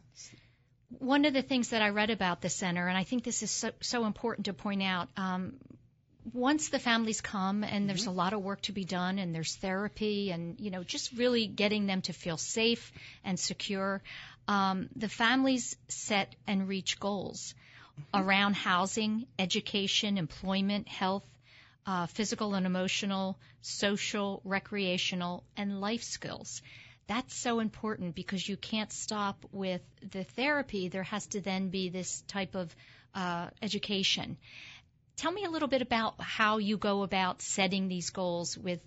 One 0.99 1.25
of 1.25 1.33
the 1.33 1.41
things 1.41 1.69
that 1.69 1.81
I 1.81 1.89
read 1.89 2.11
about 2.11 2.41
the 2.41 2.49
center, 2.49 2.87
and 2.87 2.97
I 2.97 3.03
think 3.03 3.23
this 3.23 3.43
is 3.43 3.51
so, 3.51 3.71
so 3.81 4.05
important 4.05 4.45
to 4.45 4.53
point 4.53 4.83
out, 4.83 5.09
um, 5.17 5.59
once 6.33 6.69
the 6.69 6.79
families 6.79 7.21
come 7.21 7.63
and 7.63 7.89
there's 7.89 8.05
a 8.05 8.11
lot 8.11 8.33
of 8.33 8.41
work 8.43 8.61
to 8.61 8.71
be 8.71 8.85
done 8.85 9.17
and 9.19 9.33
there's 9.33 9.55
therapy 9.55 10.29
and 10.31 10.59
you 10.59 10.69
know 10.69 10.83
just 10.83 11.11
really 11.13 11.47
getting 11.47 11.87
them 11.87 12.01
to 12.03 12.13
feel 12.13 12.37
safe 12.37 12.91
and 13.23 13.39
secure 13.39 14.03
um, 14.47 14.89
the 14.95 15.09
families 15.09 15.75
set 15.87 16.35
and 16.45 16.67
reach 16.67 16.99
goals 16.99 17.55
around 18.13 18.55
housing 18.55 19.25
education 19.37 20.17
employment 20.17 20.87
health 20.87 21.25
uh, 21.85 22.05
physical 22.05 22.53
and 22.53 22.65
emotional 22.65 23.39
social 23.61 24.41
recreational 24.43 25.43
and 25.57 25.81
life 25.81 26.03
skills. 26.03 26.61
That's 27.07 27.33
so 27.33 27.59
important 27.59 28.13
because 28.13 28.47
you 28.47 28.57
can't 28.57 28.91
stop 28.91 29.43
with 29.51 29.81
the 30.11 30.23
therapy. 30.23 30.89
There 30.89 31.03
has 31.03 31.25
to 31.27 31.41
then 31.41 31.69
be 31.69 31.89
this 31.89 32.21
type 32.27 32.53
of 32.53 32.75
uh, 33.15 33.47
education. 33.61 34.37
Tell 35.17 35.31
me 35.31 35.45
a 35.45 35.49
little 35.49 35.67
bit 35.67 35.81
about 35.81 36.21
how 36.21 36.59
you 36.59 36.77
go 36.77 37.01
about 37.01 37.41
setting 37.41 37.87
these 37.87 38.11
goals 38.11 38.55
with, 38.55 38.81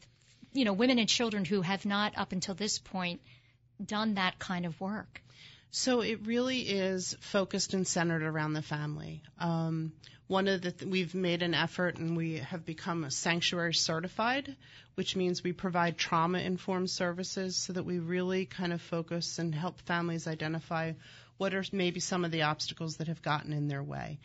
you 0.52 0.64
know, 0.64 0.72
women 0.72 1.00
and 1.00 1.08
children 1.08 1.44
who 1.44 1.62
have 1.62 1.84
not 1.84 2.16
up 2.16 2.30
until 2.30 2.54
this 2.54 2.78
point 2.78 3.20
done 3.84 4.14
that 4.14 4.38
kind 4.38 4.64
of 4.64 4.80
work. 4.80 5.20
So 5.74 6.02
it 6.02 6.26
really 6.26 6.60
is 6.60 7.16
focused 7.20 7.72
and 7.72 7.86
centered 7.86 8.22
around 8.22 8.52
the 8.52 8.60
family. 8.60 9.22
Um, 9.38 9.92
one 10.26 10.46
of 10.46 10.60
the 10.60 10.70
th- 10.70 10.90
we've 10.90 11.14
made 11.14 11.40
an 11.40 11.54
effort 11.54 11.96
and 11.96 12.14
we 12.14 12.34
have 12.40 12.66
become 12.66 13.04
a 13.04 13.10
sanctuary 13.10 13.72
certified, 13.72 14.54
which 14.96 15.16
means 15.16 15.42
we 15.42 15.54
provide 15.54 15.96
trauma 15.96 16.40
informed 16.40 16.90
services 16.90 17.56
so 17.56 17.72
that 17.72 17.86
we 17.86 17.98
really 18.00 18.44
kind 18.44 18.74
of 18.74 18.82
focus 18.82 19.38
and 19.38 19.54
help 19.54 19.80
families 19.80 20.26
identify 20.26 20.92
what 21.38 21.54
are 21.54 21.64
maybe 21.72 22.00
some 22.00 22.26
of 22.26 22.30
the 22.30 22.42
obstacles 22.42 22.98
that 22.98 23.08
have 23.08 23.22
gotten 23.22 23.54
in 23.54 23.66
their 23.66 23.82
way. 23.82 24.18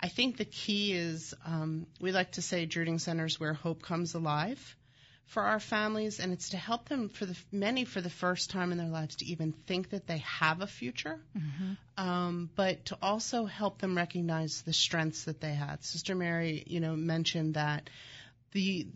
I 0.00 0.08
think 0.08 0.36
the 0.36 0.44
key 0.44 0.92
is 0.92 1.32
um, 1.46 1.86
we 1.98 2.12
like 2.12 2.32
to 2.32 2.42
say 2.42 2.66
Drueding 2.66 2.98
Centers 2.98 3.40
where 3.40 3.54
hope 3.54 3.80
comes 3.80 4.12
alive 4.12 4.76
for 5.30 5.44
our 5.44 5.60
families, 5.60 6.18
and 6.18 6.32
it's 6.32 6.50
to 6.50 6.56
help 6.56 6.88
them 6.88 7.08
for 7.08 7.24
the 7.24 7.36
many 7.52 7.84
for 7.84 8.00
the 8.00 8.10
first 8.10 8.50
time 8.50 8.72
in 8.72 8.78
their 8.78 8.88
lives 8.88 9.16
to 9.16 9.24
even 9.24 9.52
think 9.52 9.90
that 9.90 10.06
they 10.08 10.18
have 10.18 10.60
a 10.60 10.66
future, 10.66 11.20
um, 11.96 12.50
but 12.56 12.84
to 12.86 12.98
also 13.00 13.44
help 13.44 13.78
them 13.78 13.96
recognize 13.96 14.62
the 14.62 14.72
strengths 14.72 15.24
that 15.24 15.40
they 15.40 15.54
had. 15.54 15.84
Sister 15.84 16.16
Mary, 16.16 16.64
you 16.66 16.80
know, 16.80 16.96
mentioned 16.96 17.54
that 17.54 17.88
the 18.52 18.88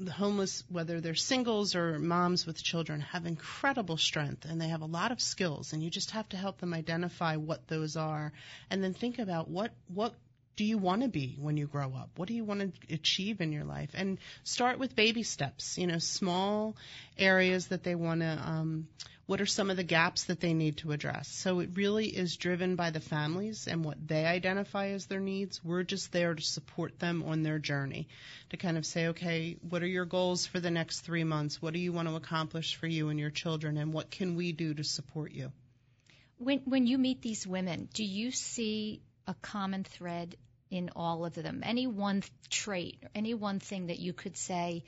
the 0.00 0.12
homeless, 0.12 0.62
whether 0.70 1.00
they're 1.00 1.14
singles 1.16 1.74
or 1.74 1.98
moms 1.98 2.46
with 2.46 2.62
children, 2.62 3.00
have 3.00 3.26
incredible 3.26 3.96
strength 3.96 4.44
and 4.44 4.60
they 4.60 4.68
have 4.68 4.80
a 4.82 4.86
lot 4.86 5.12
of 5.12 5.20
skills, 5.20 5.74
and 5.74 5.82
you 5.82 5.90
just 5.90 6.12
have 6.12 6.28
to 6.30 6.38
help 6.38 6.58
them 6.60 6.72
identify 6.72 7.36
what 7.36 7.68
those 7.68 7.94
are, 7.96 8.32
and 8.70 8.82
then 8.82 8.94
think 8.94 9.18
about 9.18 9.48
what 9.48 9.72
what 9.92 10.14
do 10.58 10.64
you 10.64 10.76
want 10.76 11.02
to 11.02 11.08
be 11.08 11.36
when 11.38 11.56
you 11.56 11.68
grow 11.68 11.94
up? 11.94 12.10
What 12.16 12.26
do 12.26 12.34
you 12.34 12.42
want 12.42 12.60
to 12.60 12.92
achieve 12.92 13.40
in 13.40 13.52
your 13.52 13.62
life? 13.62 13.90
And 13.94 14.18
start 14.42 14.80
with 14.80 14.96
baby 14.96 15.22
steps, 15.22 15.78
you 15.78 15.86
know, 15.86 15.98
small 15.98 16.74
areas 17.16 17.68
that 17.68 17.84
they 17.84 17.94
want 17.94 18.22
to 18.22 18.42
um, 18.44 18.88
what 19.26 19.40
are 19.40 19.46
some 19.46 19.70
of 19.70 19.76
the 19.76 19.84
gaps 19.84 20.24
that 20.24 20.40
they 20.40 20.54
need 20.54 20.78
to 20.78 20.90
address. 20.90 21.28
So 21.28 21.60
it 21.60 21.70
really 21.74 22.06
is 22.06 22.36
driven 22.36 22.74
by 22.74 22.90
the 22.90 22.98
families 22.98 23.68
and 23.68 23.84
what 23.84 23.98
they 24.04 24.24
identify 24.24 24.88
as 24.88 25.06
their 25.06 25.20
needs. 25.20 25.62
We're 25.62 25.84
just 25.84 26.10
there 26.10 26.34
to 26.34 26.42
support 26.42 26.98
them 26.98 27.22
on 27.22 27.44
their 27.44 27.60
journey, 27.60 28.08
to 28.50 28.56
kind 28.56 28.76
of 28.76 28.84
say, 28.84 29.08
okay, 29.08 29.58
what 29.68 29.84
are 29.84 29.86
your 29.86 30.06
goals 30.06 30.44
for 30.44 30.58
the 30.58 30.72
next 30.72 31.02
three 31.02 31.24
months? 31.24 31.62
What 31.62 31.72
do 31.72 31.78
you 31.78 31.92
want 31.92 32.08
to 32.08 32.16
accomplish 32.16 32.74
for 32.74 32.88
you 32.88 33.10
and 33.10 33.20
your 33.20 33.30
children, 33.30 33.76
and 33.76 33.92
what 33.92 34.10
can 34.10 34.34
we 34.34 34.50
do 34.50 34.74
to 34.74 34.82
support 34.82 35.30
you? 35.30 35.52
When 36.38 36.62
when 36.64 36.88
you 36.88 36.98
meet 36.98 37.22
these 37.22 37.46
women, 37.46 37.88
do 37.92 38.02
you 38.02 38.32
see 38.32 39.02
a 39.28 39.34
common 39.34 39.84
thread 39.84 40.36
in 40.70 40.90
all 40.96 41.24
of 41.24 41.34
them? 41.34 41.62
Any 41.64 41.86
one 41.86 42.22
trait, 42.50 43.02
any 43.14 43.34
one 43.34 43.60
thing 43.60 43.86
that 43.86 43.98
you 43.98 44.12
could 44.12 44.36
say, 44.36 44.84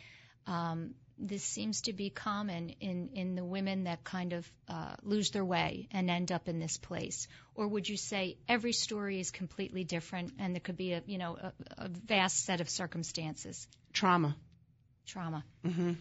um, 0.46 0.94
this 1.20 1.44
seems 1.44 1.82
to 1.82 1.92
be 1.92 2.08
common 2.10 2.70
in, 2.80 3.10
in 3.12 3.34
the 3.34 3.44
women 3.44 3.84
that 3.84 4.02
kind 4.04 4.32
of 4.32 4.50
uh, 4.68 4.94
lose 5.02 5.30
their 5.30 5.44
way 5.44 5.86
and 5.90 6.10
end 6.10 6.32
up 6.32 6.48
in 6.48 6.58
this 6.58 6.78
place? 6.78 7.28
Or 7.54 7.68
would 7.68 7.88
you 7.88 7.96
say 7.96 8.38
every 8.48 8.72
story 8.72 9.20
is 9.20 9.30
completely 9.30 9.84
different 9.84 10.32
and 10.38 10.54
there 10.54 10.60
could 10.60 10.78
be 10.78 10.92
a 10.92 11.02
you 11.06 11.18
know 11.18 11.36
a, 11.36 11.52
a 11.76 11.88
vast 11.88 12.44
set 12.44 12.60
of 12.60 12.70
circumstances? 12.70 13.68
Trauma. 13.92 14.34
Trauma. 15.06 15.44
Mm-hmm. 15.64 15.92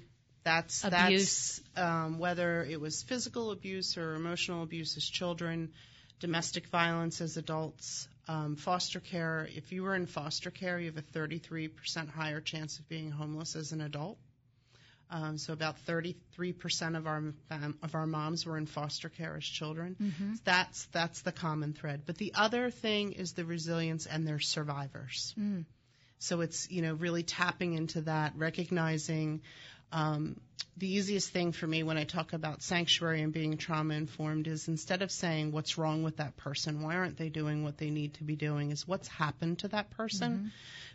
That's 0.44 0.84
abuse. 0.84 1.62
That's, 1.76 1.86
um, 1.86 2.20
whether 2.20 2.64
it 2.64 2.80
was 2.80 3.04
physical 3.04 3.52
abuse 3.52 3.98
or 3.98 4.16
emotional 4.16 4.64
abuse 4.64 4.96
as 4.96 5.04
children, 5.04 5.74
domestic 6.20 6.68
violence 6.68 7.20
as 7.20 7.36
adults, 7.36 8.08
um, 8.30 8.56
foster 8.56 9.00
care. 9.00 9.50
If 9.56 9.72
you 9.72 9.82
were 9.82 9.96
in 9.96 10.06
foster 10.06 10.52
care, 10.52 10.80
you 10.80 10.86
have 10.86 10.98
a 10.98 11.02
33% 11.02 12.10
higher 12.10 12.40
chance 12.40 12.78
of 12.78 12.88
being 12.88 13.10
homeless 13.10 13.56
as 13.56 13.72
an 13.72 13.82
adult. 13.82 14.20
Um, 15.10 15.40
so 15.40 15.54
about 15.54 15.78
33% 15.88 16.96
of 16.96 17.08
our 17.08 17.18
um, 17.50 17.78
of 17.82 17.96
our 17.96 18.06
moms 18.06 18.46
were 18.46 18.60
in 18.60 18.68
foster 18.68 19.10
care 19.10 19.36
as 19.36 19.44
children. 19.44 19.96
Mm-hmm. 20.00 20.34
That's 20.44 20.86
that's 20.92 21.22
the 21.24 21.32
common 21.32 21.74
thread. 21.74 22.04
But 22.06 22.20
the 22.20 22.34
other 22.36 22.70
thing 22.70 23.14
is 23.14 23.34
the 23.34 23.44
resilience 23.44 24.06
and 24.06 24.28
their 24.28 24.40
survivors. 24.40 25.34
Mm. 25.40 25.66
So 26.20 26.42
it's 26.42 26.70
you 26.70 26.84
know 26.84 26.94
really 26.94 27.24
tapping 27.24 27.74
into 27.74 28.02
that, 28.02 28.34
recognizing. 28.38 29.42
Um, 29.92 30.40
the 30.78 30.88
easiest 30.88 31.32
thing 31.32 31.52
for 31.52 31.68
me 31.68 31.84
when 31.84 31.98
I 31.98 32.06
talk 32.06 32.34
about 32.34 32.62
sanctuary 32.62 33.22
and 33.22 33.34
being 33.34 33.58
trauma 33.58 33.96
informed 33.96 34.48
is 34.48 34.68
instead 34.68 35.02
of 35.02 35.12
saying 35.12 35.52
what's 35.52 35.78
wrong 35.78 36.04
with 36.04 36.18
that 36.18 36.38
person, 36.38 36.82
why 36.82 36.96
aren't 36.96 37.18
they 37.18 37.30
doing 37.30 37.64
what 37.64 37.78
they 37.78 37.90
need 37.90 38.14
to 38.16 38.24
be 38.24 38.36
doing, 38.36 38.72
is 38.72 38.88
what's 38.88 39.08
happened 39.08 39.60
to 39.60 39.68
that 39.70 39.90
person. 39.92 40.32
Mm-hmm. 40.32 40.48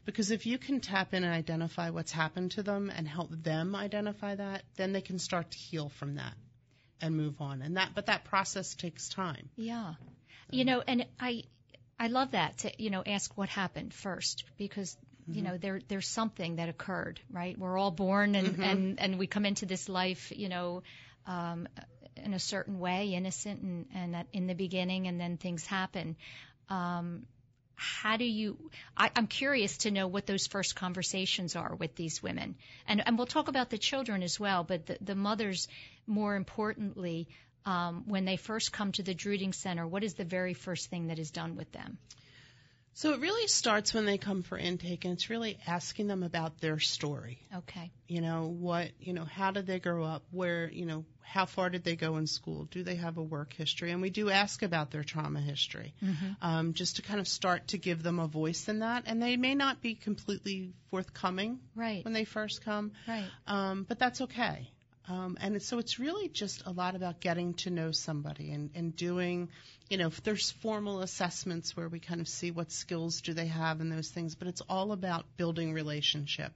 Because 0.07 0.31
if 0.31 0.47
you 0.47 0.59
can 0.59 0.81
tap 0.81 1.13
in 1.13 1.25
and 1.25 1.33
identify 1.33 1.91
what's 1.91 2.13
happened 2.13 2.53
to 2.53 2.63
them 2.63 2.91
and 2.95 3.07
help 3.07 3.31
them 3.31 3.75
identify 3.75 4.35
that, 4.35 4.63
then 4.77 4.93
they 4.93 5.01
can 5.01 5.19
start 5.19 5.51
to 5.51 5.59
heal 5.59 5.89
from 5.89 6.17
that 6.17 6.35
and 7.01 7.17
move 7.17 7.41
on. 7.41 7.63
And 7.63 7.77
that, 7.77 7.91
but 7.95 8.07
that 8.07 8.25
process 8.25 8.75
takes 8.75 9.09
time. 9.09 9.51
Yeah. 9.57 9.95
You 10.51 10.65
know, 10.65 10.83
and 10.87 11.07
I, 11.21 11.45
I 11.99 12.09
love 12.09 12.33
that 12.33 12.59
to, 12.59 12.73
you 12.83 12.91
know, 12.91 13.03
ask 13.05 13.37
what 13.37 13.49
happened 13.49 13.93
first 13.93 14.45
because 14.57 14.97
you 15.29 15.43
know 15.43 15.57
there 15.57 15.81
there's 15.89 16.09
something 16.09 16.57
that 16.57 16.69
occurred 16.69 17.21
right? 17.31 17.59
We're 17.59 17.79
all 17.79 17.91
born 17.91 18.35
and 18.35 18.59
and 18.59 19.01
and 19.01 19.19
we 19.19 19.27
come 19.27 19.47
into 19.47 19.67
this 19.67 19.89
life 19.89 20.33
you 20.35 20.49
know 20.49 20.83
um 21.27 21.69
in 22.17 22.35
a 22.35 22.39
certain 22.39 22.79
way 22.79 23.15
innocent 23.15 23.61
and 23.63 23.87
and 23.95 24.15
that 24.15 24.27
in 24.33 24.47
the 24.47 24.55
beginning 24.55 25.07
and 25.07 25.21
then 25.21 25.37
things 25.37 25.67
happen. 25.67 26.17
Um 26.69 27.27
how 27.77 28.17
do 28.17 28.25
you 28.25 28.57
I, 28.97 29.11
i'm 29.17 29.27
curious 29.27 29.79
to 29.79 29.91
know 29.91 30.07
what 30.07 30.27
those 30.27 30.47
first 30.47 30.77
conversations 30.77 31.57
are 31.57 31.75
with 31.75 31.97
these 31.97 32.23
women. 32.23 32.55
And 32.87 33.03
and 33.05 33.19
we'll 33.19 33.27
talk 33.27 33.49
about 33.49 33.71
the 33.71 33.79
children 33.79 34.23
as 34.23 34.39
well 34.39 34.63
but 34.63 34.87
the, 34.87 34.99
the 35.01 35.15
mothers 35.17 35.67
more 36.07 36.37
importantly 36.37 37.29
um, 37.67 38.05
when 38.07 38.25
they 38.25 38.37
first 38.37 38.73
come 38.73 38.93
to 38.93 39.03
the 39.03 39.15
Drueding 39.15 39.53
Center, 39.53 39.87
what 39.87 40.05
is 40.05 40.15
the 40.15 40.25
very 40.25 40.55
first 40.55 40.91
thing 40.91 41.07
that 41.09 41.19
is 41.19 41.31
done 41.31 41.57
with 41.57 41.71
them? 41.73 41.99
So 42.97 43.13
it 43.13 43.21
really 43.21 43.49
starts 43.49 43.93
when 43.93 44.05
they 44.07 44.19
come 44.19 44.43
for 44.43 44.57
intake, 44.57 45.05
and 45.05 45.15
it's 45.15 45.29
really 45.29 45.59
asking 45.67 46.07
them 46.07 46.23
about 46.23 46.61
their 46.61 46.79
story. 46.79 47.39
Okay. 47.55 47.91
You 48.07 48.21
know, 48.21 48.47
what, 48.47 48.91
you 49.01 49.13
know, 49.13 49.25
how 49.25 49.51
did 49.51 49.67
they 49.67 49.81
grow 49.81 50.05
up? 50.05 50.23
Where, 50.31 50.71
you 50.71 50.87
know, 50.87 51.05
how 51.23 51.47
far 51.47 51.71
did 51.71 51.83
they 51.83 51.97
go 51.97 52.17
in 52.19 52.29
school? 52.29 52.67
Do 52.71 52.85
they 52.85 52.95
have 52.95 53.19
a 53.19 53.23
work 53.23 53.53
history? 53.53 53.91
And 53.91 54.01
we 54.01 54.11
do 54.11 54.31
ask 54.31 54.63
about 54.63 54.93
their 54.93 55.03
trauma 55.03 55.41
history, 55.41 55.93
Mm-hmm. 56.05 56.47
um, 56.47 56.75
just 56.75 56.97
to 56.97 57.03
kind 57.03 57.19
of 57.19 57.27
start 57.27 57.69
to 57.69 57.79
give 57.79 58.03
them 58.03 58.21
a 58.21 58.29
voice 58.29 58.69
in 58.69 58.79
that. 58.81 59.05
And 59.07 59.21
they 59.21 59.37
may 59.37 59.55
not 59.57 59.83
be 59.83 59.97
completely 59.97 60.73
forthcoming 60.91 61.59
Right. 61.75 62.05
when 62.05 62.13
they 62.15 62.25
first 62.25 62.65
come, 62.65 62.93
Right. 63.09 63.31
um, 63.49 63.85
but 63.89 63.99
that's 63.99 64.21
okay. 64.21 64.71
Um, 65.07 65.37
and 65.41 65.61
so 65.63 65.79
it's 65.79 65.99
really 65.99 66.29
just 66.29 66.63
a 66.65 66.73
lot 66.73 66.95
about 66.95 67.21
getting 67.21 67.55
to 67.55 67.71
know 67.71 67.91
somebody 67.91 68.53
and, 68.53 68.71
and 68.75 68.97
doing, 68.97 69.51
you 69.89 69.99
know, 69.99 70.07
if 70.07 70.23
there's 70.23 70.51
formal 70.51 71.01
assessments 71.03 71.77
where 71.77 71.89
we 71.89 72.01
kind 72.01 72.21
of 72.21 72.29
see 72.29 72.51
what 72.51 72.73
skills 72.73 73.21
do 73.21 73.35
they 73.35 73.47
have 73.47 73.81
and 73.81 73.93
those 73.93 74.09
things, 74.09 74.35
but 74.35 74.49
it's 74.49 74.63
all 74.69 74.93
about 74.93 75.25
building 75.37 75.73
relationship. 75.73 76.53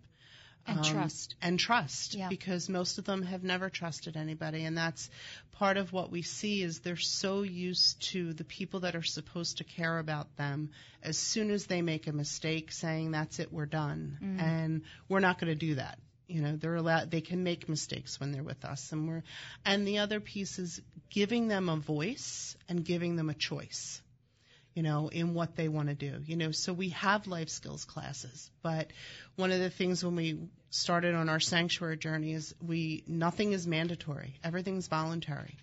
And 0.66 0.78
um, 0.78 0.84
trust. 0.84 1.34
And 1.40 1.58
trust, 1.58 2.14
Yeah. 2.14 2.28
because 2.28 2.68
most 2.68 2.98
of 2.98 3.04
them 3.04 3.22
have 3.22 3.42
never 3.42 3.70
trusted 3.70 4.16
anybody. 4.16 4.64
And 4.64 4.76
that's 4.76 5.08
part 5.52 5.76
of 5.76 5.92
what 5.92 6.10
we 6.10 6.22
see 6.22 6.62
is 6.62 6.80
they're 6.80 6.96
so 6.96 7.42
used 7.42 8.00
to 8.12 8.34
the 8.34 8.44
people 8.44 8.80
that 8.80 8.94
are 8.94 9.02
supposed 9.02 9.58
to 9.58 9.64
care 9.64 9.98
about 9.98 10.36
them 10.36 10.70
as 11.02 11.16
soon 11.16 11.50
as 11.50 11.66
they 11.66 11.80
make 11.80 12.06
a 12.06 12.12
mistake 12.12 12.70
saying, 12.72 13.12
that's 13.12 13.38
it, 13.38 13.52
we're 13.52 13.66
done. 13.66 14.18
Mm. 14.22 14.42
And 14.42 14.82
we're 15.08 15.20
not 15.20 15.40
going 15.40 15.52
to 15.52 15.58
do 15.58 15.76
that. 15.76 15.98
You 16.28 16.42
know, 16.42 16.56
they're 16.56 16.76
allowed, 16.76 17.10
they 17.10 17.22
can 17.22 17.42
make 17.42 17.68
mistakes 17.68 18.20
when 18.20 18.32
they're 18.32 18.42
with 18.42 18.64
us. 18.64 18.92
And 18.92 19.08
we're, 19.08 19.22
and 19.64 19.88
the 19.88 19.98
other 19.98 20.20
piece 20.20 20.58
is 20.58 20.80
giving 21.10 21.48
them 21.48 21.68
a 21.68 21.76
voice 21.76 22.56
and 22.68 22.84
giving 22.84 23.16
them 23.16 23.30
a 23.30 23.34
choice 23.34 24.00
you 24.78 24.84
know, 24.84 25.08
in 25.08 25.34
what 25.34 25.56
they 25.56 25.66
want 25.66 25.88
to 25.88 25.94
do. 25.96 26.20
You 26.24 26.36
know, 26.36 26.52
so 26.52 26.72
we 26.72 26.90
have 26.90 27.26
life 27.26 27.48
skills 27.48 27.84
classes, 27.84 28.48
but 28.62 28.92
one 29.34 29.50
of 29.50 29.58
the 29.58 29.70
things 29.70 30.04
when 30.04 30.14
we 30.14 30.38
started 30.70 31.16
on 31.16 31.28
our 31.28 31.40
sanctuary 31.40 31.96
journey 31.96 32.32
is 32.32 32.54
we 32.64 33.02
nothing 33.08 33.52
is 33.52 33.66
mandatory. 33.66 34.36
Everything's 34.44 34.86
voluntary. 34.86 35.56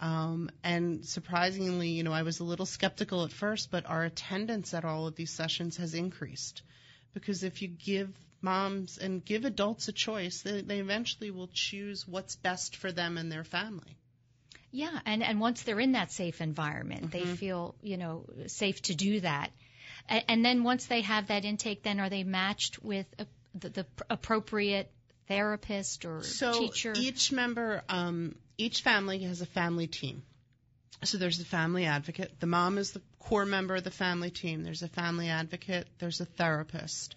Um, 0.00 0.50
and 0.62 1.04
surprisingly, 1.04 1.88
you 1.88 2.04
know, 2.04 2.12
I 2.12 2.22
was 2.22 2.38
a 2.38 2.44
little 2.44 2.66
skeptical 2.66 3.24
at 3.24 3.32
first, 3.32 3.72
but 3.72 3.84
our 3.86 4.04
attendance 4.04 4.74
at 4.74 4.84
all 4.84 5.08
of 5.08 5.16
these 5.16 5.32
sessions 5.32 5.78
has 5.78 5.94
increased 5.94 6.62
because 7.14 7.42
if 7.42 7.62
you 7.62 7.68
give 7.68 8.10
moms 8.40 8.98
and 8.98 9.24
give 9.24 9.44
adults 9.44 9.88
a 9.88 9.92
choice, 9.92 10.42
they, 10.42 10.62
they 10.62 10.78
eventually 10.78 11.30
will 11.30 11.48
choose 11.52 12.06
what's 12.06 12.36
best 12.36 12.76
for 12.76 12.92
them 12.92 13.18
and 13.18 13.30
their 13.30 13.44
family. 13.44 13.96
Yeah, 14.70 14.98
and 15.06 15.22
and 15.22 15.40
once 15.40 15.62
they're 15.62 15.80
in 15.80 15.92
that 15.92 16.12
safe 16.12 16.40
environment, 16.40 17.10
they 17.10 17.24
feel 17.24 17.74
you 17.82 17.96
know 17.96 18.26
safe 18.46 18.82
to 18.82 18.94
do 18.94 19.20
that. 19.20 19.50
And, 20.08 20.24
and 20.28 20.44
then 20.44 20.64
once 20.64 20.86
they 20.86 21.00
have 21.02 21.28
that 21.28 21.44
intake, 21.44 21.82
then 21.82 22.00
are 22.00 22.10
they 22.10 22.24
matched 22.24 22.82
with 22.82 23.06
a, 23.18 23.26
the, 23.54 23.68
the 23.70 23.86
appropriate 24.10 24.90
therapist 25.28 26.04
or 26.04 26.22
so 26.22 26.60
teacher? 26.60 26.92
each 26.94 27.32
member, 27.32 27.82
um, 27.88 28.36
each 28.58 28.82
family 28.82 29.20
has 29.20 29.40
a 29.40 29.46
family 29.46 29.86
team. 29.86 30.22
So 31.04 31.18
there's 31.18 31.38
the 31.38 31.44
family 31.44 31.84
advocate. 31.84 32.40
The 32.40 32.46
mom 32.46 32.78
is 32.78 32.92
the 32.92 33.02
core 33.18 33.44
member 33.44 33.76
of 33.76 33.84
the 33.84 33.90
family 33.90 34.30
team. 34.30 34.62
There's 34.62 34.82
a 34.82 34.88
family 34.88 35.28
advocate. 35.28 35.86
There's 35.98 36.20
a 36.20 36.24
therapist. 36.24 37.16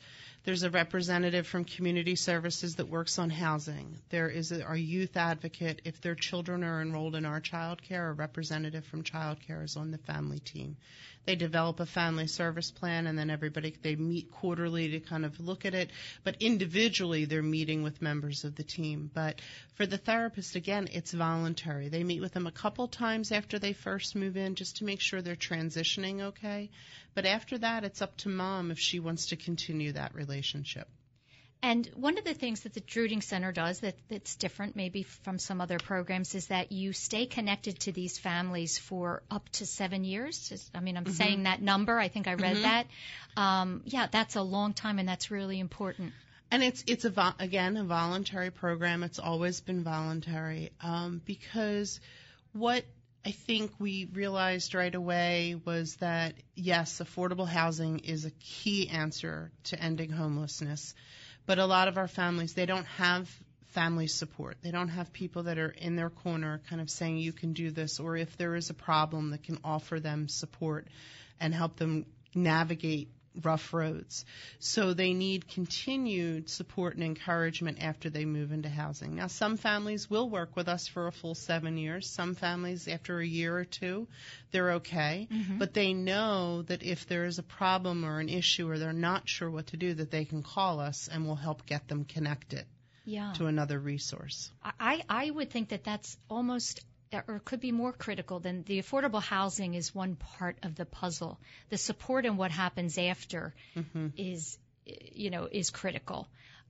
There's 0.49 0.63
a 0.63 0.71
representative 0.71 1.45
from 1.45 1.63
community 1.63 2.15
services 2.15 2.77
that 2.77 2.89
works 2.89 3.19
on 3.19 3.29
housing. 3.29 3.99
There 4.09 4.27
is 4.27 4.51
a, 4.51 4.63
our 4.63 4.75
youth 4.75 5.15
advocate. 5.15 5.83
If 5.85 6.01
their 6.01 6.15
children 6.15 6.63
are 6.63 6.81
enrolled 6.81 7.13
in 7.13 7.23
our 7.23 7.39
child 7.39 7.83
care, 7.83 8.09
a 8.09 8.13
representative 8.13 8.83
from 8.83 9.03
child 9.03 9.41
care 9.45 9.61
is 9.61 9.77
on 9.77 9.91
the 9.91 9.99
family 9.99 10.39
team. 10.39 10.77
They 11.25 11.35
develop 11.35 11.79
a 11.79 11.85
family 11.85 12.27
service 12.27 12.71
plan 12.71 13.05
and 13.05 13.17
then 13.17 13.29
everybody, 13.29 13.75
they 13.81 13.95
meet 13.95 14.31
quarterly 14.31 14.89
to 14.89 14.99
kind 14.99 15.25
of 15.25 15.39
look 15.39 15.65
at 15.65 15.73
it. 15.73 15.91
But 16.23 16.41
individually, 16.41 17.25
they're 17.25 17.43
meeting 17.43 17.83
with 17.83 18.01
members 18.01 18.43
of 18.43 18.55
the 18.55 18.63
team. 18.63 19.11
But 19.13 19.39
for 19.75 19.85
the 19.85 19.97
therapist, 19.97 20.55
again, 20.55 20.89
it's 20.91 21.11
voluntary. 21.11 21.89
They 21.89 22.03
meet 22.03 22.21
with 22.21 22.33
them 22.33 22.47
a 22.47 22.51
couple 22.51 22.87
times 22.87 23.31
after 23.31 23.59
they 23.59 23.73
first 23.73 24.15
move 24.15 24.37
in 24.37 24.55
just 24.55 24.77
to 24.77 24.85
make 24.85 25.01
sure 25.01 25.21
they're 25.21 25.35
transitioning 25.35 26.21
okay. 26.21 26.69
But 27.13 27.25
after 27.25 27.57
that, 27.59 27.83
it's 27.83 28.01
up 28.01 28.17
to 28.17 28.29
mom 28.29 28.71
if 28.71 28.79
she 28.79 28.99
wants 28.99 29.27
to 29.27 29.35
continue 29.35 29.91
that 29.91 30.15
relationship. 30.15 30.87
And 31.61 31.89
one 31.95 32.17
of 32.17 32.23
the 32.23 32.33
things 32.33 32.61
that 32.61 32.73
the 32.73 32.79
Drueding 32.79 33.21
Center 33.21 33.51
does 33.51 33.81
that, 33.81 33.95
that's 34.07 34.35
different 34.35 34.77
maybe 34.77 35.03
from 35.03 35.37
some 35.39 35.59
other 35.59 35.77
programs 35.77 36.33
is 36.33 36.47
that 36.47 36.71
you 36.71 36.93
stay 36.93 37.25
connected 37.25 37.79
to 37.81 37.91
these 37.91 38.17
families 38.17 38.77
for 38.77 39.23
up 39.29 39.47
to 39.49 39.65
seven 39.65 40.05
years. 40.05 40.71
I 40.73 40.79
mean, 40.79 40.95
I'm 40.95 41.07
saying 41.11 41.43
that 41.43 41.61
number. 41.61 41.99
I 41.99 42.07
think 42.07 42.27
I 42.27 42.35
read 42.35 42.57
that. 42.57 42.87
Um, 43.35 43.81
yeah, 43.85 44.07
that's 44.09 44.35
a 44.35 44.41
long 44.41 44.73
time, 44.73 44.99
and 44.99 45.07
that's 45.07 45.31
really 45.31 45.59
important. 45.59 46.13
And 46.51 46.63
it's 46.63 46.83
it's 46.87 47.05
a 47.05 47.09
vo- 47.09 47.35
again 47.39 47.77
a 47.77 47.83
voluntary 47.83 48.51
program. 48.51 49.03
It's 49.03 49.19
always 49.19 49.61
been 49.61 49.83
voluntary 49.83 50.71
um, 50.81 51.21
because 51.25 51.99
what 52.53 52.85
I 53.25 53.31
think 53.31 53.71
we 53.79 54.05
realized 54.05 54.73
right 54.73 54.93
away 54.93 55.55
was 55.65 55.97
that 55.97 56.33
yes, 56.55 57.01
affordable 57.03 57.47
housing 57.47 57.99
is 57.99 58.25
a 58.25 58.31
key 58.31 58.89
answer 58.89 59.51
to 59.65 59.79
ending 59.79 60.09
homelessness, 60.09 60.95
but 61.49 61.57
a 61.57 61.65
lot 61.65 61.87
of 61.87 61.97
our 61.97 62.07
families 62.07 62.53
they 62.53 62.67
don't 62.67 62.85
have 62.85 63.27
family 63.69 64.05
support. 64.05 64.57
They 64.61 64.69
don't 64.69 64.89
have 64.89 65.11
people 65.11 65.43
that 65.43 65.57
are 65.57 65.69
in 65.69 65.95
their 65.95 66.11
corner 66.11 66.61
kind 66.69 66.79
of 66.79 66.91
saying 66.91 67.17
you 67.17 67.33
can 67.33 67.53
do 67.53 67.71
this 67.71 67.99
or 67.99 68.15
if 68.15 68.37
there 68.37 68.53
is 68.53 68.69
a 68.69 68.75
problem 68.75 69.31
that 69.31 69.41
can 69.41 69.57
offer 69.63 69.99
them 69.99 70.27
support 70.27 70.87
and 71.39 71.51
help 71.51 71.75
them 71.77 72.05
navigate 72.35 73.09
rough 73.43 73.73
roads. 73.73 74.25
So 74.59 74.93
they 74.93 75.13
need 75.13 75.47
continued 75.47 76.49
support 76.49 76.95
and 76.95 77.03
encouragement 77.03 77.77
after 77.81 78.09
they 78.09 78.25
move 78.25 78.51
into 78.51 78.69
housing. 78.69 79.15
Now, 79.15 79.27
some 79.27 79.57
families 79.57 80.09
will 80.09 80.29
work 80.29 80.55
with 80.55 80.67
us 80.67 80.87
for 80.87 81.07
a 81.07 81.11
full 81.11 81.35
seven 81.35 81.77
years. 81.77 82.09
Some 82.09 82.35
families, 82.35 82.87
after 82.87 83.19
a 83.19 83.25
year 83.25 83.57
or 83.57 83.65
two, 83.65 84.07
they're 84.51 84.71
okay. 84.73 85.27
Mm-hmm. 85.31 85.57
But 85.57 85.73
they 85.73 85.93
know 85.93 86.63
that 86.63 86.83
if 86.83 87.07
there 87.07 87.25
is 87.25 87.39
a 87.39 87.43
problem 87.43 88.03
or 88.03 88.19
an 88.19 88.29
issue 88.29 88.69
or 88.69 88.77
they're 88.77 88.93
not 88.93 89.29
sure 89.29 89.49
what 89.49 89.67
to 89.67 89.77
do, 89.77 89.93
that 89.93 90.11
they 90.11 90.25
can 90.25 90.43
call 90.43 90.79
us 90.79 91.09
and 91.11 91.25
we'll 91.25 91.35
help 91.35 91.65
get 91.65 91.87
them 91.87 92.05
connected 92.05 92.65
Yeah. 93.05 93.33
to 93.37 93.45
another 93.45 93.79
resource. 93.79 94.51
I, 94.79 95.03
I 95.09 95.29
would 95.29 95.49
think 95.51 95.69
that 95.69 95.83
that's 95.83 96.17
almost 96.29 96.81
or 97.27 97.41
could 97.43 97.59
be 97.59 97.71
more 97.71 97.91
critical 97.91 98.39
than 98.39 98.63
the 98.63 98.81
affordable 98.81 99.21
housing 99.21 99.73
is 99.73 99.93
one 99.95 100.15
part 100.15 100.57
of 100.63 100.75
the 100.75 100.85
puzzle. 100.85 101.39
The 101.69 101.77
support 101.77 102.25
and 102.25 102.37
what 102.37 102.51
happens 102.51 102.97
after 102.97 103.53
is, 104.17 104.57
you 104.85 105.29
know, 105.29 105.47
is 105.51 105.69
critical 105.69 106.27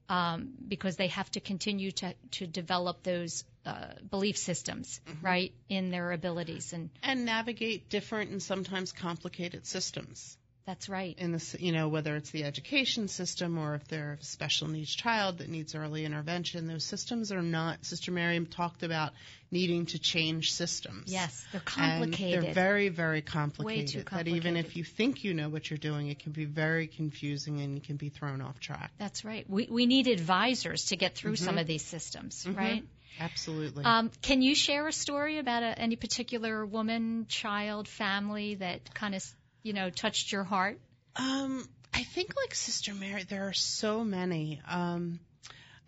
um, 0.08 0.54
because 0.66 0.96
they 0.96 1.06
have 1.08 1.30
to 1.32 1.40
continue 1.40 1.92
to 1.92 2.14
to 2.32 2.46
develop 2.46 3.02
those 3.02 3.44
uh, 3.64 3.92
belief 4.10 4.36
systems, 4.36 5.00
right, 5.22 5.52
in 5.68 5.90
their 5.90 6.12
abilities, 6.12 6.72
and 6.72 6.90
And 7.02 7.24
navigate 7.24 7.88
different 7.88 8.30
and 8.30 8.42
sometimes 8.42 8.92
complicated 8.92 9.66
systems. 9.66 10.36
That's 10.66 10.88
right. 10.88 11.16
in 11.18 11.32
the 11.32 11.56
you 11.58 11.72
know 11.72 11.88
whether 11.88 12.16
it's 12.16 12.30
the 12.30 12.44
education 12.44 13.08
system 13.08 13.58
or 13.58 13.74
if 13.74 13.86
they're 13.88 14.18
a 14.20 14.24
special 14.24 14.68
needs 14.68 14.94
child 14.94 15.38
that 15.38 15.48
needs 15.48 15.74
early 15.74 16.04
intervention 16.04 16.66
those 16.66 16.84
systems 16.84 17.32
are 17.32 17.42
not 17.42 17.84
sister 17.84 18.12
miriam 18.12 18.46
talked 18.46 18.82
about 18.82 19.12
needing 19.50 19.86
to 19.86 19.98
change 19.98 20.52
systems 20.52 21.12
Yes, 21.12 21.44
they're 21.52 21.60
and 21.78 22.02
complicated. 22.12 22.44
they're 22.44 22.52
very 22.54 22.88
very 22.88 23.22
complicated 23.22 23.84
Way 23.84 23.86
too 23.86 24.04
complicated. 24.04 24.42
that 24.42 24.48
even 24.48 24.56
if 24.56 24.76
you 24.76 24.84
think 24.84 25.24
you 25.24 25.34
know 25.34 25.48
what 25.48 25.70
you're 25.70 25.78
doing 25.78 26.08
it 26.08 26.18
can 26.20 26.32
be 26.32 26.44
very 26.44 26.86
confusing 26.86 27.60
and 27.60 27.74
you 27.74 27.80
can 27.80 27.96
be 27.96 28.08
thrown 28.10 28.40
off 28.40 28.60
track 28.60 28.92
That's 28.98 29.24
right. 29.24 29.48
We 29.48 29.66
we 29.70 29.86
need 29.86 30.06
advisors 30.08 30.86
to 30.86 30.96
get 30.96 31.14
through 31.14 31.36
some 31.36 31.58
of 31.58 31.66
these 31.66 31.82
systems, 31.84 32.46
right? 32.46 32.84
absolutely 33.18 33.84
Um, 33.84 34.10
can 34.22 34.40
you 34.42 34.54
share 34.54 34.86
a 34.86 34.92
story 34.92 35.38
about 35.38 35.62
a, 35.62 35.78
any 35.78 35.96
particular 35.96 36.64
woman, 36.64 37.26
child, 37.28 37.88
family 37.88 38.54
that 38.56 38.94
kind 38.94 39.14
of, 39.14 39.24
you 39.62 39.72
know, 39.72 39.90
touched 39.90 40.32
your 40.32 40.44
heart? 40.44 40.78
Um, 41.16 41.68
I 41.92 42.02
think 42.04 42.34
like 42.36 42.54
Sister 42.54 42.94
Mary, 42.94 43.24
there 43.24 43.48
are 43.48 43.52
so 43.52 44.04
many. 44.04 44.60
Um, 44.68 45.20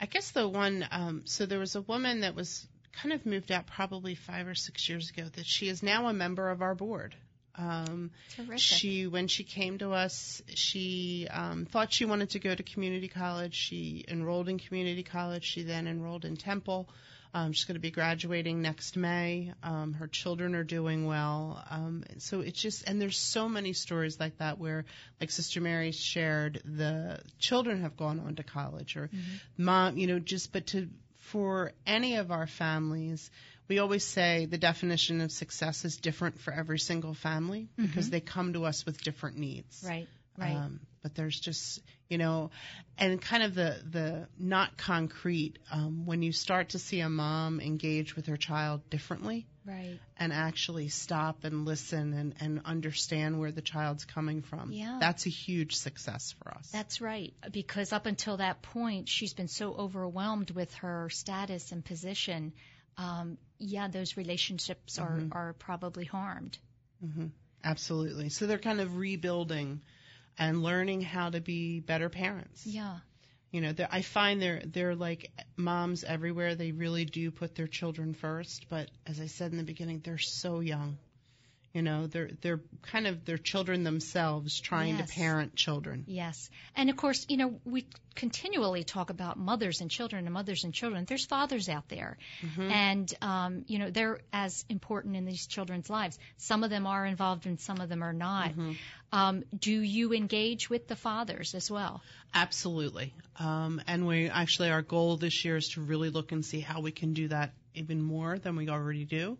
I 0.00 0.06
guess 0.06 0.30
the 0.32 0.48
one, 0.48 0.86
um, 0.90 1.22
so 1.24 1.46
there 1.46 1.58
was 1.58 1.76
a 1.76 1.82
woman 1.82 2.20
that 2.20 2.34
was 2.34 2.66
kind 2.92 3.12
of 3.12 3.24
moved 3.24 3.50
out 3.50 3.66
probably 3.66 4.14
five 4.14 4.46
or 4.48 4.54
six 4.54 4.88
years 4.88 5.10
ago 5.10 5.24
that 5.34 5.46
she 5.46 5.68
is 5.68 5.82
now 5.82 6.08
a 6.08 6.12
member 6.12 6.50
of 6.50 6.60
our 6.60 6.74
board. 6.74 7.14
Um, 7.54 8.10
Terrific. 8.34 8.58
she, 8.58 9.06
when 9.06 9.28
she 9.28 9.44
came 9.44 9.78
to 9.78 9.92
us, 9.92 10.42
she 10.54 11.28
um, 11.30 11.66
thought 11.66 11.92
she 11.92 12.04
wanted 12.04 12.30
to 12.30 12.38
go 12.38 12.54
to 12.54 12.62
community 12.62 13.08
college. 13.08 13.54
She 13.54 14.04
enrolled 14.08 14.48
in 14.48 14.58
community 14.58 15.02
college. 15.02 15.44
She 15.44 15.62
then 15.62 15.86
enrolled 15.86 16.24
in 16.24 16.36
Temple. 16.36 16.88
Um, 17.34 17.52
she's 17.52 17.64
going 17.64 17.76
to 17.76 17.80
be 17.80 17.90
graduating 17.90 18.60
next 18.60 18.96
May. 18.96 19.52
Um, 19.62 19.94
her 19.94 20.06
children 20.06 20.54
are 20.54 20.64
doing 20.64 21.06
well. 21.06 21.64
Um, 21.70 22.04
so 22.18 22.40
it's 22.40 22.60
just, 22.60 22.86
and 22.86 23.00
there's 23.00 23.18
so 23.18 23.48
many 23.48 23.72
stories 23.72 24.20
like 24.20 24.38
that 24.38 24.58
where, 24.58 24.84
like 25.20 25.30
Sister 25.30 25.60
Mary 25.60 25.92
shared, 25.92 26.60
the 26.64 27.20
children 27.38 27.80
have 27.80 27.96
gone 27.96 28.20
on 28.20 28.34
to 28.36 28.42
college 28.42 28.96
or 28.96 29.08
mom, 29.56 29.96
you 29.96 30.06
know, 30.06 30.18
just, 30.18 30.52
but 30.52 30.66
to, 30.68 30.88
for 31.18 31.72
any 31.86 32.16
of 32.16 32.30
our 32.30 32.46
families, 32.46 33.30
we 33.68 33.78
always 33.78 34.04
say 34.04 34.44
the 34.44 34.58
definition 34.58 35.22
of 35.22 35.32
success 35.32 35.86
is 35.86 35.96
different 35.96 36.38
for 36.38 36.52
every 36.52 36.78
single 36.78 37.14
family 37.14 37.68
because 37.76 38.10
they 38.10 38.20
come 38.20 38.52
to 38.52 38.66
us 38.66 38.84
with 38.84 39.00
different 39.02 39.38
needs. 39.38 39.82
Right, 39.88 40.08
right. 40.36 40.56
Um, 40.56 40.80
but 41.02 41.14
there's 41.14 41.38
just, 41.38 41.80
you 42.08 42.18
know, 42.18 42.50
and 42.96 43.20
kind 43.20 43.42
of 43.42 43.54
the 43.54 43.76
the 43.90 44.28
not 44.38 44.76
concrete 44.76 45.58
um, 45.70 46.06
when 46.06 46.22
you 46.22 46.32
start 46.32 46.70
to 46.70 46.78
see 46.78 47.00
a 47.00 47.08
mom 47.08 47.60
engage 47.60 48.14
with 48.16 48.26
her 48.26 48.36
child 48.36 48.88
differently 48.88 49.46
right. 49.66 49.98
and 50.16 50.32
actually 50.32 50.88
stop 50.88 51.44
and 51.44 51.64
listen 51.64 52.12
and, 52.12 52.34
and 52.40 52.60
understand 52.64 53.38
where 53.38 53.52
the 53.52 53.62
child's 53.62 54.04
coming 54.04 54.42
from. 54.42 54.72
Yeah. 54.72 54.98
That's 55.00 55.26
a 55.26 55.30
huge 55.30 55.76
success 55.76 56.34
for 56.42 56.52
us. 56.52 56.70
That's 56.70 57.00
right. 57.00 57.32
Because 57.50 57.92
up 57.92 58.06
until 58.06 58.38
that 58.38 58.62
point, 58.62 59.08
she's 59.08 59.34
been 59.34 59.48
so 59.48 59.74
overwhelmed 59.74 60.50
with 60.50 60.72
her 60.74 61.08
status 61.10 61.72
and 61.72 61.84
position. 61.84 62.52
Um, 62.96 63.38
yeah, 63.58 63.88
those 63.88 64.16
relationships 64.16 64.98
are, 64.98 65.20
are 65.32 65.52
probably 65.54 66.04
harmed. 66.04 66.58
Absolutely. 67.64 68.28
So 68.28 68.46
they're 68.46 68.58
kind 68.58 68.80
of 68.80 68.96
rebuilding 68.96 69.80
and 70.38 70.62
learning 70.62 71.02
how 71.02 71.30
to 71.30 71.40
be 71.40 71.80
better 71.80 72.08
parents. 72.08 72.66
Yeah. 72.66 72.98
You 73.50 73.60
know, 73.60 73.74
I 73.90 74.00
find 74.00 74.40
they're 74.40 74.62
they're 74.64 74.94
like 74.94 75.30
moms 75.56 76.04
everywhere. 76.04 76.54
They 76.54 76.72
really 76.72 77.04
do 77.04 77.30
put 77.30 77.54
their 77.54 77.66
children 77.66 78.14
first. 78.14 78.66
But 78.70 78.90
as 79.06 79.20
I 79.20 79.26
said 79.26 79.52
in 79.52 79.58
the 79.58 79.64
beginning, 79.64 80.00
they're 80.02 80.16
so 80.18 80.60
young. 80.60 80.96
You 81.74 81.80
know, 81.80 82.06
they're 82.06 82.30
they're 82.42 82.60
kind 82.82 83.06
of 83.06 83.24
their 83.24 83.38
children 83.38 83.82
themselves 83.82 84.60
trying 84.60 84.98
Yes. 84.98 85.08
to 85.10 85.14
parent 85.16 85.56
children. 85.56 86.04
Yes. 86.06 86.50
And 86.76 86.90
of 86.90 86.96
course, 86.96 87.24
you 87.30 87.38
know, 87.38 87.60
we 87.64 87.86
continually 88.14 88.84
talk 88.84 89.08
about 89.08 89.38
mothers 89.38 89.80
and 89.80 89.90
children 89.90 90.26
and 90.26 90.34
mothers 90.34 90.64
and 90.64 90.74
children. 90.74 91.06
There's 91.06 91.24
fathers 91.24 91.70
out 91.70 91.88
there. 91.88 92.18
And, 92.58 93.10
um, 93.22 93.64
you 93.68 93.78
know, 93.78 93.90
they're 93.90 94.20
as 94.34 94.66
important 94.68 95.16
in 95.16 95.24
these 95.24 95.46
children's 95.46 95.88
lives. 95.88 96.18
Some 96.36 96.62
of 96.62 96.68
them 96.68 96.86
are 96.86 97.06
involved 97.06 97.46
and 97.46 97.58
some 97.58 97.80
of 97.80 97.88
them 97.88 98.02
are 98.02 98.12
not. 98.12 98.52
Um, 99.10 99.44
do 99.58 99.72
you 99.72 100.12
engage 100.12 100.68
with 100.68 100.88
the 100.88 100.96
fathers 100.96 101.54
as 101.54 101.70
well? 101.70 102.02
Absolutely. 102.34 103.14
Um, 103.38 103.80
and 103.86 104.06
we 104.06 104.28
actually 104.28 104.68
our 104.70 104.82
goal 104.82 105.16
this 105.16 105.42
year 105.44 105.56
is 105.56 105.68
to 105.70 105.80
really 105.80 106.10
look 106.10 106.32
and 106.32 106.44
see 106.44 106.60
how 106.60 106.80
we 106.82 106.92
can 106.92 107.14
do 107.14 107.28
that 107.28 107.54
even 107.74 108.02
more 108.02 108.38
than 108.38 108.56
we 108.56 108.68
already 108.68 109.06
do. 109.06 109.38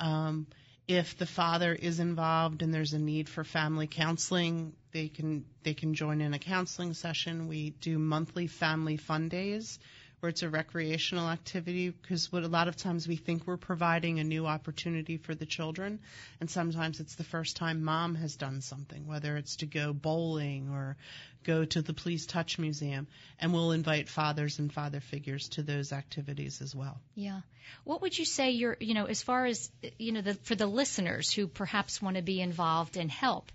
Um, 0.00 0.46
if 0.88 1.18
the 1.18 1.26
father 1.26 1.74
is 1.74 2.00
involved 2.00 2.62
and 2.62 2.72
there's 2.72 2.94
a 2.94 2.98
need 2.98 3.28
for 3.28 3.44
family 3.44 3.86
counseling, 3.86 4.72
they 4.92 5.08
can 5.08 5.44
they 5.62 5.74
can 5.74 5.92
join 5.94 6.22
in 6.22 6.32
a 6.32 6.38
counseling 6.38 6.94
session. 6.94 7.46
We 7.46 7.70
do 7.70 7.98
monthly 7.98 8.46
family 8.46 8.96
fun 8.96 9.28
days 9.28 9.78
where 10.20 10.30
it's 10.30 10.42
a 10.42 10.48
recreational 10.48 11.28
activity 11.28 11.90
because 11.90 12.32
what 12.32 12.42
a 12.42 12.48
lot 12.48 12.68
of 12.68 12.76
times 12.76 13.06
we 13.06 13.16
think 13.16 13.46
we're 13.46 13.56
providing 13.56 14.18
a 14.18 14.24
new 14.24 14.46
opportunity 14.46 15.16
for 15.16 15.34
the 15.34 15.46
children 15.46 15.98
and 16.40 16.50
sometimes 16.50 17.00
it's 17.00 17.14
the 17.16 17.24
first 17.24 17.56
time 17.56 17.82
mom 17.84 18.14
has 18.14 18.36
done 18.36 18.60
something 18.60 19.06
whether 19.06 19.36
it's 19.36 19.56
to 19.56 19.66
go 19.66 19.92
bowling 19.92 20.68
or 20.70 20.96
go 21.44 21.64
to 21.64 21.82
the 21.82 21.94
please 21.94 22.26
touch 22.26 22.58
museum 22.58 23.06
and 23.40 23.52
we'll 23.52 23.72
invite 23.72 24.08
fathers 24.08 24.58
and 24.58 24.72
father 24.72 25.00
figures 25.00 25.48
to 25.48 25.62
those 25.62 25.92
activities 25.92 26.60
as 26.60 26.74
well 26.74 27.00
Yeah. 27.14 27.40
What 27.84 28.02
would 28.02 28.18
you 28.18 28.24
say 28.24 28.52
your, 28.52 28.76
you 28.80 28.94
know, 28.94 29.06
as 29.06 29.22
far 29.22 29.44
as, 29.44 29.70
you 29.98 30.12
know, 30.12 30.20
the, 30.22 30.34
for 30.34 30.54
the 30.54 30.66
listeners 30.66 31.32
who 31.32 31.46
perhaps 31.46 32.00
want 32.00 32.16
to 32.16 32.22
be 32.22 32.40
involved 32.40 32.96
and 32.96 33.10
help, 33.10 33.50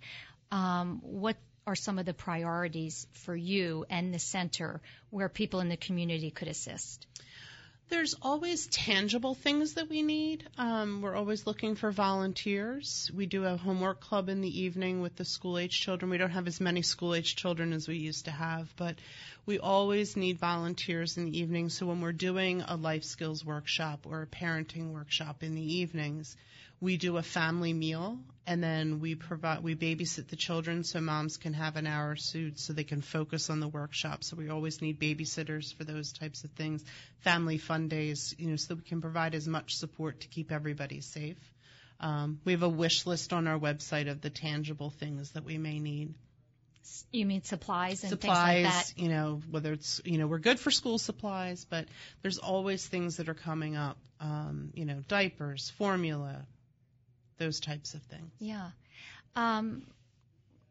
um, 0.51 0.99
what 1.01 1.38
are 1.66 1.76
some 1.76 1.99
of 1.99 2.05
the 2.05 2.14
priorities 2.14 3.07
for 3.11 3.36
you 3.36 3.86
and 3.89 4.14
the 4.14 4.20
center 4.20 4.82
where 5.09 5.30
people 5.30 5.59
in 5.59 5.70
the 5.70 5.78
community 5.78 6.32
could 6.32 6.47
assist? 6.47 7.05
There's 7.89 8.16
always 8.22 8.66
tangible 8.68 9.36
things 9.36 9.74
that 9.76 9.89
we 9.89 10.01
need. 10.01 10.49
Um, 10.57 11.01
we're 11.01 11.16
always 11.16 11.45
looking 11.45 11.76
for 11.76 11.91
volunteers. 11.91 13.11
We 13.14 13.26
do 13.26 13.45
a 13.45 13.57
homework 13.57 13.99
club 13.99 14.30
in 14.30 14.41
the 14.41 14.61
evening 14.61 15.01
with 15.01 15.16
the 15.16 15.26
school 15.26 15.59
age 15.59 15.80
children. 15.80 16.09
We 16.09 16.18
don't 16.18 16.32
have 16.32 16.47
as 16.47 16.59
many 16.59 16.82
school 16.82 17.14
age 17.14 17.36
children 17.36 17.72
as 17.72 17.88
we 17.88 17.97
used 17.97 18.26
to 18.26 18.32
have, 18.32 18.74
but 18.78 18.95
we 19.45 19.59
always 19.59 20.16
need 20.16 20.39
volunteers 20.39 21.18
in 21.18 21.26
the 21.26 21.38
evening. 21.38 21.70
So 21.70 21.86
when 21.86 22.01
we're 22.01 22.14
doing 22.14 22.61
a 22.61 22.78
life 22.78 23.03
skills 23.03 23.45
workshop 23.45 24.07
or 24.09 24.22
a 24.22 24.28
parenting 24.28 24.93
workshop 24.93 25.43
in 25.43 25.53
the 25.53 25.76
evenings, 25.76 26.36
we 26.84 26.98
do 26.98 27.16
a 27.16 27.24
family 27.24 27.74
meal 27.74 28.20
and 28.46 28.62
then 28.62 29.00
we 29.00 29.16
provide 29.16 29.64
we 29.64 29.74
babysit 29.74 30.28
the 30.28 30.36
children 30.36 30.84
so 30.84 31.00
moms 31.00 31.38
can 31.38 31.54
have 31.54 31.78
an 31.78 31.88
hour 31.88 32.18
so, 32.18 32.50
so 32.56 32.74
they 32.74 32.84
can 32.84 33.02
focus 33.02 33.50
on 33.50 33.62
the 33.62 33.70
workshop. 33.70 34.24
So 34.24 34.36
we 34.36 34.50
always 34.50 34.82
need 34.82 35.00
babysitters 35.00 35.74
for 35.74 35.86
those 35.86 36.12
types 36.12 36.44
of 36.44 36.52
things. 36.52 36.84
Family 37.20 37.58
fun 37.58 37.88
days 37.88 38.36
you 38.38 38.50
know 38.50 38.58
so 38.58 38.74
that 38.74 38.84
we 38.84 38.90
can 38.90 39.00
provide 39.00 39.34
as 39.34 39.48
much 39.48 39.76
support 39.76 40.22
to 40.22 40.28
keep 40.28 40.52
everybody 40.52 41.00
safe. 41.00 41.38
Um, 42.02 42.42
we 42.44 42.52
have 42.52 42.64
a 42.64 42.70
wish 42.70 43.06
list 43.06 43.32
on 43.32 43.48
our 43.48 43.58
website 43.58 44.12
of 44.12 44.20
the 44.20 44.30
tangible 44.30 44.90
things 44.90 45.32
that 45.32 45.46
we 45.46 45.58
may 45.58 45.80
need. 45.80 46.14
You 47.14 47.26
mean 47.26 47.44
supplies 47.44 48.04
and 48.04 48.10
supplies 48.10 48.56
things 48.56 48.66
like 48.66 48.86
that? 48.86 49.02
you 49.02 49.08
know 49.08 49.42
whether 49.50 49.72
it's 49.72 50.02
you 50.04 50.18
know 50.18 50.28
we're 50.28 50.40
good 50.40 50.60
for 50.60 50.70
school 50.70 51.00
supplies 51.00 51.66
but 51.70 51.86
there's 52.22 52.40
always 52.40 52.86
things 52.86 53.18
that 53.18 53.30
are 53.30 53.34
coming 53.34 53.78
up. 53.78 53.98
Um, 54.20 54.72
you 54.74 54.84
know 54.86 55.02
diapers 55.08 55.70
formula 55.78 56.46
those 57.38 57.60
types 57.60 57.94
of 57.94 58.02
things 58.04 58.32
Yeah. 58.40 58.70
Um, 59.36 59.84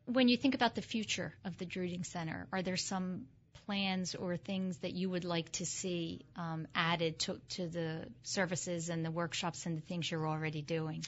when 0.06 0.28
you 0.28 0.36
think 0.36 0.54
about 0.54 0.74
the 0.74 0.82
future 0.82 1.32
of 1.44 1.58
the 1.58 1.64
Drueding 1.64 2.04
Center, 2.04 2.46
are 2.52 2.62
there 2.62 2.76
some 2.76 3.26
plans 3.72 4.14
or 4.14 4.36
things 4.36 4.76
that 4.78 4.92
you 4.92 5.08
would 5.08 5.24
like 5.24 5.50
to 5.50 5.64
see 5.64 6.20
um, 6.36 6.66
added 6.74 7.18
to, 7.18 7.40
to 7.48 7.66
the 7.66 8.04
services 8.22 8.90
and 8.90 9.02
the 9.02 9.10
workshops 9.10 9.64
and 9.64 9.78
the 9.78 9.80
things 9.80 10.10
you're 10.10 10.28
already 10.28 10.60
doing? 10.60 11.02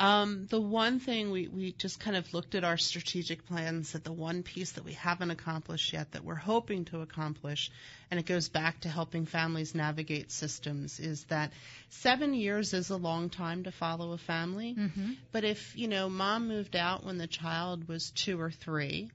Um, 0.00 0.46
the 0.48 0.60
one 0.60 1.00
thing 1.00 1.30
we, 1.30 1.48
we 1.48 1.72
just 1.72 2.00
kind 2.00 2.16
of 2.16 2.32
looked 2.32 2.54
at 2.54 2.64
our 2.64 2.78
strategic 2.78 3.44
plans 3.44 3.92
that 3.92 4.04
the 4.04 4.12
one 4.12 4.42
piece 4.42 4.72
that 4.72 4.86
we 4.86 4.94
haven't 4.94 5.30
accomplished 5.30 5.92
yet 5.92 6.12
that 6.12 6.24
we're 6.24 6.34
hoping 6.34 6.86
to 6.86 7.02
accomplish, 7.02 7.70
and 8.10 8.18
it 8.18 8.24
goes 8.24 8.48
back 8.48 8.80
to 8.80 8.88
helping 8.88 9.26
families 9.26 9.74
navigate 9.74 10.32
systems, 10.32 11.00
is 11.00 11.24
that 11.24 11.52
seven 11.90 12.32
years 12.32 12.72
is 12.72 12.88
a 12.88 12.96
long 12.96 13.28
time 13.28 13.64
to 13.64 13.70
follow 13.70 14.12
a 14.12 14.18
family. 14.18 14.74
Mm-hmm. 14.74 15.12
But 15.30 15.44
if, 15.44 15.76
you 15.76 15.88
know, 15.88 16.08
mom 16.08 16.48
moved 16.48 16.74
out 16.74 17.04
when 17.04 17.18
the 17.18 17.26
child 17.26 17.86
was 17.86 18.12
two 18.12 18.40
or 18.40 18.50
three, 18.50 19.10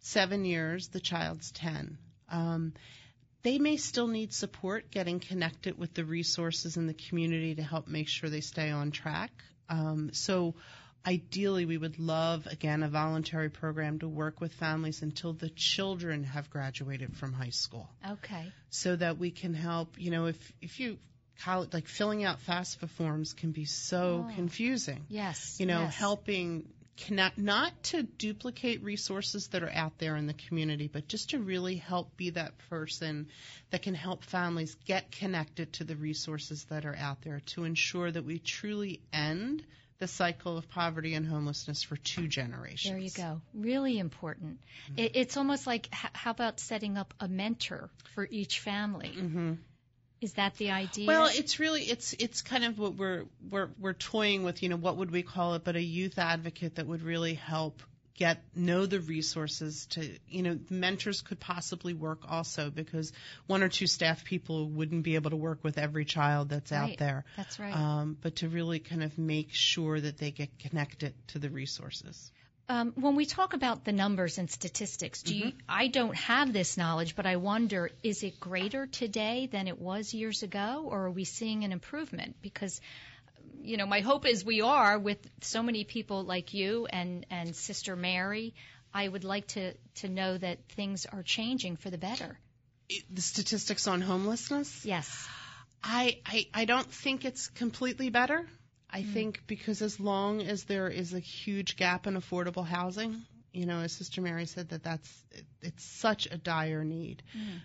seven 0.00 0.46
years, 0.46 0.88
the 0.88 1.00
child's 1.00 1.50
10. 1.52 1.98
Um, 2.30 2.72
they 3.42 3.58
may 3.58 3.76
still 3.76 4.08
need 4.08 4.32
support 4.32 4.90
getting 4.90 5.20
connected 5.20 5.78
with 5.78 5.94
the 5.94 6.04
resources 6.04 6.76
in 6.76 6.86
the 6.86 6.94
community 6.94 7.54
to 7.54 7.62
help 7.62 7.86
make 7.88 8.08
sure 8.08 8.28
they 8.28 8.40
stay 8.40 8.70
on 8.70 8.90
track. 8.90 9.30
Um, 9.68 10.10
so 10.12 10.54
ideally, 11.06 11.64
we 11.64 11.78
would 11.78 11.98
love, 11.98 12.46
again, 12.46 12.82
a 12.82 12.88
voluntary 12.88 13.48
program 13.48 14.00
to 14.00 14.08
work 14.08 14.40
with 14.40 14.52
families 14.54 15.02
until 15.02 15.32
the 15.32 15.48
children 15.50 16.24
have 16.24 16.50
graduated 16.50 17.16
from 17.16 17.32
high 17.32 17.50
school. 17.50 17.88
Okay. 18.10 18.52
So 18.70 18.96
that 18.96 19.18
we 19.18 19.30
can 19.30 19.54
help, 19.54 19.94
you 19.98 20.10
know, 20.10 20.26
if, 20.26 20.52
if 20.60 20.80
you, 20.80 20.98
like 21.46 21.86
filling 21.86 22.24
out 22.24 22.40
FAFSA 22.40 22.88
forms 22.90 23.32
can 23.32 23.52
be 23.52 23.64
so 23.64 24.26
Oh. 24.28 24.34
confusing. 24.34 25.06
Yes. 25.08 25.56
You 25.60 25.66
know, 25.66 25.82
yes. 25.82 25.94
helping 25.94 26.68
connect, 27.06 27.38
not 27.38 27.82
to 27.84 28.02
duplicate 28.02 28.82
resources 28.82 29.48
that 29.48 29.62
are 29.62 29.72
out 29.72 29.98
there 29.98 30.16
in 30.16 30.26
the 30.26 30.34
community, 30.34 30.88
but 30.92 31.08
just 31.08 31.30
to 31.30 31.38
really 31.38 31.76
help 31.76 32.16
be 32.16 32.30
that 32.30 32.52
person 32.70 33.28
that 33.70 33.82
can 33.82 33.94
help 33.94 34.24
families 34.24 34.76
get 34.84 35.10
connected 35.10 35.72
to 35.74 35.84
the 35.84 35.96
resources 35.96 36.64
that 36.64 36.84
are 36.84 36.96
out 36.96 37.22
there 37.22 37.40
to 37.46 37.64
ensure 37.64 38.10
that 38.10 38.24
we 38.24 38.38
truly 38.38 39.00
end 39.12 39.62
the 39.98 40.06
cycle 40.06 40.56
of 40.56 40.68
poverty 40.70 41.14
and 41.14 41.26
homelessness 41.26 41.82
for 41.82 41.96
two 41.96 42.28
generations. 42.28 42.92
There 42.92 42.98
you 42.98 43.10
go. 43.10 43.40
Really 43.52 43.98
important. 43.98 44.58
It, 44.96 45.12
it's 45.14 45.36
almost 45.36 45.66
like 45.66 45.88
h- 45.92 46.10
how 46.12 46.30
about 46.30 46.60
setting 46.60 46.96
up 46.96 47.14
a 47.18 47.28
mentor 47.28 47.90
for 48.14 48.26
each 48.30 48.60
family? 48.60 49.08
hmm 49.08 49.54
Is 50.20 50.32
that 50.34 50.56
the 50.56 50.70
idea? 50.70 51.06
Well, 51.06 51.28
it's 51.32 51.60
really 51.60 51.82
it's 51.82 52.14
it's 52.18 52.42
kind 52.42 52.64
of 52.64 52.78
what 52.78 52.94
we're 52.94 53.24
we're 53.50 53.68
we're 53.78 53.92
toying 53.92 54.42
with. 54.42 54.62
You 54.62 54.68
know, 54.68 54.76
what 54.76 54.96
would 54.96 55.10
we 55.10 55.22
call 55.22 55.54
it? 55.54 55.64
But 55.64 55.76
a 55.76 55.82
youth 55.82 56.18
advocate 56.18 56.76
that 56.76 56.86
would 56.86 57.02
really 57.02 57.34
help 57.34 57.82
get 58.18 58.42
know 58.56 58.84
the 58.84 58.98
resources 58.98 59.86
to 59.86 60.18
you 60.28 60.42
know 60.42 60.58
mentors 60.68 61.22
could 61.22 61.38
possibly 61.38 61.94
work 61.94 62.22
also 62.28 62.68
because 62.68 63.12
one 63.46 63.62
or 63.62 63.68
two 63.68 63.86
staff 63.86 64.24
people 64.24 64.68
wouldn't 64.68 65.04
be 65.04 65.14
able 65.14 65.30
to 65.30 65.36
work 65.36 65.62
with 65.62 65.78
every 65.78 66.04
child 66.04 66.48
that's 66.48 66.72
out 66.72 66.98
there. 66.98 67.24
That's 67.36 67.60
right. 67.60 67.74
Um, 67.74 68.16
but 68.20 68.36
to 68.36 68.48
really 68.48 68.80
kind 68.80 69.04
of 69.04 69.16
make 69.18 69.50
sure 69.52 70.00
that 70.00 70.18
they 70.18 70.32
get 70.32 70.58
connected 70.58 71.14
to 71.28 71.38
the 71.38 71.48
resources. 71.48 72.32
Um, 72.70 72.92
when 72.96 73.16
we 73.16 73.24
talk 73.24 73.54
about 73.54 73.84
the 73.84 73.92
numbers 73.92 74.36
and 74.36 74.50
statistics, 74.50 75.22
do 75.22 75.34
you, 75.34 75.52
I 75.66 75.88
don't 75.88 76.14
have 76.16 76.52
this 76.52 76.76
knowledge, 76.76 77.16
but 77.16 77.24
I 77.24 77.36
wonder, 77.36 77.90
is 78.02 78.22
it 78.22 78.38
greater 78.38 78.86
today 78.86 79.48
than 79.50 79.68
it 79.68 79.80
was 79.80 80.12
years 80.12 80.42
ago, 80.42 80.86
or 80.86 81.06
are 81.06 81.10
we 81.10 81.24
seeing 81.24 81.64
an 81.64 81.72
improvement? 81.72 82.36
Because, 82.42 82.82
you 83.62 83.78
know, 83.78 83.86
my 83.86 84.00
hope 84.00 84.26
is 84.26 84.44
we 84.44 84.60
are 84.60 84.98
with 84.98 85.18
so 85.40 85.62
many 85.62 85.84
people 85.84 86.24
like 86.24 86.52
you 86.52 86.86
and, 86.86 87.24
and 87.30 87.56
Sister 87.56 87.96
Mary. 87.96 88.54
I 88.92 89.08
would 89.08 89.24
like 89.24 89.46
to, 89.48 89.72
to 89.96 90.08
know 90.10 90.36
that 90.36 90.58
things 90.76 91.06
are 91.06 91.22
changing 91.22 91.76
for 91.76 91.88
the 91.88 91.98
better. 91.98 92.38
The 93.10 93.22
statistics 93.22 93.86
on 93.86 94.02
homelessness. 94.02 94.84
Yes. 94.84 95.26
I, 95.82 96.18
I, 96.26 96.46
I 96.52 96.64
don't 96.66 96.90
think 96.90 97.24
it's 97.24 97.48
completely 97.48 98.10
better. 98.10 98.46
I 98.90 99.02
think 99.02 99.42
because 99.46 99.82
as 99.82 100.00
long 100.00 100.40
as 100.40 100.64
there 100.64 100.88
is 100.88 101.12
a 101.12 101.20
huge 101.20 101.76
gap 101.76 102.06
in 102.06 102.14
affordable 102.14 102.66
housing, 102.66 103.22
you 103.52 103.66
know, 103.66 103.80
as 103.80 103.92
Sister 103.92 104.20
Mary 104.20 104.46
said, 104.46 104.70
that 104.70 104.82
that's 104.82 105.24
it, 105.32 105.44
it's 105.62 105.84
such 105.84 106.26
a 106.26 106.38
dire 106.38 106.84
need. 106.84 107.22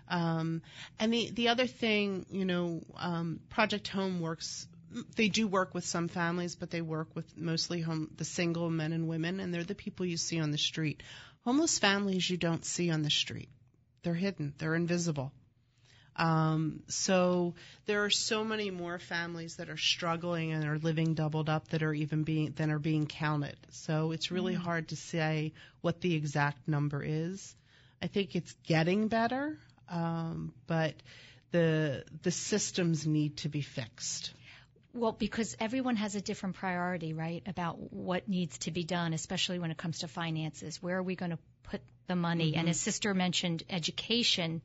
Um, 0.10 0.62
and 1.00 1.14
the 1.14 1.30
the 1.32 1.48
other 1.50 1.68
thing, 1.68 2.26
you 2.30 2.46
know, 2.46 2.82
um, 2.98 3.40
Project 3.50 3.88
Home 3.90 4.20
works. 4.20 4.68
They 5.16 5.28
do 5.28 5.48
work 5.48 5.74
with 5.74 5.86
some 5.86 6.08
families, 6.08 6.56
but 6.56 6.70
they 6.70 6.82
work 6.82 7.16
with 7.16 7.36
mostly 7.36 7.82
home 7.82 8.12
the 8.16 8.26
single 8.26 8.70
men 8.70 8.94
and 8.94 9.08
women, 9.08 9.40
and 9.40 9.52
they're 9.52 9.64
the 9.64 9.74
people 9.74 10.06
you 10.06 10.18
see 10.18 10.40
on 10.40 10.52
the 10.52 10.58
street. 10.58 11.02
Homeless 11.46 11.80
families 11.80 12.30
you 12.30 12.38
don't 12.38 12.64
see 12.64 12.92
on 12.92 13.02
the 13.02 13.10
street. 13.10 13.50
They're 14.04 14.14
hidden. 14.14 14.54
They're 14.58 14.76
invisible. 14.76 15.32
Um, 16.16 16.84
so 16.88 17.56
there 17.86 18.04
are 18.04 18.10
so 18.10 18.44
many 18.44 18.70
more 18.70 19.00
families 19.00 19.56
that 19.56 19.70
are 19.70 19.78
struggling 19.78 20.52
and 20.52 20.64
are 20.66 20.78
living 20.78 21.16
doubled 21.16 21.50
up 21.50 21.70
that 21.70 21.82
are 21.82 21.94
even 21.94 22.24
being 22.24 22.54
than 22.56 22.72
are 22.72 22.80
being 22.80 23.08
counted. 23.08 23.58
So 23.70 24.12
it's 24.12 24.32
really 24.32 24.54
hard 24.54 24.90
to 24.90 24.96
say 24.96 25.54
what 25.82 26.02
the 26.02 26.14
exact 26.14 26.68
number 26.68 27.04
is. 27.04 27.56
I 28.02 28.08
think 28.08 28.36
it's 28.36 28.54
getting 28.68 29.08
better, 29.08 29.58
um, 29.90 30.54
but 30.68 30.94
the 31.52 32.04
the 32.22 32.32
systems 32.32 33.08
need 33.08 33.38
to 33.38 33.50
be 33.50 33.62
fixed. 33.62 34.34
Well, 34.96 35.12
because 35.12 35.58
everyone 35.60 35.96
has 35.96 36.14
a 36.14 36.22
different 36.22 36.56
priority, 36.56 37.14
right, 37.14 37.42
about 37.48 37.92
what 37.92 38.30
needs 38.30 38.60
to 38.60 38.72
be 38.72 38.84
done, 38.84 39.14
especially 39.14 39.58
when 39.58 39.72
it 39.72 39.78
comes 39.78 40.00
to 40.00 40.08
finances. 40.08 40.84
Where 40.84 40.98
are 40.98 41.04
we 41.04 41.16
going 41.16 41.32
to 41.32 41.40
put 41.64 41.82
the 42.06 42.16
money? 42.16 42.56
And 42.56 42.70
as 42.70 42.80
Sister 42.80 43.16
mentioned, 43.16 43.64
education, 43.72 44.62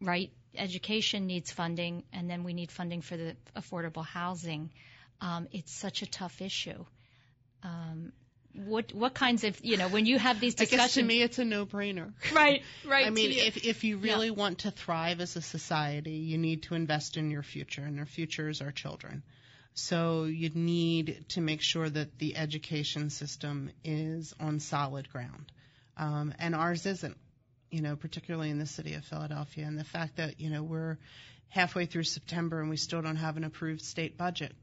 right? 0.00 0.32
Education 0.56 1.26
needs 1.26 1.50
funding, 1.50 2.04
and 2.12 2.28
then 2.28 2.44
we 2.44 2.54
need 2.54 2.70
funding 2.70 3.00
for 3.00 3.16
the 3.16 3.36
affordable 3.56 4.04
housing. 4.04 4.70
Um, 5.20 5.48
it's 5.52 5.72
such 5.72 6.02
a 6.02 6.06
tough 6.06 6.40
issue. 6.42 6.84
Um, 7.62 8.12
what 8.54 8.94
what 8.94 9.14
kinds 9.14 9.42
of 9.44 9.58
you 9.64 9.76
know 9.76 9.88
when 9.88 10.06
you 10.06 10.18
have 10.18 10.38
these 10.38 10.54
discussions? 10.54 10.80
I 10.80 10.84
guess 10.84 10.94
to 10.94 11.02
me 11.02 11.22
it's 11.22 11.38
a 11.38 11.44
no-brainer. 11.44 12.12
right, 12.34 12.62
right. 12.86 13.06
I 13.06 13.10
mean, 13.10 13.32
you. 13.32 13.42
if 13.42 13.64
if 13.64 13.84
you 13.84 13.98
really 13.98 14.30
want 14.30 14.60
to 14.60 14.70
thrive 14.70 15.20
as 15.20 15.36
a 15.36 15.42
society, 15.42 16.12
you 16.12 16.38
need 16.38 16.64
to 16.64 16.74
invest 16.74 17.16
in 17.16 17.30
your 17.30 17.42
future, 17.42 17.82
and 17.82 17.98
our 17.98 18.06
future 18.06 18.48
is 18.48 18.60
our 18.60 18.70
children. 18.70 19.22
So 19.74 20.24
you 20.24 20.50
need 20.50 21.24
to 21.30 21.40
make 21.40 21.60
sure 21.60 21.90
that 21.90 22.18
the 22.18 22.36
education 22.36 23.10
system 23.10 23.70
is 23.82 24.32
on 24.38 24.60
solid 24.60 25.10
ground, 25.10 25.50
um, 25.96 26.32
and 26.38 26.54
ours 26.54 26.86
isn't. 26.86 27.16
You 27.74 27.82
know, 27.82 27.96
particularly 27.96 28.50
in 28.50 28.60
the 28.60 28.66
city 28.66 28.94
of 28.94 29.04
Philadelphia, 29.04 29.66
and 29.66 29.76
the 29.76 29.82
fact 29.82 30.18
that 30.18 30.38
you 30.38 30.48
know 30.48 30.62
we're 30.62 30.96
halfway 31.48 31.86
through 31.86 32.04
September 32.04 32.60
and 32.60 32.70
we 32.70 32.76
still 32.76 33.02
don't 33.02 33.16
have 33.16 33.36
an 33.36 33.42
approved 33.42 33.82
state 33.82 34.16
budget 34.16 34.54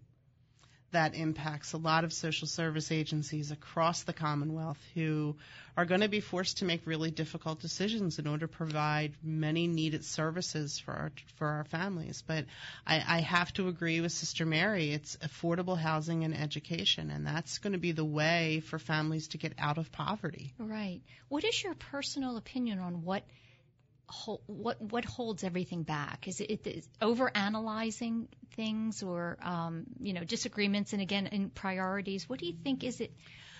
that 0.91 1.15
impacts 1.15 1.73
a 1.73 1.77
lot 1.77 2.03
of 2.03 2.13
social 2.13 2.47
service 2.47 2.91
agencies 2.91 3.51
across 3.51 4.03
the 4.03 4.13
Commonwealth 4.13 4.79
who 4.93 5.35
are 5.77 5.85
going 5.85 6.01
to 6.01 6.09
be 6.09 6.19
forced 6.19 6.57
to 6.57 6.65
make 6.65 6.85
really 6.85 7.11
difficult 7.11 7.59
decisions 7.59 8.19
in 8.19 8.27
order 8.27 8.45
to 8.45 8.51
provide 8.51 9.13
many 9.23 9.67
needed 9.67 10.03
services 10.03 10.79
for 10.79 10.91
our 10.91 11.11
for 11.37 11.47
our 11.47 11.63
families. 11.63 12.23
But 12.25 12.45
I, 12.85 13.03
I 13.07 13.19
have 13.21 13.53
to 13.53 13.67
agree 13.67 14.01
with 14.01 14.11
Sister 14.11 14.45
Mary. 14.45 14.91
It's 14.91 15.17
affordable 15.17 15.77
housing 15.77 16.23
and 16.23 16.37
education, 16.37 17.09
and 17.09 17.25
that's 17.25 17.59
going 17.59 17.73
to 17.73 17.79
be 17.79 17.93
the 17.93 18.05
way 18.05 18.61
for 18.65 18.79
families 18.79 19.29
to 19.29 19.37
get 19.37 19.53
out 19.57 19.77
of 19.77 19.91
poverty. 19.91 20.53
Right. 20.57 21.01
What 21.29 21.43
is 21.45 21.63
your 21.63 21.73
personal 21.75 22.37
opinion 22.37 22.79
on 22.79 23.03
what 23.03 23.23
what 24.47 24.81
what 24.81 25.05
holds 25.05 25.43
everything 25.43 25.83
back? 25.83 26.27
Is 26.27 26.39
it, 26.39 26.65
it 26.65 26.85
over 27.01 27.31
analyzing 27.33 28.27
things 28.55 29.03
or 29.03 29.37
um, 29.41 29.85
you 29.99 30.13
know 30.13 30.23
disagreements 30.23 30.93
and 30.93 31.01
again 31.01 31.27
in 31.27 31.49
priorities? 31.49 32.27
What 32.27 32.39
do 32.39 32.45
you 32.45 32.55
think 32.63 32.83
is 32.83 33.01
it 33.01 33.13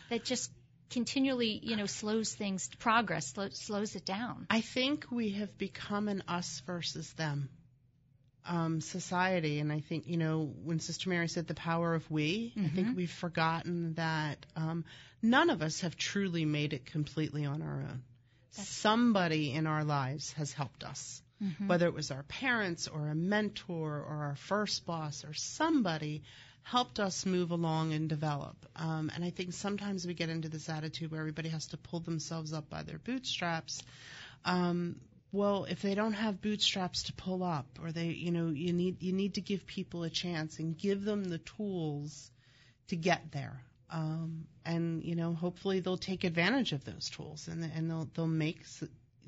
that 0.10 0.24
just 0.26 0.52
continually 0.90 1.60
you 1.64 1.76
know 1.76 1.86
slows 1.86 2.34
things 2.34 2.70
progress 2.80 3.34
slow, 3.34 3.50
slows 3.50 3.96
it 3.96 4.06
down? 4.06 4.48
I 4.50 4.62
think 4.62 5.06
we 5.12 5.32
have 5.32 5.58
become 5.58 6.08
an 6.08 6.24
us 6.28 6.62
versus 6.66 7.12
them 7.14 7.50
um, 8.46 8.82
society, 8.82 9.60
and 9.60 9.72
I 9.72 9.80
think 9.80 10.08
you 10.08 10.18
know 10.18 10.54
when 10.64 10.80
Sister 10.80 11.10
Mary 11.10 11.28
said 11.28 11.48
the 11.48 11.54
power 11.54 11.94
of 11.94 12.10
we, 12.10 12.54
I 12.58 12.68
think 12.70 12.96
we've 12.96 13.12
forgotten 13.12 13.94
that 13.96 14.46
um, 14.56 14.86
none 15.22 15.50
of 15.50 15.62
us 15.62 15.82
have 15.82 15.96
truly 15.96 16.46
made 16.46 16.74
it 16.74 16.86
completely 16.86 17.46
on 17.46 17.62
our 17.62 17.86
own. 17.90 18.04
Somebody 18.52 19.52
in 19.54 19.66
our 19.68 19.84
lives 19.84 20.34
has 20.34 20.52
helped 20.54 20.84
us, 20.84 21.22
whether 21.68 21.88
it 21.88 21.94
was 21.94 22.12
our 22.12 22.24
parents 22.24 22.88
or 22.88 23.08
a 23.10 23.16
mentor 23.16 23.98
or 23.98 24.24
our 24.26 24.36
first 24.36 24.86
boss 24.86 25.24
or 25.26 25.34
somebody 25.34 26.24
helped 26.64 27.00
us 27.00 27.26
move 27.26 27.52
along 27.52 27.94
and 27.94 28.08
develop. 28.10 28.56
Um, 28.76 29.12
and 29.16 29.24
I 29.24 29.32
think 29.32 29.54
sometimes 29.54 30.06
we 30.06 30.14
get 30.14 30.30
into 30.30 30.50
this 30.50 30.70
attitude 30.70 31.12
where 31.12 31.20
everybody 31.20 31.50
has 31.50 31.68
to 31.68 31.78
pull 31.78 32.02
themselves 32.02 32.54
up 32.54 32.70
by 32.70 32.84
their 32.84 33.00
bootstraps. 33.00 33.82
Um, 34.46 34.98
well, 35.32 35.66
if 35.66 35.82
they 35.82 35.96
don't 35.96 36.14
have 36.14 36.42
bootstraps 36.42 37.04
to 37.04 37.14
pull 37.14 37.44
up, 37.44 37.80
or 37.82 37.92
they, 37.92 38.08
you 38.08 38.32
know, 38.32 38.50
you 38.50 38.74
need 38.74 39.02
you 39.02 39.14
need 39.14 39.36
to 39.36 39.42
give 39.42 39.66
people 39.66 40.04
a 40.04 40.10
chance 40.10 40.60
and 40.60 40.78
give 40.78 41.04
them 41.04 41.24
the 41.24 41.38
tools 41.38 42.30
to 42.90 42.96
get 42.98 43.32
there. 43.32 43.64
Um, 43.92 44.46
and 44.66 45.04
you 45.04 45.16
know, 45.16 45.34
hopefully 45.34 45.80
they'll 45.80 45.98
take 45.98 46.24
advantage 46.24 46.72
of 46.72 46.86
those 46.86 47.10
tools 47.10 47.48
and 47.48 47.64
and 47.64 47.90
they'll 47.90 48.10
they'll 48.16 48.28
make 48.28 48.64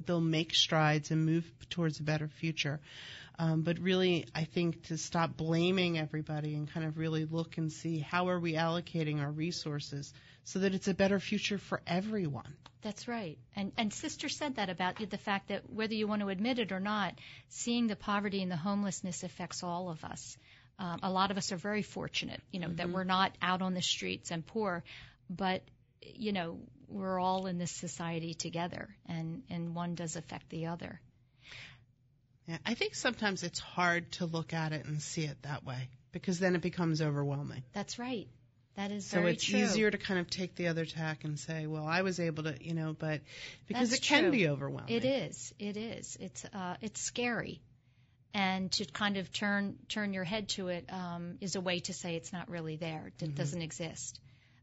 they'll 0.05 0.21
make 0.21 0.53
strides 0.53 1.11
and 1.11 1.25
move 1.25 1.45
towards 1.69 1.99
a 1.99 2.03
better 2.03 2.27
future. 2.27 2.79
Um, 3.39 3.61
but 3.63 3.79
really, 3.79 4.27
I 4.35 4.43
think 4.43 4.83
to 4.87 4.97
stop 4.97 5.35
blaming 5.35 5.97
everybody 5.97 6.53
and 6.53 6.71
kind 6.71 6.85
of 6.85 6.97
really 6.97 7.25
look 7.25 7.57
and 7.57 7.71
see 7.71 7.97
how 7.97 8.29
are 8.29 8.39
we 8.39 8.53
allocating 8.53 9.21
our 9.21 9.31
resources 9.31 10.13
so 10.43 10.59
that 10.59 10.75
it's 10.75 10.87
a 10.87 10.93
better 10.93 11.19
future 11.19 11.57
for 11.57 11.81
everyone. 11.87 12.55
That's 12.83 13.07
right. 13.07 13.37
And 13.55 13.71
and 13.77 13.93
sister 13.93 14.29
said 14.29 14.57
that 14.57 14.69
about 14.69 14.97
the 15.09 15.17
fact 15.17 15.47
that 15.47 15.69
whether 15.69 15.93
you 15.93 16.05
want 16.05 16.21
to 16.21 16.29
admit 16.29 16.59
it 16.59 16.71
or 16.71 16.79
not, 16.79 17.15
seeing 17.49 17.87
the 17.87 17.95
poverty 17.95 18.41
and 18.41 18.51
the 18.51 18.57
homelessness 18.57 19.23
affects 19.23 19.63
all 19.63 19.89
of 19.89 20.03
us. 20.03 20.37
Um, 20.79 20.99
a 21.03 21.11
lot 21.11 21.31
of 21.31 21.37
us 21.37 21.51
are 21.51 21.57
very 21.57 21.83
fortunate, 21.83 22.41
you 22.51 22.59
know, 22.59 22.67
mm-hmm. 22.67 22.77
that 22.77 22.89
we're 22.89 23.03
not 23.03 23.31
out 23.41 23.61
on 23.61 23.73
the 23.73 23.81
streets 23.81 24.31
and 24.31 24.45
poor, 24.45 24.83
but 25.29 25.61
you 26.01 26.33
know, 26.33 26.59
we're 26.89 27.19
all 27.19 27.47
in 27.47 27.57
this 27.57 27.71
society 27.71 28.33
together, 28.33 28.89
and 29.07 29.43
and 29.49 29.75
one 29.75 29.95
does 29.95 30.15
affect 30.15 30.49
the 30.49 30.67
other. 30.67 30.99
Yeah, 32.47 32.57
I 32.65 32.73
think 32.73 32.95
sometimes 32.95 33.43
it's 33.43 33.59
hard 33.59 34.11
to 34.13 34.25
look 34.25 34.53
at 34.53 34.73
it 34.73 34.85
and 34.85 35.01
see 35.01 35.23
it 35.23 35.41
that 35.43 35.65
way 35.65 35.87
because 36.11 36.39
then 36.39 36.55
it 36.55 36.61
becomes 36.61 37.01
overwhelming. 37.01 37.63
That's 37.73 37.97
right. 37.97 38.27
That 38.75 38.91
is 38.91 39.05
so 39.05 39.21
it's 39.27 39.43
true. 39.43 39.59
easier 39.59 39.91
to 39.91 39.97
kind 39.97 40.19
of 40.19 40.29
take 40.29 40.55
the 40.55 40.67
other 40.67 40.85
tack 40.85 41.23
and 41.23 41.39
say, 41.39 41.67
well, 41.67 41.85
I 41.85 42.01
was 42.01 42.19
able 42.19 42.43
to, 42.43 42.55
you 42.59 42.73
know, 42.73 42.95
but 42.97 43.21
because 43.67 43.91
That's 43.91 44.01
it 44.01 44.05
can 44.05 44.31
be 44.31 44.47
overwhelming. 44.47 44.93
It 44.93 45.05
is. 45.05 45.53
It 45.59 45.77
is. 45.77 46.17
It's 46.19 46.43
uh, 46.45 46.75
it's 46.81 46.99
scary, 46.99 47.61
and 48.33 48.71
to 48.71 48.85
kind 48.85 49.17
of 49.17 49.31
turn 49.31 49.77
turn 49.87 50.13
your 50.13 50.23
head 50.23 50.49
to 50.49 50.69
it 50.69 50.89
um, 50.91 51.37
is 51.39 51.55
a 51.55 51.61
way 51.61 51.79
to 51.81 51.93
say 51.93 52.15
it's 52.15 52.33
not 52.33 52.49
really 52.49 52.75
there. 52.75 53.11
It 53.19 53.23
mm-hmm. 53.23 53.35
doesn't 53.35 53.61
exist. 53.61 54.19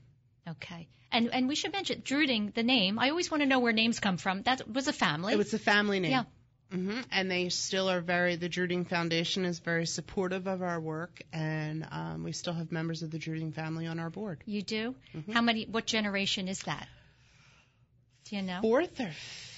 Okay. 0.47 0.87
And 1.11 1.33
and 1.33 1.47
we 1.47 1.55
should 1.55 1.71
mention 1.71 2.01
Drueding, 2.03 2.51
the 2.53 2.63
name. 2.63 2.99
I 2.99 3.09
always 3.09 3.31
want 3.31 3.41
to 3.41 3.47
know 3.47 3.59
where 3.59 3.73
names 3.73 3.99
come 3.99 4.17
from. 4.17 4.43
That 4.43 4.71
was 4.71 4.87
a 4.87 4.93
family. 4.93 5.33
It 5.33 5.37
was 5.37 5.53
a 5.53 5.59
family 5.59 5.99
name. 5.99 6.11
Yeah. 6.11 6.23
Mm-hmm. 6.73 6.99
And 7.11 7.31
they 7.31 7.49
still 7.49 7.89
are 7.89 8.01
very. 8.01 8.35
The 8.35 8.49
Drueding 8.49 8.85
Foundation 8.85 9.45
is 9.45 9.59
very 9.59 9.85
supportive 9.85 10.47
of 10.47 10.61
our 10.61 10.79
work, 10.79 11.21
and 11.31 11.87
um, 11.91 12.23
we 12.23 12.33
still 12.33 12.53
have 12.53 12.71
members 12.71 13.03
of 13.03 13.11
the 13.11 13.19
Drueding 13.19 13.53
family 13.53 13.87
on 13.87 13.99
our 13.99 14.09
board. 14.09 14.43
You 14.45 14.61
do? 14.61 14.95
Mm-hmm. 15.15 15.31
How 15.31 15.41
many? 15.41 15.65
What 15.65 15.85
generation 15.85 16.47
is 16.49 16.59
that? 16.63 16.87
Do 18.25 18.35
you 18.35 18.41
know? 18.41 18.59
Fourth 18.61 18.99
or 18.99 19.11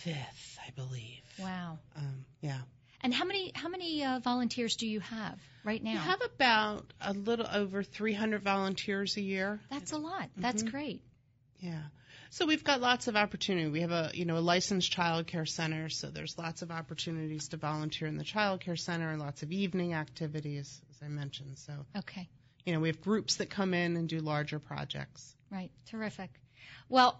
fifth, 0.03 0.59
I 0.65 0.69
believe. 0.75 1.21
Wow. 1.39 1.79
Um, 1.97 2.25
yeah. 2.41 2.59
And 3.01 3.13
how 3.13 3.25
many 3.25 3.51
how 3.55 3.69
many 3.69 4.03
uh, 4.03 4.19
volunteers 4.19 4.75
do 4.75 4.85
you 4.87 4.99
have 4.99 5.39
right 5.63 5.81
now? 5.81 5.93
We 5.93 5.97
have 5.97 6.21
about 6.21 6.85
a 7.01 7.13
little 7.13 7.47
over 7.51 7.81
300 7.81 8.43
volunteers 8.43 9.17
a 9.17 9.21
year. 9.21 9.59
That's 9.71 9.93
a 9.93 9.97
lot. 9.97 10.23
Mm-hmm. 10.23 10.41
That's 10.41 10.63
great. 10.63 11.01
Yeah. 11.59 11.81
So 12.31 12.45
we've 12.45 12.63
got 12.63 12.79
lots 12.79 13.07
of 13.07 13.15
opportunity. 13.15 13.69
We 13.69 13.81
have 13.81 13.91
a 13.91 14.11
you 14.13 14.25
know 14.25 14.37
a 14.37 14.39
licensed 14.39 14.91
child 14.91 15.27
care 15.27 15.45
center, 15.45 15.89
so 15.89 16.07
there's 16.07 16.37
lots 16.37 16.61
of 16.61 16.71
opportunities 16.71 17.49
to 17.49 17.57
volunteer 17.57 18.07
in 18.07 18.17
the 18.17 18.23
child 18.23 18.61
care 18.61 18.75
center 18.75 19.11
and 19.11 19.19
lots 19.19 19.41
of 19.43 19.51
evening 19.51 19.93
activities, 19.93 20.81
as 20.91 20.97
I 21.03 21.07
mentioned. 21.07 21.57
So 21.57 21.73
okay. 21.97 22.29
You 22.65 22.73
know, 22.73 22.81
we 22.81 22.89
have 22.89 23.01
groups 23.01 23.37
that 23.37 23.49
come 23.49 23.73
in 23.73 23.95
and 23.95 24.07
do 24.07 24.19
larger 24.19 24.59
projects. 24.59 25.35
Right. 25.49 25.71
Terrific. 25.89 26.29
Well, 26.87 27.19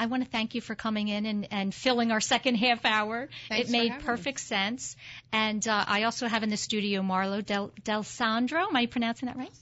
I 0.00 0.06
want 0.06 0.24
to 0.24 0.30
thank 0.30 0.54
you 0.54 0.60
for 0.60 0.74
coming 0.74 1.08
in 1.08 1.26
and, 1.26 1.46
and 1.50 1.74
filling 1.74 2.10
our 2.10 2.22
second 2.22 2.54
half 2.54 2.84
hour. 2.84 3.28
Thanks 3.50 3.68
it 3.68 3.72
made 3.72 4.00
perfect 4.00 4.38
me. 4.38 4.42
sense. 4.42 4.96
And 5.30 5.66
uh, 5.68 5.84
I 5.86 6.04
also 6.04 6.26
have 6.26 6.42
in 6.42 6.48
the 6.48 6.56
studio 6.56 7.02
Marlo 7.02 7.44
Del, 7.44 7.70
Del 7.84 8.02
Sandro. 8.02 8.66
Am 8.66 8.74
I 8.74 8.86
pronouncing 8.86 9.26
that 9.26 9.36
right? 9.36 9.52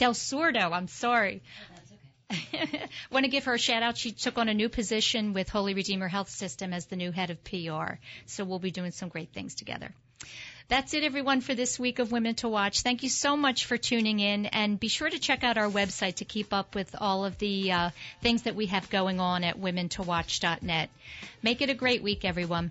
Del 0.00 0.14
Sordo. 0.14 0.72
I'm 0.72 0.88
sorry. 0.88 1.42
want 3.10 3.24
to 3.24 3.30
give 3.30 3.44
her 3.44 3.54
a 3.54 3.58
shout 3.58 3.82
out. 3.82 3.96
She 3.96 4.12
took 4.12 4.38
on 4.38 4.48
a 4.48 4.54
new 4.54 4.68
position 4.68 5.32
with 5.32 5.48
Holy 5.48 5.74
Redeemer 5.74 6.08
Health 6.08 6.30
System 6.30 6.72
as 6.72 6.86
the 6.86 6.96
new 6.96 7.12
head 7.12 7.30
of 7.30 7.42
PR. 7.44 7.94
So 8.26 8.44
we'll 8.44 8.58
be 8.58 8.70
doing 8.70 8.92
some 8.92 9.08
great 9.08 9.32
things 9.32 9.54
together. 9.54 9.92
That's 10.68 10.94
it, 10.94 11.02
everyone, 11.02 11.40
for 11.40 11.52
this 11.52 11.80
week 11.80 11.98
of 11.98 12.12
Women 12.12 12.36
to 12.36 12.48
Watch. 12.48 12.82
Thank 12.82 13.02
you 13.02 13.08
so 13.08 13.36
much 13.36 13.64
for 13.64 13.76
tuning 13.76 14.20
in, 14.20 14.46
and 14.46 14.78
be 14.78 14.86
sure 14.86 15.10
to 15.10 15.18
check 15.18 15.42
out 15.42 15.58
our 15.58 15.68
website 15.68 16.16
to 16.16 16.24
keep 16.24 16.52
up 16.52 16.76
with 16.76 16.94
all 16.96 17.24
of 17.24 17.36
the 17.38 17.72
uh, 17.72 17.90
things 18.22 18.42
that 18.42 18.54
we 18.54 18.66
have 18.66 18.88
going 18.88 19.18
on 19.18 19.42
at 19.42 19.60
womentowatch.net. 19.60 20.90
Make 21.42 21.60
it 21.60 21.70
a 21.70 21.74
great 21.74 22.04
week, 22.04 22.24
everyone. 22.24 22.70